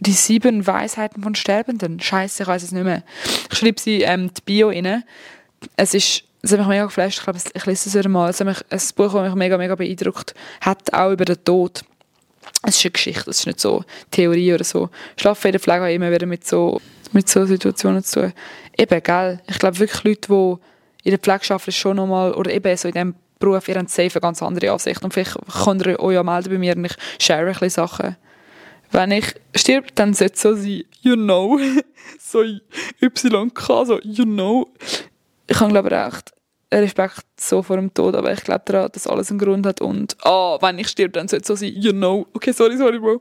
die 0.00 0.12
sieben 0.12 0.66
Weisheiten 0.66 1.22
von 1.22 1.34
Sterbenden. 1.34 2.00
Scheiße, 2.00 2.44
ich 2.44 2.48
weiß 2.48 2.62
es 2.62 2.72
nicht 2.72 2.84
mehr. 2.84 3.02
Ich 3.50 3.58
schreibe 3.58 3.80
sie 3.80 4.02
ähm, 4.02 4.30
die 4.32 4.42
Bio 4.42 4.68
rein. 4.68 5.04
Es 5.76 5.92
ist 5.92 6.25
das 6.42 6.52
hat 6.52 6.58
mich 6.60 6.68
mega 6.68 6.84
geflasht. 6.84 7.18
Ich 7.18 7.24
glaube, 7.24 7.38
ich 7.54 7.66
lese 7.66 7.88
es 7.88 7.94
wieder 7.94 8.08
mal. 8.08 8.30
Es 8.30 8.40
hat 8.40 8.46
mich, 8.46 8.58
ein 8.70 8.80
Buch, 8.94 9.12
das 9.12 9.22
mich 9.26 9.34
mega, 9.34 9.58
mega 9.58 9.74
beeindruckt 9.74 10.34
hat, 10.60 10.92
auch 10.92 11.12
über 11.12 11.24
den 11.24 11.42
Tod. 11.44 11.82
es 12.62 12.76
ist 12.76 12.84
eine 12.84 12.92
Geschichte, 12.92 13.30
es 13.30 13.40
ist 13.40 13.46
nicht 13.46 13.60
so 13.60 13.84
Theorie 14.10 14.54
oder 14.54 14.64
so. 14.64 14.90
Schlafen 15.16 15.48
in 15.48 15.52
der 15.52 15.60
Pflege 15.60 15.92
immer 15.92 16.10
wieder 16.10 16.26
mit 16.26 16.46
so, 16.46 16.80
mit 17.12 17.28
so 17.28 17.44
Situationen 17.46 18.04
zu 18.04 18.20
tun. 18.20 18.32
Eben, 18.78 19.02
gell? 19.02 19.40
Ich 19.48 19.58
glaube 19.58 19.78
wirklich 19.78 20.04
Leute, 20.04 20.28
die 20.28 21.08
in 21.08 21.10
der 21.10 21.18
Pflege 21.18 21.54
arbeiten, 21.54 21.72
schon 21.72 21.96
nochmal, 21.96 22.32
oder 22.34 22.52
eben 22.52 22.76
so 22.76 22.88
in 22.88 22.94
diesem 22.94 23.14
Beruf, 23.38 23.68
ihr 23.68 23.76
habt 23.76 23.98
eine 23.98 24.08
ganz 24.08 24.42
andere 24.42 24.72
Ansicht. 24.72 25.02
Und 25.04 25.12
vielleicht 25.12 25.36
könnt 25.64 25.86
ihr 25.86 26.00
euch 26.00 26.14
ja 26.14 26.22
melden 26.22 26.50
bei 26.50 26.58
mir 26.58 26.76
und 26.76 26.86
ich 26.86 26.96
share 27.18 27.40
ein 27.40 27.52
bisschen 27.52 27.70
Sachen. 27.70 28.16
Wenn 28.92 29.10
ich 29.10 29.34
stirb, 29.54 29.94
dann 29.94 30.14
sollte 30.14 30.34
es 30.34 30.42
so 30.42 30.54
sein, 30.54 30.84
you 31.02 31.16
know, 31.16 31.58
so 32.20 32.42
YK, 32.42 33.66
so 33.84 34.00
you 34.02 34.24
know. 34.24 34.68
Ich 35.46 35.60
habe 35.60 35.70
glaube 35.70 35.90
recht 35.90 36.32
Respekt 36.72 37.24
so 37.38 37.62
vor 37.62 37.76
dem 37.76 37.94
Tod, 37.94 38.16
aber 38.16 38.32
ich 38.32 38.42
glaube 38.42 38.62
daran, 38.64 38.90
dass 38.92 39.06
alles 39.06 39.30
einen 39.30 39.38
Grund 39.38 39.66
hat 39.66 39.80
und 39.80 40.16
ah, 40.24 40.58
wenn 40.60 40.78
ich 40.78 40.88
stirb, 40.88 41.12
dann 41.12 41.28
sollte 41.28 41.42
es 41.42 41.46
so 41.46 41.54
sein, 41.54 41.72
you 41.74 41.92
know. 41.92 42.26
Okay, 42.34 42.52
sorry, 42.52 42.76
sorry, 42.76 42.98
Bro. 42.98 43.20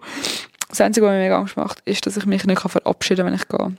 Das 0.70 0.82
Einzige, 0.82 1.06
was 1.06 1.14
mir 1.14 1.20
mega 1.20 1.38
Angst 1.38 1.56
macht, 1.56 1.80
ist, 1.86 2.06
dass 2.06 2.18
ich 2.18 2.26
mich 2.26 2.44
nicht 2.46 2.60
verabschieden 2.60 3.18
kann, 3.18 3.28
wenn 3.28 3.40
ich 3.40 3.48
gehe. 3.48 3.78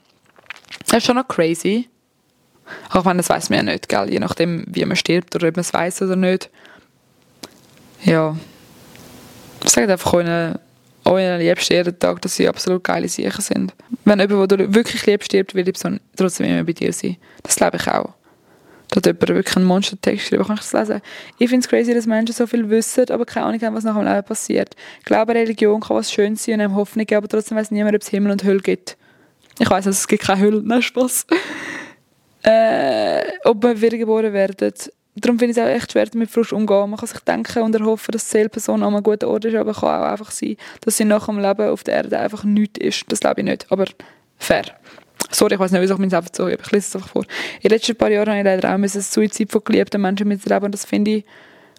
Das 0.87 0.99
ist 0.99 1.07
schon 1.07 1.17
noch 1.17 1.27
crazy. 1.27 1.89
Auch 2.91 3.05
wenn 3.05 3.17
das 3.17 3.29
weiß 3.29 3.51
man 3.51 3.59
ja 3.67 3.73
nicht, 3.73 3.89
gell? 3.89 4.11
je 4.11 4.19
nachdem, 4.19 4.65
wie 4.69 4.85
man 4.85 4.97
stirbt 4.97 5.35
oder 5.35 5.49
ob 5.49 5.57
man 5.57 5.61
es 5.61 5.73
weiß 5.73 6.03
oder 6.03 6.17
nicht. 6.17 6.51
Ja. 8.05 8.37
Sage 9.65 9.93
einfach 9.93 10.13
euren, 10.13 10.59
euren 11.05 11.41
Liebsten 11.41 11.75
jeden 11.75 11.99
Tag, 11.99 12.23
dass 12.23 12.37
sie 12.37 12.49
absolut 12.49 12.85
geile 12.85 13.09
Sachen 13.09 13.43
sind. 13.43 13.75
Wenn 14.05 14.21
jemand, 14.21 14.53
den 14.53 14.59
du 14.59 14.75
wirklich 14.75 15.05
liebst, 15.07 15.27
stirbt, 15.27 15.55
will 15.55 15.65
die 15.65 15.73
Person 15.73 16.01
trotzdem 16.17 16.47
immer 16.47 16.65
bei 16.65 16.73
dir 16.73 16.93
sein. 16.93 17.17
Das 17.43 17.57
glaube 17.57 17.79
ich 17.79 17.89
auch. 17.89 18.15
Da 18.91 18.97
hat 18.97 19.07
jemand 19.07 19.29
wirklich 19.29 19.57
einen 19.57 19.67
Monstertext 19.67 20.25
geschrieben, 20.25 20.45
kann 20.45 20.57
ich 20.57 20.61
das 20.61 20.73
lesen? 20.73 21.03
Ich 21.39 21.51
finde 21.51 21.65
es 21.65 21.69
crazy, 21.69 21.93
dass 21.93 22.07
Menschen 22.07 22.35
so 22.35 22.47
viel 22.47 22.69
wissen, 22.71 23.11
aber 23.11 23.25
keine 23.27 23.47
Ahnung 23.47 23.61
haben, 23.61 23.75
was 23.75 23.85
nach 23.85 23.97
dem 23.97 24.07
Leben 24.07 24.23
passiert. 24.25 24.77
Glaube, 25.05 25.35
Religion 25.35 25.81
kann 25.81 25.97
was 25.97 26.13
Schönes 26.13 26.45
sein 26.45 26.55
und 26.55 26.61
einem 26.61 26.77
Hoffnung 26.77 27.05
geben, 27.05 27.19
aber 27.19 27.29
trotzdem 27.29 27.59
weiß 27.59 27.71
niemand, 27.73 27.97
ob 27.97 28.03
es 28.03 28.09
Himmel 28.09 28.33
und 28.33 28.45
Hölle 28.45 28.61
gibt. 28.61 28.97
Ich 29.59 29.69
weiß, 29.69 29.87
also, 29.87 29.91
es 29.91 30.07
gibt 30.07 30.23
keine 30.23 30.41
Hölle. 30.41 30.63
Nein, 30.63 30.83
Spaß. 30.83 31.27
äh, 32.43 33.23
ob 33.45 33.63
wir 33.63 33.81
wiedergeboren 33.81 34.33
werden. 34.33 34.73
Darum 35.19 35.39
finde 35.39 35.53
ich 35.53 35.57
es 35.57 35.63
auch 35.63 35.69
echt 35.69 35.93
schwer, 35.93 36.07
mit 36.15 36.31
Frust 36.31 36.53
umzugehen. 36.53 36.91
Man 36.91 36.99
kann 36.99 37.09
sich 37.09 37.21
denken 37.21 37.63
und 37.63 37.75
erhoffen, 37.75 38.13
dass 38.13 38.25
die 38.25 38.31
Seelperson 38.31 38.83
an 38.83 38.95
einem 38.95 39.03
guten 39.03 39.25
Ort 39.25 39.47
ist, 39.47 39.55
aber 39.55 39.71
es 39.71 39.81
kann 39.81 40.03
auch 40.03 40.11
einfach 40.13 40.31
sein, 40.31 40.57
dass 40.83 40.99
sie 40.99 41.07
nach 41.07 41.27
dem 41.27 41.39
Leben 41.39 41.71
auf 41.71 41.85
der 41.85 41.95
Erde 41.95 42.19
einfach 42.19 42.45
nichts 42.45 42.79
ist. 42.79 43.05
Das 43.09 43.21
glaube 43.21 43.41
ich 43.41 43.47
nicht, 43.47 43.67
aber 43.73 43.87
fair. 44.37 44.65
Sorry, 45.31 45.55
ich 45.55 45.61
weiß 45.61 45.73
nicht, 45.73 45.81
wie 45.81 45.93
ich 45.93 45.99
mich 45.99 46.15
einfach 46.15 46.31
so 46.33 46.49
Ich 46.49 46.71
lese 46.71 46.89
es 46.89 46.97
einfach 46.97 47.11
vor. 47.11 47.23
In 47.23 47.69
den 47.69 47.71
letzten 47.71 47.97
paar 47.97 48.11
Jahren 48.11 48.29
habe 48.29 48.39
ich 48.39 48.45
leider 48.45 48.75
auch 48.75 48.81
das 48.81 49.13
Suizid 49.13 49.51
von 49.51 49.63
geliebten 49.65 50.01
Menschen 50.01 50.29
mitzuleben 50.29 50.67
und 50.67 50.73
das 50.73 50.85
finde 50.85 51.11
ich 51.11 51.25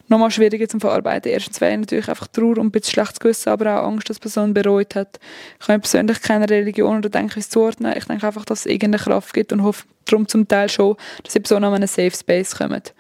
nochmal 0.08 0.32
schwieriger 0.32 0.67
zu 0.67 0.80
verarbeiten. 0.80 1.32
Erstens 1.32 1.62
wäre 1.62 1.78
natürlich 1.78 2.08
einfach 2.08 2.28
Trauer 2.28 2.58
und 2.58 2.67
ein 2.67 2.71
bisschen 2.71 2.93
schlechtes 2.93 3.19
Gewissen, 3.19 3.50
aber 3.50 3.82
auch 3.82 3.88
Angst, 3.88 4.10
dass 4.10 4.17
die 4.17 4.21
Person 4.21 4.54
bereut 4.54 4.95
hat. 4.95 5.19
Ich 5.62 5.67
habe 5.67 5.80
persönlich 5.80 6.21
keine 6.21 6.50
Religion 6.50 6.97
oder 6.97 7.10
denke 7.10 7.39
es 7.39 7.50
zuordnen. 7.50 7.93
Ich 7.97 8.06
denke 8.06 8.26
einfach, 8.26 8.45
dass 8.45 8.62
es 8.62 8.65
irgendeine 8.67 8.97
Kraft 8.97 9.34
gibt 9.34 9.52
und 9.54 9.63
hoffe 9.63 9.86
darum 10.06 10.28
zum 10.28 10.47
Teil 10.47 10.69
schon, 10.69 10.95
dass 11.23 11.34
die 11.34 11.39
Person 11.39 11.63
an 11.63 11.73
einen 11.73 11.88
Safe 11.88 12.12
Space 12.12 12.56
kommt. 12.56 12.93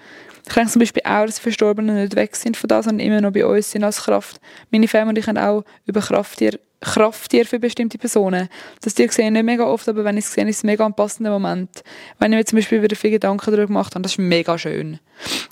Ich 0.47 0.53
denke 0.53 0.71
zum 0.71 0.79
Beispiel 0.79 1.03
auch, 1.05 1.25
dass 1.25 1.35
die 1.35 1.41
Verstorbenen 1.41 1.95
nicht 1.95 2.15
weg 2.15 2.35
sind 2.35 2.55
von 2.55 2.67
das, 2.69 2.85
sondern 2.85 3.05
immer 3.05 3.21
noch 3.21 3.31
bei 3.31 3.45
uns 3.45 3.71
sind 3.71 3.83
als 3.83 4.03
Kraft. 4.03 4.39
Meine 4.71 4.87
Familie 4.87 5.09
und 5.09 5.17
ich 5.17 5.27
haben 5.27 5.37
auch 5.37 5.63
über 5.85 6.01
Krafttier 6.01 6.57
Krafttier 6.79 7.45
für 7.45 7.59
bestimmte 7.59 7.97
Personen. 7.97 8.49
Das 8.81 8.93
sehe 8.93 9.07
ich 9.07 9.17
nicht 9.17 9.43
mega 9.43 9.65
oft, 9.65 9.89
aber 9.89 10.03
wenn 10.03 10.17
ich 10.17 10.25
es 10.25 10.33
sehe, 10.33 10.47
ist 10.47 10.57
es 10.57 10.63
mega 10.63 10.85
ein 10.85 10.93
passender 10.93 11.31
Moment. 11.31 11.83
Wenn 12.19 12.31
ich 12.33 12.37
mir 12.37 12.45
zum 12.45 12.57
Beispiel 12.57 12.83
wieder 12.83 12.95
viele 12.95 13.13
Gedanken 13.13 13.45
darüber 13.51 13.67
gemacht 13.67 13.95
habe, 13.95 14.03
das 14.03 14.13
ist 14.13 14.19
mega 14.19 14.57
schön. 14.57 14.99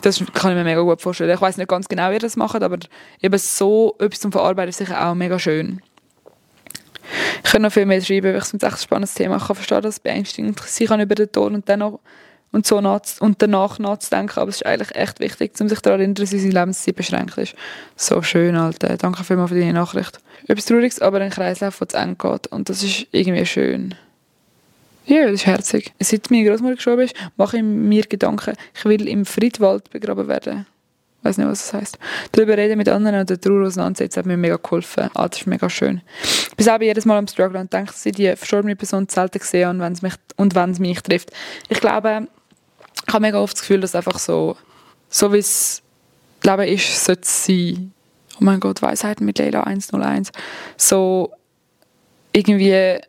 Das 0.02 0.24
kann 0.34 0.52
ich 0.52 0.58
mir 0.58 0.64
mega 0.64 0.82
gut 0.82 1.02
vorstellen. 1.02 1.34
Ich 1.34 1.42
weiß 1.42 1.58
nicht 1.58 1.68
ganz 1.68 1.88
genau, 1.88 2.10
wie 2.10 2.16
ihr 2.16 2.20
das 2.20 2.36
macht, 2.36 2.62
aber 2.62 2.78
eben 3.22 3.38
so 3.40 3.96
etwas 4.00 4.20
zum 4.20 4.32
Verarbeiten 4.32 4.70
ist 4.70 4.78
sicher 4.78 5.04
auch 5.04 5.16
mega 5.16 5.40
schön. 5.40 5.82
Ich 7.44 7.52
kann 7.52 7.62
noch 7.62 7.72
viel 7.72 7.86
mehr 7.86 8.02
schreiben, 8.02 8.28
weil 8.28 8.38
ich 8.38 8.44
es 8.44 8.54
ein 8.54 8.60
echt 8.62 8.82
spannendes 8.82 9.14
Thema 9.14 9.38
ich 9.38 9.46
kann 9.46 9.56
verstehen, 9.56 9.82
dass 9.82 9.96
es 9.96 10.00
beängstigend 10.00 10.60
sein 10.60 10.88
kann 10.88 11.02
über 11.02 11.16
den 11.16 11.32
Ton 11.32 11.56
und 11.56 11.70
dann 11.70 11.80
noch 11.80 12.00
und, 12.56 12.66
so 12.66 12.80
nach, 12.80 13.02
und 13.20 13.42
danach 13.42 13.80
nachzudenken. 13.80 14.40
Aber 14.40 14.50
es 14.50 14.58
ist 14.58 14.66
eigentlich 14.66 14.96
echt 14.96 15.20
wichtig, 15.20 15.52
um 15.60 15.68
sich 15.68 15.82
daran 15.82 16.00
zu 16.00 16.04
erinnern, 16.04 16.16
dass 16.16 16.34
unsere 16.34 16.54
Lebenszeit 16.54 16.96
beschränkt 16.96 17.38
ist. 17.38 17.54
So 17.98 18.22
schön, 18.22 18.56
Alter. 18.56 18.96
Danke 18.96 19.26
vielmals 19.26 19.52
für 19.52 19.60
deine 19.60 19.74
Nachricht. 19.74 20.20
Etwas 20.48 20.66
Trauriges, 20.66 21.02
aber 21.02 21.20
ein 21.20 21.32
Kreislauf, 21.32 21.78
der 21.78 21.90
zu 21.90 21.98
Ende 21.98 22.16
geht. 22.16 22.48
Und 22.48 22.70
das 22.70 22.82
ist 22.82 23.08
irgendwie 23.12 23.46
schön. 23.46 23.96
Ja, 25.06 25.26
das 25.26 25.34
ist 25.34 25.46
herzig. 25.46 25.94
Seit 26.00 26.32
meine 26.32 26.50
Großmutter 26.50 26.76
gestorben 26.76 27.04
ist, 27.04 27.16
mache 27.36 27.58
ich 27.58 27.64
mir 27.64 28.04
Gedanken, 28.04 28.56
ich 28.74 28.86
will 28.86 29.08
im 29.08 29.26
Friedwald 29.26 29.90
begraben 29.90 30.28
werden. 30.28 30.66
Ich 31.20 31.26
weiß 31.26 31.38
nicht, 31.38 31.48
was 31.48 31.72
das 31.72 31.74
heisst. 31.74 32.00
Darüber 32.32 32.56
reden 32.56 32.78
mit 32.78 32.88
anderen 32.88 33.20
und 33.20 33.30
der 33.30 33.42
Trauer 33.42 33.68
auseinandersetzen 33.68 34.20
hat 34.20 34.26
mir 34.28 34.38
mega 34.38 34.58
geholfen. 34.58 35.10
Ah, 35.14 35.28
das 35.28 35.42
ist 35.42 35.48
mega 35.48 35.70
schön. 35.70 36.02
Ich 36.24 36.56
bin 36.56 36.64
selber 36.64 36.86
jedes 36.86 37.06
Mal 37.06 37.18
am 37.18 37.28
Struggle 37.28 37.60
und 37.60 37.74
denke, 37.74 37.92
dass 37.92 38.06
ich 38.06 38.14
die 38.14 38.36
verstorbene 38.36 38.76
Person 38.76 39.08
selten 39.10 39.40
sehe 39.42 39.70
und 39.70 39.80
wenn 39.80 39.94
es 39.94 40.02
mich, 40.02 40.14
und 40.38 40.56
wenn 40.56 40.72
es 40.72 40.80
mich 40.80 41.02
trifft. 41.02 41.32
Ich 41.68 41.82
glaube, 41.82 42.28
ich 43.08 43.14
habe 43.14 43.22
mega 43.22 43.40
oft 43.40 43.54
das 43.54 43.62
Gefühl, 43.62 43.82
dass 43.82 43.96
einfach 43.96 44.20
so, 44.20 44.58
so 45.10 45.32
wie 45.34 45.38
es 45.38 45.82
Leben 46.44 46.68
ist, 46.68 47.06
sollte 47.06 47.22
es 47.22 47.46
sein. 47.46 47.92
Oh 48.36 48.44
mein 48.44 48.60
Gott, 48.60 48.82
Weisheiten 48.82 49.26
mit 49.26 49.40
Leila 49.40 49.62
101. 49.64 50.32
So, 50.78 51.32
irgendwie, 52.34 53.00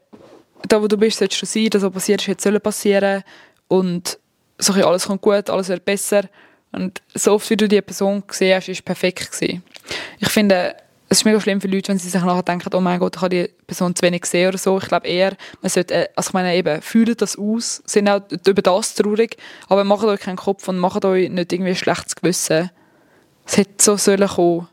da 0.68 0.82
wo 0.82 0.86
du 0.86 0.96
bist, 0.96 1.18
solltest 1.18 1.42
du 1.42 1.46
sein, 1.46 1.68
das 1.70 1.82
was 1.82 1.92
passiert 1.92 2.20
ist, 2.20 2.44
jetzt 2.44 2.62
passieren 2.62 3.24
und 3.68 4.18
so 4.58 4.72
alles 4.72 5.06
kommt 5.06 5.22
gut, 5.22 5.50
alles 5.50 5.68
wird 5.68 5.84
besser 5.84 6.22
und 6.72 7.02
so 7.14 7.32
oft, 7.32 7.48
wie 7.50 7.56
du 7.56 7.68
die 7.68 7.80
Person 7.82 8.22
gesehen 8.26 8.56
hast, 8.56 8.68
ist 8.68 8.84
perfekt 8.84 9.32
gewesen. 9.32 9.62
Ich 10.18 10.28
finde, 10.28 10.76
es 11.08 11.18
ist 11.18 11.24
mega 11.24 11.40
schlimm 11.40 11.60
für 11.60 11.68
Leute, 11.68 11.88
wenn 11.88 11.98
sie 11.98 12.08
sich 12.08 12.22
nachher 12.22 12.42
denken, 12.42 12.74
oh 12.74 12.80
mein 12.80 12.98
Gott, 12.98 13.16
ich 13.16 13.22
habe 13.22 13.30
die 13.30 13.50
Person 13.66 13.94
zu 13.94 14.02
wenig 14.02 14.22
gesehen 14.22 14.48
oder 14.48 14.58
so. 14.58 14.78
Ich 14.78 14.88
glaube 14.88 15.06
eher, 15.06 15.36
man 15.62 15.70
sollte, 15.70 15.94
äh, 15.94 16.08
also 16.16 16.30
ich 16.30 16.34
meine 16.34 16.54
eben, 16.56 16.82
fühlt 16.82 17.22
das 17.22 17.38
aus, 17.38 17.82
sind 17.86 18.08
auch 18.08 18.22
über 18.46 18.62
das 18.62 18.94
traurig, 18.94 19.36
aber 19.68 19.84
macht 19.84 20.04
euch 20.04 20.20
keinen 20.20 20.36
Kopf 20.36 20.66
und 20.66 20.78
macht 20.78 21.04
euch 21.04 21.30
nicht 21.30 21.52
irgendwie 21.52 21.70
ein 21.70 21.76
schlechtes 21.76 22.16
Gewissen. 22.16 22.70
Es 23.46 23.56
hätte 23.56 23.82
so 23.82 23.96
sollen 23.96 24.26
kommen. 24.28 24.68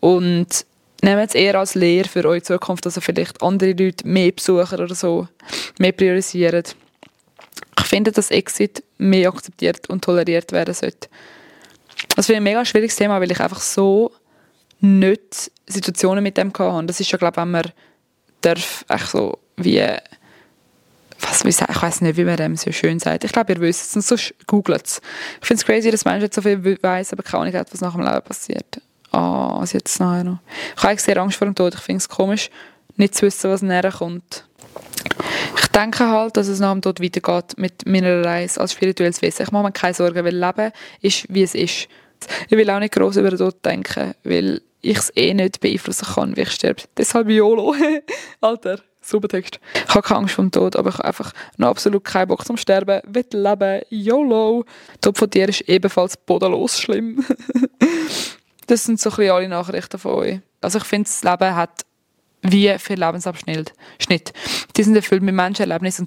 Und 0.00 0.64
nehmt 1.02 1.28
es 1.28 1.34
eher 1.34 1.56
als 1.56 1.74
Lehre 1.74 2.08
für 2.08 2.24
eure 2.24 2.42
Zukunft, 2.42 2.86
dass 2.86 2.96
ihr 2.96 3.02
vielleicht 3.02 3.42
andere 3.42 3.72
Leute 3.72 4.06
mehr 4.08 4.32
besuchen 4.32 4.80
oder 4.80 4.94
so, 4.94 5.28
mehr 5.78 5.92
priorisieren. 5.92 6.64
Ich 7.78 7.86
finde, 7.86 8.12
dass 8.12 8.30
Exit 8.30 8.82
mehr 8.96 9.28
akzeptiert 9.28 9.90
und 9.90 10.02
toleriert 10.02 10.52
werden 10.52 10.74
sollte. 10.74 11.08
Das 12.14 12.26
finde 12.26 12.34
ich 12.34 12.40
ein 12.40 12.44
mega 12.44 12.64
schwieriges 12.64 12.96
Thema, 12.96 13.20
weil 13.20 13.30
ich 13.30 13.40
einfach 13.40 13.60
so 13.60 14.12
nicht 14.80 15.50
Situationen 15.66 16.22
mit 16.22 16.36
dem 16.36 16.52
hatte. 16.52 16.86
Das 16.86 17.00
ist 17.00 17.10
ja, 17.10 17.18
glaube 17.18 17.36
wenn 17.38 17.50
man 17.50 17.72
darf, 18.40 18.84
echt 18.88 19.08
so 19.08 19.38
wie 19.56 19.82
was 21.20 21.44
wie 21.44 21.48
ich 21.48 21.82
weiß 21.82 22.02
nicht, 22.02 22.16
wie 22.16 22.24
man 22.24 22.36
dem 22.36 22.56
so 22.56 22.70
schön 22.72 22.98
sagt. 22.98 23.24
Ich 23.24 23.32
glaube, 23.32 23.54
ihr 23.54 23.60
wisst 23.60 23.96
es, 23.96 24.06
sonst 24.06 24.34
googelt 24.46 24.86
es. 24.86 25.00
Ich 25.40 25.46
finde 25.46 25.60
es 25.60 25.66
crazy, 25.66 25.90
dass 25.90 26.04
Menschen 26.04 26.30
so 26.30 26.42
viel 26.42 26.62
wissen, 26.62 27.12
aber 27.12 27.22
keine 27.22 27.42
Ahnung 27.44 27.54
hat, 27.54 27.72
was 27.72 27.80
nach 27.80 27.94
dem 27.94 28.02
Leben 28.02 28.22
passiert. 28.22 28.80
Ah, 29.12 29.56
oh, 29.56 29.60
was 29.60 29.72
jetzt 29.72 29.98
nachher 29.98 30.24
noch. 30.24 30.38
Ich 30.74 30.82
habe 30.82 30.90
eigentlich 30.90 31.02
sehr 31.02 31.16
Angst 31.16 31.38
vor 31.38 31.46
dem 31.46 31.54
Tod. 31.54 31.74
Ich 31.74 31.80
finde 31.80 31.98
es 31.98 32.08
komisch, 32.08 32.50
nicht 32.96 33.14
zu 33.14 33.26
wissen, 33.26 33.50
was 33.50 33.62
näher 33.62 33.90
kommt. 33.90 34.44
Ich 35.56 35.66
denke 35.68 36.06
halt, 36.08 36.36
dass 36.36 36.48
es 36.48 36.60
nach 36.60 36.72
dem 36.72 36.82
Tod 36.82 37.00
weitergeht 37.00 37.56
mit 37.56 37.86
meiner 37.86 38.24
Reise 38.24 38.60
als 38.60 38.72
spirituelles 38.72 39.22
Wesen. 39.22 39.44
Ich 39.44 39.52
mache 39.52 39.64
mir 39.64 39.72
keine 39.72 39.94
Sorgen, 39.94 40.24
weil 40.24 40.36
Leben 40.36 40.72
ist, 41.00 41.26
wie 41.28 41.42
es 41.42 41.54
ist. 41.54 41.88
Ich 42.48 42.56
will 42.56 42.68
auch 42.70 42.78
nicht 42.78 42.94
groß 42.94 43.16
über 43.16 43.30
den 43.30 43.38
Tod 43.38 43.64
denken, 43.64 44.14
weil 44.24 44.60
ich 44.82 44.98
es 44.98 45.12
eh 45.16 45.34
nicht 45.34 45.60
beeinflussen 45.60 46.06
kann, 46.14 46.36
wie 46.36 46.42
ich 46.42 46.50
sterbe. 46.50 46.82
Deshalb 46.96 47.28
YOLO. 47.28 47.74
Alter, 48.40 48.80
super 49.00 49.28
Text. 49.28 49.60
Ich 49.74 49.94
habe 49.94 50.02
keine 50.02 50.20
Angst 50.20 50.34
vor 50.34 50.44
dem 50.44 50.50
Tod, 50.50 50.76
aber 50.76 50.90
ich 50.90 50.98
habe 50.98 51.06
einfach 51.06 51.32
noch 51.56 51.68
absolut 51.68 52.04
keinen 52.04 52.28
Bock 52.28 52.44
zum 52.44 52.56
Sterben. 52.56 53.00
Will 53.06 53.26
leben. 53.30 53.82
YOLO. 53.90 54.64
Der 54.94 55.00
Tod 55.00 55.18
von 55.18 55.30
dir 55.30 55.48
ist 55.48 55.62
ebenfalls 55.62 56.16
bodenlos 56.16 56.80
schlimm. 56.80 57.24
das 58.66 58.84
sind 58.84 59.00
so 59.00 59.10
ein 59.10 59.30
alle 59.30 59.48
Nachrichten 59.48 59.98
von 59.98 60.12
euch. 60.12 60.40
Also 60.60 60.78
ich 60.78 60.84
finde, 60.84 61.08
das 61.08 61.22
Leben 61.22 61.54
hat 61.54 61.82
wie 62.42 62.78
für 62.78 62.94
Lebensabschnitt. 62.94 63.72
Die 64.76 64.82
sind 64.82 64.94
erfüllt 64.94 65.22
mit 65.22 65.34
Menschenerlebnissen 65.34 66.06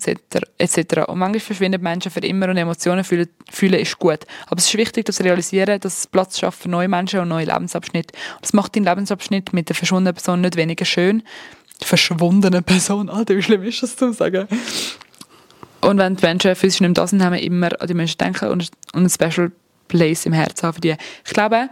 etc. 0.57 1.07
Und 1.07 1.19
manchmal 1.19 1.39
verschwinden 1.39 1.81
Menschen 1.81 2.11
für 2.11 2.19
immer 2.21 2.49
und 2.49 2.57
Emotionen 2.57 3.03
fühlen, 3.03 3.27
fühlen 3.49 3.79
ist 3.79 3.97
gut. 3.99 4.19
Aber 4.47 4.59
es 4.59 4.67
ist 4.67 4.77
wichtig, 4.77 5.05
das 5.05 5.17
zu 5.17 5.23
realisieren, 5.23 5.79
dass 5.79 5.99
es 5.99 6.07
Platz 6.07 6.39
schafft 6.39 6.61
für 6.61 6.69
neue 6.69 6.87
Menschen 6.87 7.19
und 7.19 7.27
neue 7.27 7.45
Lebensabschnitte. 7.45 8.13
Und 8.35 8.43
das 8.43 8.53
macht 8.53 8.75
deinen 8.75 8.85
Lebensabschnitt 8.85 9.53
mit 9.53 9.69
der 9.69 9.75
verschwundenen 9.75 10.13
Person 10.13 10.41
nicht 10.41 10.55
weniger 10.55 10.85
schön. 10.85 11.23
Die 11.81 11.85
verschwundene 11.85 12.61
Person, 12.61 13.09
Alter, 13.09 13.35
wie 13.35 13.41
schlimm 13.41 13.63
ist 13.63 13.83
das 13.83 13.95
zu 13.95 14.11
sagen? 14.13 14.47
Und 15.81 15.97
wenn 15.97 16.15
die 16.15 16.25
Menschen 16.25 16.55
physisch 16.55 16.81
nicht 16.81 16.89
mehr 16.89 16.93
da 16.95 17.07
sind, 17.07 17.23
haben 17.23 17.33
wir 17.33 17.41
immer 17.41 17.69
an 17.81 17.87
die 17.87 17.93
Menschen 17.93 18.17
denken 18.17 18.49
und 18.49 18.69
einen 18.93 19.09
Special 19.09 19.51
Place 19.87 20.25
im 20.25 20.33
Herzen 20.33 20.67
haben 20.67 20.75
für 20.75 20.81
die. 20.81 20.95
Ich 21.25 21.33
glaube, 21.33 21.69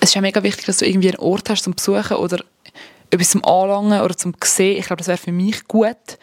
es 0.00 0.10
ist 0.10 0.16
auch 0.16 0.22
mega 0.22 0.42
wichtig, 0.42 0.66
dass 0.66 0.78
du 0.78 0.86
irgendwie 0.86 1.08
einen 1.08 1.18
Ort 1.18 1.50
hast 1.50 1.64
zum 1.64 1.74
Besuchen 1.74 2.16
oder 2.16 2.44
etwas 3.12 3.30
zum 3.30 3.44
Anlangen 3.44 4.00
oder 4.00 4.16
zum 4.16 4.34
Sehen. 4.42 4.78
Ich 4.78 4.86
glaube, 4.86 4.98
das 4.98 5.08
wäre 5.08 5.18
für 5.18 5.32
mich 5.32 5.68
gut. 5.68 6.18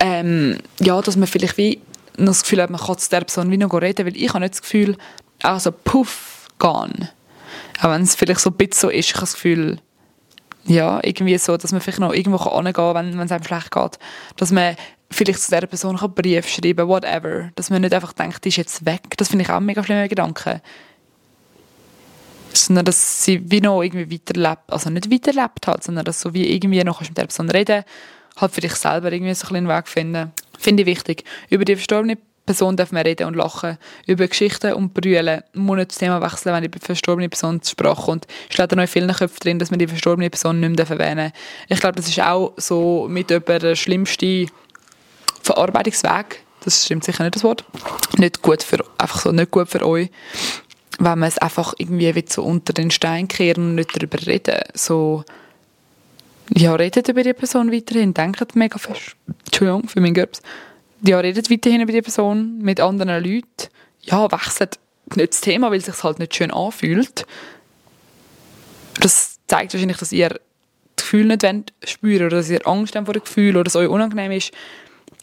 Ähm, 0.00 0.58
ja, 0.80 1.00
dass 1.00 1.16
man 1.16 1.28
vielleicht 1.28 1.58
wie 1.58 1.80
noch 2.16 2.28
das 2.32 2.42
Gefühl 2.42 2.62
hat, 2.62 2.70
man 2.70 2.80
kann 2.80 2.98
zu 2.98 3.10
der 3.10 3.20
Person 3.20 3.50
wie 3.50 3.58
noch 3.58 3.72
reden, 3.72 4.06
weil 4.06 4.16
ich 4.16 4.28
habe 4.30 4.40
nicht 4.40 4.54
das 4.54 4.62
Gefühl, 4.62 4.96
also 5.42 5.70
puff, 5.70 6.48
gehen. 6.58 7.08
Auch 7.80 7.90
wenn 7.90 8.02
es 8.02 8.14
vielleicht 8.14 8.40
so 8.40 8.50
ein 8.50 8.56
bisschen 8.56 8.80
so 8.80 8.88
ist, 8.88 9.06
ich 9.06 9.14
habe 9.14 9.20
das 9.20 9.34
Gefühl, 9.34 9.80
ja, 10.64 11.00
irgendwie 11.02 11.38
so, 11.38 11.56
dass 11.56 11.72
man 11.72 11.80
vielleicht 11.80 12.00
noch 12.00 12.12
irgendwo 12.12 12.44
hingehen 12.44 12.72
kann, 12.72 12.94
wenn, 12.94 13.18
wenn 13.18 13.26
es 13.26 13.32
einem 13.32 13.44
schlecht 13.44 13.70
geht. 13.70 13.98
Dass 14.36 14.50
man 14.50 14.76
vielleicht 15.10 15.40
zu 15.40 15.50
dieser 15.50 15.66
Person 15.66 15.98
einen 15.98 16.14
Brief 16.14 16.48
schreiben 16.48 16.76
kann, 16.76 16.88
whatever. 16.88 17.50
Dass 17.54 17.70
man 17.70 17.82
nicht 17.82 17.94
einfach 17.94 18.12
denkt, 18.12 18.44
die 18.44 18.48
ist 18.48 18.56
jetzt 18.56 18.84
weg. 18.84 19.02
Das 19.16 19.28
finde 19.28 19.44
ich 19.44 19.50
auch 19.50 19.56
ein 19.56 19.64
mega 19.64 19.82
schlimmer 19.82 20.08
Gedanke. 20.08 20.60
Sondern, 22.66 22.84
dass 22.84 23.24
sie 23.24 23.50
wie 23.50 23.60
noch 23.60 23.82
irgendwie 23.82 24.14
weiterlebt, 24.14 24.62
also 24.68 24.90
nicht 24.90 25.10
weiterlebt 25.10 25.66
hat, 25.66 25.84
sondern 25.84 26.04
dass 26.04 26.20
so 26.20 26.34
wie 26.34 26.52
irgendwie 26.52 26.82
noch 26.84 27.00
mit 27.00 27.16
der 27.16 27.26
Person 27.26 27.50
reden 27.50 27.84
halt 28.40 28.52
für 28.52 28.60
dich 28.60 28.74
selber 28.74 29.12
irgendwie 29.12 29.34
so 29.34 29.48
einen 29.48 29.68
Weg 29.68 29.88
finden. 29.88 30.32
Finde 30.58 30.82
ich 30.82 30.86
wichtig. 30.86 31.24
Über 31.50 31.64
die 31.64 31.76
verstorbene 31.76 32.18
Person 32.46 32.76
darf 32.76 32.92
man 32.92 33.02
reden 33.02 33.26
und 33.26 33.36
lachen. 33.36 33.78
Über 34.06 34.26
Geschichten 34.26 34.72
und 34.72 34.94
brüllen. 34.94 35.42
Man 35.52 35.66
muss 35.66 35.76
nicht 35.76 35.90
das 35.90 35.98
Thema 35.98 36.22
wechseln, 36.22 36.54
wenn 36.54 36.70
die 36.70 36.78
verstorbene 36.78 37.28
Person 37.28 37.62
zur 37.62 37.72
Sprache 37.72 38.02
kommt. 38.02 38.26
Es 38.48 38.54
steht 38.54 38.72
noch 38.72 38.82
in 38.82 38.88
vielen 38.88 39.12
Köpfen 39.12 39.38
drin, 39.40 39.58
dass 39.58 39.70
man 39.70 39.78
die 39.78 39.86
verstorbene 39.86 40.30
Person 40.30 40.60
nicht 40.60 40.76
mehr 40.76 40.90
erwähnen 40.90 41.30
darf. 41.30 41.42
Ich 41.68 41.80
glaube, 41.80 41.96
das 41.96 42.08
ist 42.08 42.20
auch 42.20 42.54
so 42.56 43.06
mit 43.08 43.30
über 43.30 43.58
der 43.58 43.76
schlimmste 43.76 44.46
Verarbeitungsweg. 45.42 46.42
Das 46.64 46.84
stimmt 46.84 47.04
sicher 47.04 47.22
nicht 47.22 47.36
das 47.36 47.44
Wort. 47.44 47.64
Nicht 48.16 48.42
gut 48.42 48.62
für, 48.62 48.84
einfach 48.98 49.20
so, 49.20 49.30
nicht 49.30 49.50
gut 49.50 49.68
für 49.68 49.86
euch. 49.86 50.10
Wenn 50.98 51.18
man 51.18 51.28
es 51.28 51.38
einfach 51.38 51.74
irgendwie 51.78 52.24
so 52.28 52.42
unter 52.42 52.72
den 52.72 52.90
Stein 52.90 53.28
kehren 53.28 53.70
und 53.70 53.74
nicht 53.76 53.96
darüber 53.96 54.18
reden. 54.26 54.60
So, 54.74 55.24
ja, 56.54 56.74
redet 56.74 57.08
über 57.08 57.22
die 57.22 57.34
Person 57.34 57.72
weiterhin, 57.72 58.14
denkt 58.14 58.56
mega 58.56 58.78
fest. 58.78 59.16
Entschuldigung 59.46 59.88
für 59.88 60.00
meinen 60.00 60.14
Gerbs 60.14 60.42
ja, 61.02 61.18
redet 61.20 61.50
weiterhin 61.50 61.80
über 61.80 61.92
die 61.92 62.02
Person 62.02 62.58
mit 62.58 62.80
anderen 62.80 63.22
Leuten. 63.22 63.70
Ja, 64.02 64.30
wechselt 64.30 64.78
nicht 65.14 65.32
das 65.32 65.40
Thema, 65.40 65.70
weil 65.70 65.78
es 65.78 65.86
sich 65.86 66.02
halt 66.02 66.18
nicht 66.18 66.34
schön 66.34 66.50
anfühlt. 66.50 67.26
Das 69.00 69.38
zeigt 69.46 69.72
wahrscheinlich, 69.72 69.98
dass 69.98 70.12
ihr 70.12 70.28
das 70.28 70.40
Gefühl 70.96 71.26
nicht 71.26 71.72
spüren 71.84 72.26
oder 72.26 72.38
dass 72.38 72.50
ihr 72.50 72.66
Angst 72.66 72.96
habt 72.96 73.06
vor 73.06 73.14
dem 73.14 73.22
Gefühl 73.22 73.56
oder 73.56 73.64
dass 73.64 73.74
es 73.74 73.80
euch 73.80 73.88
unangenehm 73.88 74.32
ist. 74.32 74.52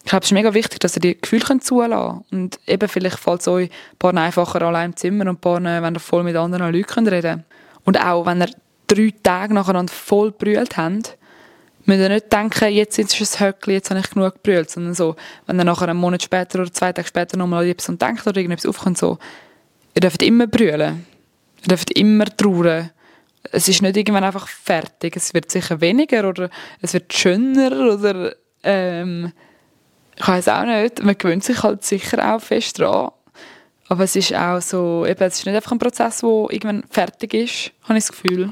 Ich 0.05 0.11
glaube, 0.11 0.23
es 0.23 0.27
ist 0.27 0.35
mega 0.35 0.53
wichtig, 0.53 0.79
dass 0.81 0.95
ihr 0.95 1.01
die 1.01 1.19
Gefühle 1.19 1.59
zulassen 1.61 2.23
könnt. 2.29 2.31
Und 2.31 2.59
eben 2.67 2.87
vielleicht 2.87 3.17
fällt 3.17 3.41
es 3.41 3.47
euch 3.47 3.71
ein 3.71 3.97
paar 3.97 4.15
einfacher 4.15 4.61
allein 4.61 4.91
im 4.91 4.95
Zimmer 4.95 5.23
und 5.23 5.29
ein 5.29 5.37
paar, 5.37 5.63
wenn 5.63 5.95
ihr 5.95 5.99
voll 5.99 6.21
mit 6.21 6.35
anderen 6.35 6.71
Leuten 6.71 7.07
reden 7.07 7.21
könnt. 7.21 7.45
Und 7.85 7.99
auch, 7.99 8.23
wenn 8.27 8.43
ihr 8.43 8.49
drei 8.85 9.11
Tage 9.23 9.55
nacheinander 9.55 9.91
voll 9.91 10.31
brüllt 10.31 10.77
habt, 10.77 11.17
müsst 11.85 12.01
ihr 12.01 12.09
nicht 12.09 12.31
denken, 12.31 12.71
jetzt 12.71 12.99
ist 12.99 13.19
es 13.19 13.41
ein 13.41 13.47
Höckli, 13.47 13.73
jetzt 13.73 13.89
habe 13.89 13.99
ich 13.99 14.11
genug 14.11 14.35
gebrüllt, 14.35 14.69
sondern 14.69 14.93
so, 14.93 15.15
wenn 15.47 15.59
ihr 15.59 15.63
nachher 15.63 15.89
einen 15.89 15.99
Monat 15.99 16.21
später 16.21 16.59
oder 16.59 16.71
zwei 16.71 16.93
Tage 16.93 17.07
später 17.07 17.35
nochmal 17.35 17.63
an 17.63 17.69
etwas 17.71 17.97
denkt 17.97 18.27
oder 18.27 18.37
irgendetwas 18.37 18.67
aufkommt, 18.67 18.99
so, 18.99 19.17
ihr 19.95 20.01
dürft 20.01 20.21
immer 20.21 20.45
brüllen. 20.45 21.03
Ihr 21.63 21.67
dürft 21.67 21.89
immer 21.97 22.25
trauern. 22.25 22.91
Es 23.51 23.67
ist 23.67 23.81
nicht 23.81 23.97
irgendwann 23.97 24.23
einfach 24.23 24.47
fertig. 24.47 25.15
Es 25.15 25.33
wird 25.33 25.49
sicher 25.49 25.81
weniger 25.81 26.29
oder 26.29 26.51
es 26.79 26.93
wird 26.93 27.11
schöner 27.11 27.91
oder 27.91 28.35
ähm, 28.61 29.31
ich 30.17 30.27
weiß 30.27 30.47
auch 30.49 30.65
nicht. 30.65 31.03
Man 31.03 31.17
gewöhnt 31.17 31.43
sich 31.43 31.63
halt 31.63 31.83
sicher 31.83 32.33
auch 32.33 32.41
fest 32.41 32.79
dran. 32.79 33.11
Aber 33.87 34.03
es 34.03 34.15
ist 34.15 34.33
auch 34.33 34.61
so, 34.61 35.05
eben, 35.05 35.23
es 35.23 35.39
ist 35.39 35.45
nicht 35.45 35.55
einfach 35.55 35.71
ein 35.71 35.79
Prozess, 35.79 36.21
der 36.21 36.47
irgendwann 36.49 36.83
fertig 36.89 37.33
ist, 37.33 37.71
habe 37.83 37.99
ich 37.99 38.05
das 38.05 38.11
Gefühl. 38.11 38.51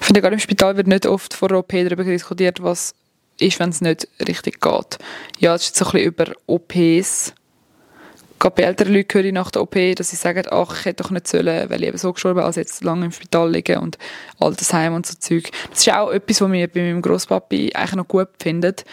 Ich 0.00 0.06
finde, 0.06 0.22
gerade 0.22 0.34
im 0.34 0.40
Spital 0.40 0.76
wird 0.76 0.86
nicht 0.86 1.06
oft 1.06 1.34
vor 1.34 1.48
der 1.48 1.58
OP 1.58 1.70
darüber 1.72 2.02
diskutiert, 2.02 2.62
was 2.62 2.94
ist, 3.38 3.58
wenn 3.60 3.70
es 3.70 3.80
nicht 3.80 4.08
richtig 4.26 4.60
geht. 4.60 4.98
Ja, 5.38 5.54
es 5.54 5.64
ist 5.64 5.76
so 5.76 5.84
ein 5.86 5.92
bisschen 5.92 6.06
über 6.06 6.32
OPs. 6.46 7.34
Gerade 8.38 8.54
bei 8.56 8.62
älteren 8.62 8.94
Leuten 8.94 9.14
höre 9.14 9.24
ich 9.26 9.32
nach 9.32 9.50
der 9.50 9.62
OP, 9.62 9.76
dass 9.96 10.10
sie 10.10 10.16
sagen, 10.16 10.44
ach, 10.50 10.80
ich 10.80 10.84
hätte 10.86 11.02
doch 11.02 11.10
nicht 11.10 11.28
sollen, 11.28 11.68
weil 11.68 11.82
ich 11.82 11.88
eben 11.88 11.98
so 11.98 12.12
gestorben 12.12 12.40
als 12.40 12.56
jetzt 12.56 12.84
lange 12.84 13.06
im 13.06 13.12
Spital 13.12 13.50
liegen 13.50 13.78
und 13.78 13.98
Altersheim 14.38 14.94
und 14.94 15.06
so 15.06 15.14
Zeug. 15.18 15.50
Das 15.70 15.80
ist 15.80 15.92
auch 15.92 16.10
etwas, 16.10 16.40
was 16.40 16.48
mir 16.48 16.68
bei 16.68 16.80
meinem 16.80 17.02
Grosspapi 17.02 17.72
eigentlich 17.74 17.94
noch 17.94 18.08
gut 18.08 18.28
findet, 18.38 18.84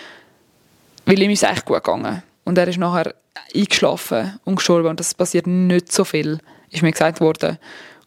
weil 1.12 1.22
ihm 1.24 1.32
ist 1.32 1.44
es 1.44 1.50
eigentlich 1.50 1.66
gut 1.66 1.84
gegangen. 1.84 2.24
Und 2.46 2.58
er 2.58 2.68
ist 2.70 2.78
nachher 2.78 3.14
eingeschlafen 3.54 4.40
und 4.46 4.56
gestorben 4.56 4.88
und 4.88 5.00
das 5.00 5.14
passiert 5.14 5.46
nicht 5.46 5.92
so 5.92 6.06
viel, 6.06 6.40
ist 6.70 6.84
mir 6.84 6.92
gesagt 6.92 7.20
worden. 7.20 7.58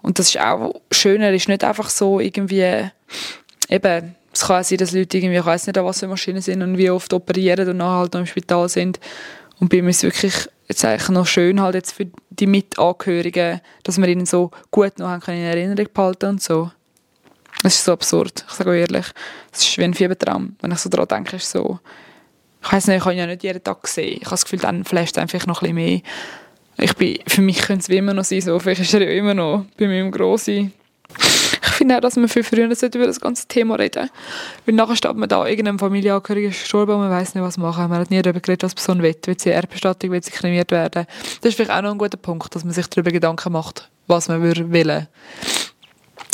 Und 0.00 0.18
das 0.18 0.30
ist 0.30 0.40
auch 0.40 0.74
schön, 0.90 1.20
er 1.20 1.34
ist 1.34 1.48
nicht 1.48 1.64
einfach 1.64 1.90
so 1.90 2.18
irgendwie, 2.18 2.90
eben, 3.68 4.14
es 4.32 4.40
kann 4.40 4.64
sein, 4.64 4.78
dass 4.78 4.92
Leute 4.92 5.18
irgendwie, 5.18 5.36
ich 5.36 5.44
weiß 5.44 5.66
nicht, 5.66 5.76
an 5.76 5.84
was 5.84 6.00
für 6.00 6.08
Maschinen 6.08 6.40
sind 6.40 6.62
und 6.62 6.78
wie 6.78 6.88
oft 6.88 7.12
operieren 7.12 7.68
und 7.68 7.76
nachher 7.76 7.98
halt 7.98 8.14
noch 8.14 8.20
im 8.20 8.26
Spital 8.26 8.68
sind. 8.70 8.98
Und 9.60 9.68
bei 9.68 9.82
mir 9.82 9.90
ist 9.90 9.98
es 9.98 10.02
wirklich 10.04 10.48
jetzt 10.66 10.84
eigentlich 10.84 11.10
noch 11.10 11.26
schön 11.26 11.60
halt 11.60 11.74
jetzt 11.74 11.92
für 11.92 12.06
die 12.30 12.46
Mitangehörigen, 12.46 13.60
dass 13.82 13.98
wir 13.98 14.08
ihnen 14.08 14.26
so 14.26 14.50
gut 14.70 14.98
noch 14.98 15.08
haben 15.08 15.22
in 15.28 15.42
Erinnerung 15.42 15.88
behalten 15.92 16.26
und 16.30 16.42
so. 16.42 16.70
Das 17.62 17.74
ist 17.74 17.84
so 17.84 17.92
absurd, 17.92 18.44
ich 18.48 18.54
sage 18.54 18.70
euch 18.70 18.80
ehrlich. 18.80 19.06
Es 19.52 19.60
ist 19.60 19.78
wie 19.78 19.84
ein 19.84 19.94
Fiebertraum. 19.94 20.56
Wenn 20.60 20.72
ich 20.72 20.78
so 20.78 20.88
daran 20.88 21.08
denke, 21.08 21.36
ist 21.36 21.50
so, 21.50 21.78
ich 22.64 22.72
weiß 22.72 22.86
nicht, 22.86 22.96
ich 22.96 23.04
habe 23.04 23.14
ja 23.14 23.26
nicht 23.26 23.42
jeden 23.42 23.62
Tag 23.62 23.82
gesehen. 23.82 24.18
Ich 24.20 24.24
habe 24.24 24.30
das 24.30 24.44
Gefühl, 24.44 24.60
dann 24.60 24.84
flasht 24.84 25.18
einfach 25.18 25.46
noch 25.46 25.62
ein 25.62 25.74
bisschen 25.74 25.74
mehr. 25.74 26.00
Ich 26.78 26.96
bin, 26.96 27.18
für 27.26 27.42
mich 27.42 27.58
könnte 27.58 27.82
es 27.82 27.88
wie 27.88 27.98
immer 27.98 28.14
noch 28.14 28.24
sein, 28.24 28.40
so. 28.40 28.58
Vielleicht 28.58 28.80
ist 28.80 28.94
er 28.94 29.02
ja 29.02 29.10
immer 29.10 29.34
noch 29.34 29.66
bei 29.76 29.86
meinem 29.86 30.10
Grossi. 30.10 30.70
Ich 31.66 31.78
finde 31.78 31.96
auch, 31.96 32.00
dass 32.00 32.16
man 32.16 32.28
viel 32.28 32.44
früher 32.44 32.66
über 32.66 33.06
das 33.06 33.20
ganze 33.20 33.48
Thema 33.48 33.74
reden 33.74 34.08
Weil 34.64 34.74
nachher 34.74 34.96
steht 34.96 35.16
man 35.16 35.28
da, 35.28 35.46
irgendeinem 35.46 35.78
Familienangehöriger 35.78 36.48
ist 36.50 36.60
gestorben 36.60 36.92
und 36.92 37.00
man 37.00 37.10
weiß 37.10 37.34
nicht, 37.34 37.42
was 37.42 37.58
machen. 37.58 37.90
Man 37.90 38.00
hat 38.00 38.10
nie 38.10 38.22
darüber 38.22 38.40
geredet, 38.40 38.62
was 38.62 38.74
Person 38.74 39.02
will. 39.02 39.14
Will 39.24 39.38
sie 39.38 39.50
Erbbestattung, 39.50 40.10
will 40.12 40.22
sie 40.22 40.30
kremiert 40.30 40.70
werden. 40.70 41.06
Das 41.40 41.50
ist 41.50 41.56
vielleicht 41.56 41.72
auch 41.72 41.82
noch 41.82 41.90
ein 41.90 41.98
guter 41.98 42.16
Punkt, 42.16 42.54
dass 42.54 42.64
man 42.64 42.72
sich 42.72 42.86
darüber 42.86 43.10
Gedanken 43.10 43.52
macht, 43.52 43.90
was 44.06 44.28
man 44.28 44.42
will. 44.42 45.08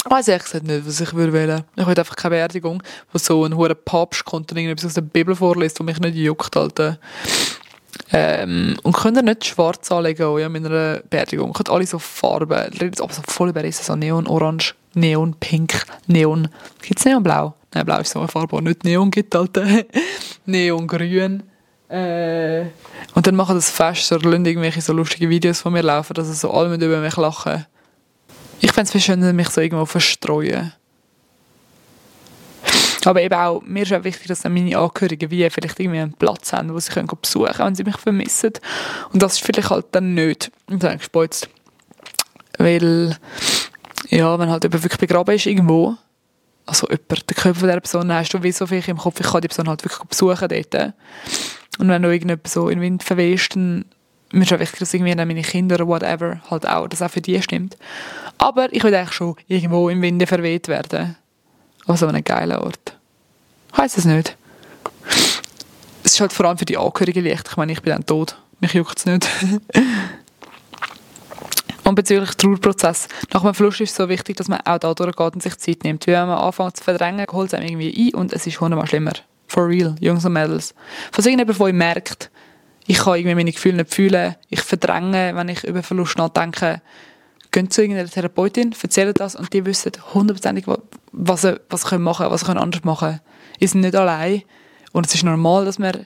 Ich 0.02 0.10
weiß 0.10 0.28
ehrlich 0.28 0.44
gesagt 0.44 0.64
nicht, 0.64 0.86
was 0.86 1.00
ich 1.00 1.12
würde 1.12 1.32
wählen. 1.32 1.64
Ich 1.76 1.86
will 1.86 1.98
einfach 1.98 2.16
keine 2.16 2.36
Beerdigung, 2.36 2.82
wo 3.12 3.18
so 3.18 3.44
ein 3.44 3.54
hoher 3.54 3.74
Papst 3.74 4.24
kommt 4.24 4.50
und 4.50 4.56
irgendetwas 4.56 4.86
aus 4.86 4.94
der 4.94 5.02
Bibel 5.02 5.36
vorliest, 5.36 5.78
was 5.78 5.86
mich 5.86 6.00
nicht 6.00 6.16
juckt, 6.16 6.56
Alter. 6.56 6.98
Ähm, 8.12 8.76
und 8.82 8.96
könnt 8.96 9.18
ihr 9.18 9.22
nicht 9.22 9.44
schwarz 9.44 9.92
anlegen 9.92 10.24
auch, 10.24 10.38
ja, 10.38 10.48
mit 10.48 10.64
einer 10.64 11.00
Beerdigung. 11.10 11.52
Könnt 11.52 11.68
alle 11.68 11.86
so 11.86 11.98
Farben, 11.98 12.58
redet 12.80 13.00
aber 13.00 13.12
so 13.12 13.20
voll 13.26 13.50
über 13.50 13.70
so 13.72 13.94
Neon, 13.94 14.26
Orange, 14.26 14.74
Neon, 14.94 15.34
Pink, 15.38 15.84
Neon. 16.06 16.48
Gibt 16.82 16.98
es 16.98 17.04
Neonblau? 17.04 17.54
Nein, 17.74 17.84
Blau 17.84 18.00
ist 18.00 18.10
so 18.10 18.18
eine 18.18 18.28
Farbe, 18.28 18.56
die 18.56 18.64
nicht 18.64 18.84
Neon 18.84 19.10
gibt, 19.10 19.36
Alter. 19.36 19.66
Neongrün. 20.46 21.42
Äh, 21.88 22.66
und 23.14 23.26
dann 23.26 23.36
machen 23.36 23.56
das 23.56 23.70
Fest, 23.70 24.06
so 24.06 24.16
irgendwelche 24.16 24.80
so 24.80 24.92
lustige 24.92 25.28
Videos 25.28 25.60
von 25.60 25.72
mir 25.72 25.82
laufen, 25.82 26.14
dass 26.14 26.40
so 26.40 26.50
alle 26.50 26.74
über 26.74 27.00
mich 27.00 27.16
lachen. 27.16 27.66
Ich 28.60 28.72
fände 28.72 28.90
es 28.94 29.04
schön, 29.04 29.36
mich 29.36 29.48
so 29.48 29.60
irgendwo 29.60 29.86
verstreuen. 29.86 30.72
Aber 33.06 33.22
eben 33.22 33.34
auch, 33.34 33.62
mir 33.62 33.82
ist 33.82 33.92
auch 33.92 34.04
wichtig, 34.04 34.26
dass 34.26 34.42
dann 34.42 34.52
meine 34.52 34.76
Angehörigen 34.76 35.30
wie 35.30 35.48
vielleicht 35.48 35.80
irgendwie 35.80 36.00
einen 36.00 36.12
Platz 36.12 36.52
haben, 36.52 36.72
wo 36.74 36.78
sie 36.78 36.92
können 36.92 37.08
besuchen 37.08 37.46
können, 37.46 37.68
wenn 37.68 37.74
sie 37.74 37.84
mich 37.84 37.96
vermissen. 37.96 38.52
Und 39.12 39.22
das 39.22 39.34
ist 39.34 39.44
vielleicht 39.44 39.70
halt 39.70 39.86
dann 39.92 40.14
nicht. 40.14 40.50
Und 40.68 40.82
dann 40.82 40.98
gespeuzt. 40.98 41.48
Weil, 42.58 43.16
ja, 44.10 44.38
wenn 44.38 44.50
halt 44.50 44.64
jemand 44.64 44.82
wirklich 44.82 45.00
begraben 45.00 45.34
ist 45.34 45.46
irgendwo, 45.46 45.96
also 46.66 46.86
jemand, 46.88 47.30
der 47.30 47.36
Körper 47.36 47.60
dieser 47.60 47.80
Person, 47.80 48.12
hast 48.12 48.34
du 48.34 48.42
wie 48.42 48.52
so 48.52 48.66
viel 48.66 48.86
im 48.86 48.98
Kopf, 48.98 49.18
ich 49.18 49.26
kann 49.26 49.40
die 49.40 49.48
Person 49.48 49.68
halt 49.68 49.82
wirklich 49.82 50.06
besuchen 50.06 50.48
dort. 50.48 50.92
Und 51.78 51.88
wenn 51.88 52.02
du 52.02 52.10
irgendjemand 52.10 52.46
so 52.48 52.68
in 52.68 52.78
den 52.78 52.82
Wind 52.82 53.02
verwehst, 53.02 53.56
dann 53.56 53.86
mir 54.32 54.42
ist 54.42 54.52
auch 54.52 54.60
wichtig, 54.60 54.78
dass 54.78 54.94
irgendwie 54.94 55.14
meine 55.14 55.42
Kinder 55.42 55.76
oder 55.76 55.86
whatever 55.86 56.40
halt 56.50 56.66
auch, 56.66 56.88
dass 56.88 57.02
auch 57.02 57.10
für 57.10 57.20
die 57.20 57.40
stimmt. 57.42 57.76
Aber 58.38 58.72
ich 58.72 58.82
will 58.84 58.94
eigentlich 58.94 59.12
schon 59.12 59.36
irgendwo 59.48 59.88
im 59.88 60.02
Winde 60.02 60.26
verweht 60.26 60.68
werden. 60.68 61.16
An 61.86 61.96
so 61.96 62.06
einem 62.06 62.22
geilen 62.22 62.56
Ort. 62.58 62.96
Weiss 63.74 63.96
es 63.96 64.04
nicht. 64.04 64.36
Es 66.04 66.14
ist 66.14 66.20
halt 66.20 66.32
vor 66.32 66.46
allem 66.46 66.58
für 66.58 66.64
die 66.64 66.76
Angehörigen 66.76 67.24
leicht. 67.24 67.48
Ich 67.50 67.56
meine, 67.56 67.72
ich 67.72 67.82
bin 67.82 67.92
dann 67.92 68.06
tot. 68.06 68.36
Mich 68.60 68.74
juckt 68.74 68.98
es 68.98 69.06
nicht. 69.06 69.28
und 71.84 71.94
bezüglich 71.94 72.30
Trauerprozess. 72.36 73.08
Nach 73.32 73.42
einem 73.42 73.54
Verlust 73.54 73.80
ist 73.80 73.90
es 73.90 73.96
so 73.96 74.08
wichtig, 74.08 74.36
dass 74.36 74.48
man 74.48 74.60
auch 74.64 74.78
da 74.78 74.94
durchgeht 74.94 75.34
und 75.34 75.42
sich 75.42 75.58
Zeit 75.58 75.84
nimmt. 75.84 76.06
Weil 76.06 76.14
wenn 76.14 76.28
man 76.28 76.38
anfängt 76.38 76.76
zu 76.76 76.84
verdrängen, 76.84 77.26
holt 77.32 77.48
es 77.48 77.54
einem 77.54 77.68
irgendwie 77.68 78.08
ein 78.08 78.14
und 78.14 78.32
es 78.32 78.46
ist 78.46 78.60
hundertmal 78.60 78.86
schlimmer. 78.86 79.12
For 79.48 79.66
real, 79.66 79.96
Jungs 80.00 80.24
und 80.24 80.32
Mädels. 80.32 80.74
Falls 81.10 81.26
irgendjemand 81.26 81.58
von 81.58 81.66
euch 81.66 81.72
merkt, 81.72 82.30
ich 82.90 82.98
kann 82.98 83.14
irgendwie 83.14 83.36
meine 83.36 83.52
Gefühle 83.52 83.76
nicht 83.76 83.94
fühlen, 83.94 84.34
ich 84.48 84.62
verdränge, 84.62 85.36
wenn 85.36 85.48
ich 85.48 85.62
über 85.62 85.84
Verlust 85.84 86.18
nachdenke, 86.18 86.82
geht 87.52 87.72
zu 87.72 87.82
irgendeiner 87.82 88.10
Therapeutin, 88.10 88.74
erzählen 88.82 89.14
das 89.14 89.36
und 89.36 89.52
die 89.52 89.64
wissen 89.64 89.92
hundertprozentig, 90.12 90.64
was 91.12 91.42
sie, 91.42 91.60
was 91.68 91.84
können 91.84 92.02
machen 92.02 92.26
was 92.30 92.40
sie 92.40 92.46
können 92.46 92.58
anders 92.58 92.82
machen 92.82 93.20
können. 93.60 93.68
sind 93.68 93.82
nicht 93.82 93.94
allein 93.94 94.42
und 94.90 95.06
es 95.06 95.14
ist 95.14 95.22
normal, 95.22 95.66
dass 95.66 95.78
man 95.78 96.04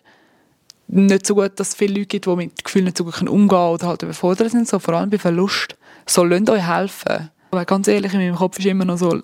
nicht 0.88 1.24
so 1.24 1.34
gut, 1.34 1.58
dass 1.58 1.68
es 1.68 1.74
viele 1.74 1.94
Leute 1.94 2.06
gibt, 2.06 2.26
die 2.26 2.36
mit 2.36 2.62
Gefühlen 2.62 2.84
nicht 2.84 2.98
so 2.98 3.04
gut 3.04 3.18
umgehen 3.22 3.48
können 3.48 3.70
oder 3.70 3.86
halt 3.86 4.02
überfordert 4.02 4.50
sind, 4.50 4.68
so, 4.68 4.78
vor 4.78 4.92
allem 4.92 5.08
bei 5.08 5.18
Verlust. 5.18 5.76
So, 6.04 6.22
lasst 6.22 6.50
euch 6.50 6.68
helfen. 6.68 7.30
Aber 7.50 7.64
ganz 7.64 7.88
ehrlich, 7.88 8.12
in 8.12 8.20
meinem 8.20 8.36
Kopf 8.36 8.58
ist 8.58 8.66
immer 8.66 8.84
noch 8.84 8.98
so, 8.98 9.22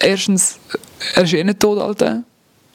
erstens, 0.00 0.58
er 1.14 1.22
ist 1.22 1.32
eh 1.34 1.44
nicht 1.44 1.60
tot, 1.60 1.78
Alter. 1.78 2.24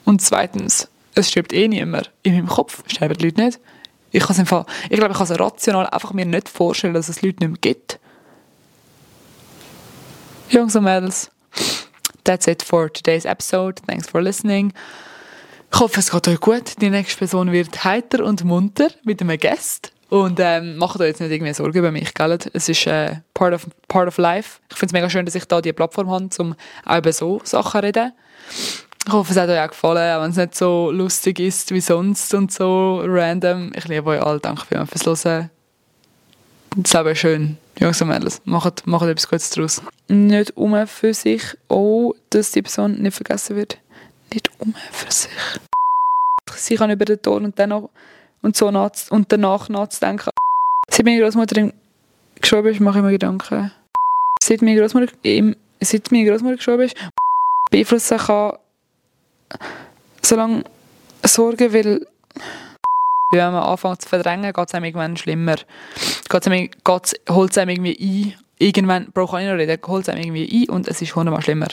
Und 0.06 0.22
zweitens, 0.22 0.88
es 1.16 1.30
stirbt 1.30 1.54
eh 1.54 1.68
niemand. 1.68 2.12
In 2.24 2.36
meinem 2.36 2.48
Kopf 2.48 2.84
sterben 2.88 3.18
die 3.18 3.26
Leute 3.26 3.42
nicht. 3.42 3.60
Ich, 4.12 4.24
kann 4.24 4.38
einfach, 4.38 4.66
ich 4.90 4.98
glaube, 4.98 5.12
ich 5.12 5.18
kann 5.18 5.28
es 5.30 5.40
rational 5.40 5.88
einfach 5.88 6.14
mir 6.14 6.26
nicht 6.26 6.48
vorstellen, 6.48 6.94
dass 6.94 7.10
es 7.10 7.22
Leute 7.22 7.40
nicht 7.40 7.50
mehr 7.50 7.60
gibt. 7.60 8.00
Jungs 10.50 10.76
und 10.76 10.84
Mädels, 10.84 11.32
that's 12.24 12.48
it 12.48 12.62
for 12.62 12.92
today's 12.92 13.26
episode. 13.26 13.82
Thanks 13.88 14.08
for 14.08 14.22
listening. 14.22 14.74
Ich 15.74 15.80
hoffe, 15.80 16.00
es 16.00 16.12
geht 16.12 16.28
euch 16.28 16.40
gut. 16.40 16.82
Die 16.82 16.90
nächste 16.90 17.18
Person 17.18 17.52
wird 17.52 17.84
heiter 17.84 18.24
und 18.24 18.44
munter 18.44 18.90
mit 19.04 19.22
einem 19.22 19.38
Gast. 19.38 19.92
Und 20.10 20.40
ähm, 20.40 20.78
macht 20.78 21.00
euch 21.02 21.08
jetzt 21.08 21.20
nicht 21.20 21.32
irgendwie 21.32 21.54
Sorgen 21.54 21.78
über 21.78 21.92
mich, 21.92 22.14
gell? 22.14 22.38
Es 22.54 22.70
ist 22.70 22.86
äh, 22.86 23.18
part, 23.34 23.54
of, 23.54 23.68
part 23.88 24.08
of 24.08 24.18
life. 24.18 24.60
Ich 24.72 24.78
finde 24.78 24.92
es 24.92 24.94
mega 24.94 25.10
schön, 25.10 25.26
dass 25.26 25.36
ich 25.36 25.46
da 25.46 25.62
die 25.62 25.74
Plattform 25.74 26.10
habe, 26.10 26.30
um 26.38 26.56
auch 26.86 26.98
über 26.98 27.12
so 27.12 27.42
Sachen 27.44 27.82
zu 27.82 27.86
reden. 27.86 28.14
Ich 29.08 29.14
hoffe, 29.14 29.32
es 29.32 29.38
hat 29.38 29.50
euch 29.50 29.60
auch 29.60 29.68
gefallen, 29.68 30.18
auch 30.18 30.24
wenn 30.24 30.32
es 30.32 30.38
nicht 30.38 30.56
so 30.56 30.90
lustig 30.90 31.40
ist 31.40 31.72
wie 31.72 31.80
sonst 31.80 32.34
und 32.34 32.52
so 32.52 33.02
random. 33.06 33.72
Ich 33.76 33.88
liebe 33.88 34.10
euch 34.10 34.22
alle. 34.22 34.40
Danke 34.40 34.66
vielmals 34.66 34.90
fürs 34.90 35.26
Hören. 35.26 35.52
Das 36.76 36.94
Leben 36.94 37.10
ist 37.10 37.20
schön. 37.20 37.58
Jungs 37.80 38.02
und 38.02 38.08
Mädels, 38.08 38.42
macht, 38.46 38.88
macht 38.88 39.06
etwas 39.06 39.30
Gutes 39.30 39.50
daraus. 39.52 39.82
Nicht 40.08 40.58
um 40.58 40.88
für 40.88 41.14
sich, 41.14 41.44
auch, 41.68 42.14
dass 42.32 42.52
die 42.52 42.64
Person 42.64 42.96
nicht 42.96 43.16
vergessen 43.16 43.56
wird. 43.56 43.78
Nicht 44.34 44.50
um 44.60 44.74
für 44.92 45.12
sich. 45.12 45.30
Sie 46.56 46.76
kann 46.76 46.90
über 46.90 47.06
den 47.06 47.22
Ton 47.22 47.46
und 47.46 47.60
dann 47.60 47.70
noch 47.70 47.92
und 48.42 48.56
so 48.56 48.72
nach, 48.72 48.92
und 49.10 49.32
danach 49.32 49.70
nachzudenken. 49.70 50.32
Seit 50.90 51.06
meine 51.06 51.22
Großmutter 51.22 51.72
gestorben 52.42 52.70
ist, 52.70 52.80
mache 52.80 53.00
ich 53.00 53.04
mir 53.04 53.12
Gedanken. 53.12 53.72
Seit 54.42 54.62
meine 54.62 54.80
Großmutter, 54.80 55.14
seit 55.82 56.12
ist, 56.12 56.96
beeinflussen 57.70 58.18
kann, 58.18 58.54
so 60.22 60.36
lange 60.36 60.64
Sorgen, 61.24 61.74
weil 61.74 62.06
wenn 63.32 63.52
man 63.52 63.64
anfängt 63.64 64.02
zu 64.02 64.10
verdrängen, 64.10 64.54
geht 64.54 64.68
es 64.68 64.74
einem 64.74 64.86
irgendwann 64.86 65.18
schlimmer. 65.18 65.56
Geht's 66.30 67.14
holt 67.30 67.52
es 67.52 67.58
einem 67.58 67.70
irgendwie 67.70 67.98
ein. 68.00 68.34
Irgendwann, 68.58 69.12
brauche 69.12 69.42
ich 69.42 69.48
noch 69.48 69.56
reden, 69.56 69.80
holt 69.88 70.04
es 70.04 70.10
einem 70.10 70.24
irgendwie 70.24 70.64
ein 70.64 70.70
und 70.70 70.88
es 70.88 71.02
ist 71.02 71.16
hundertmal 71.16 71.42
schlimmer. 71.42 71.68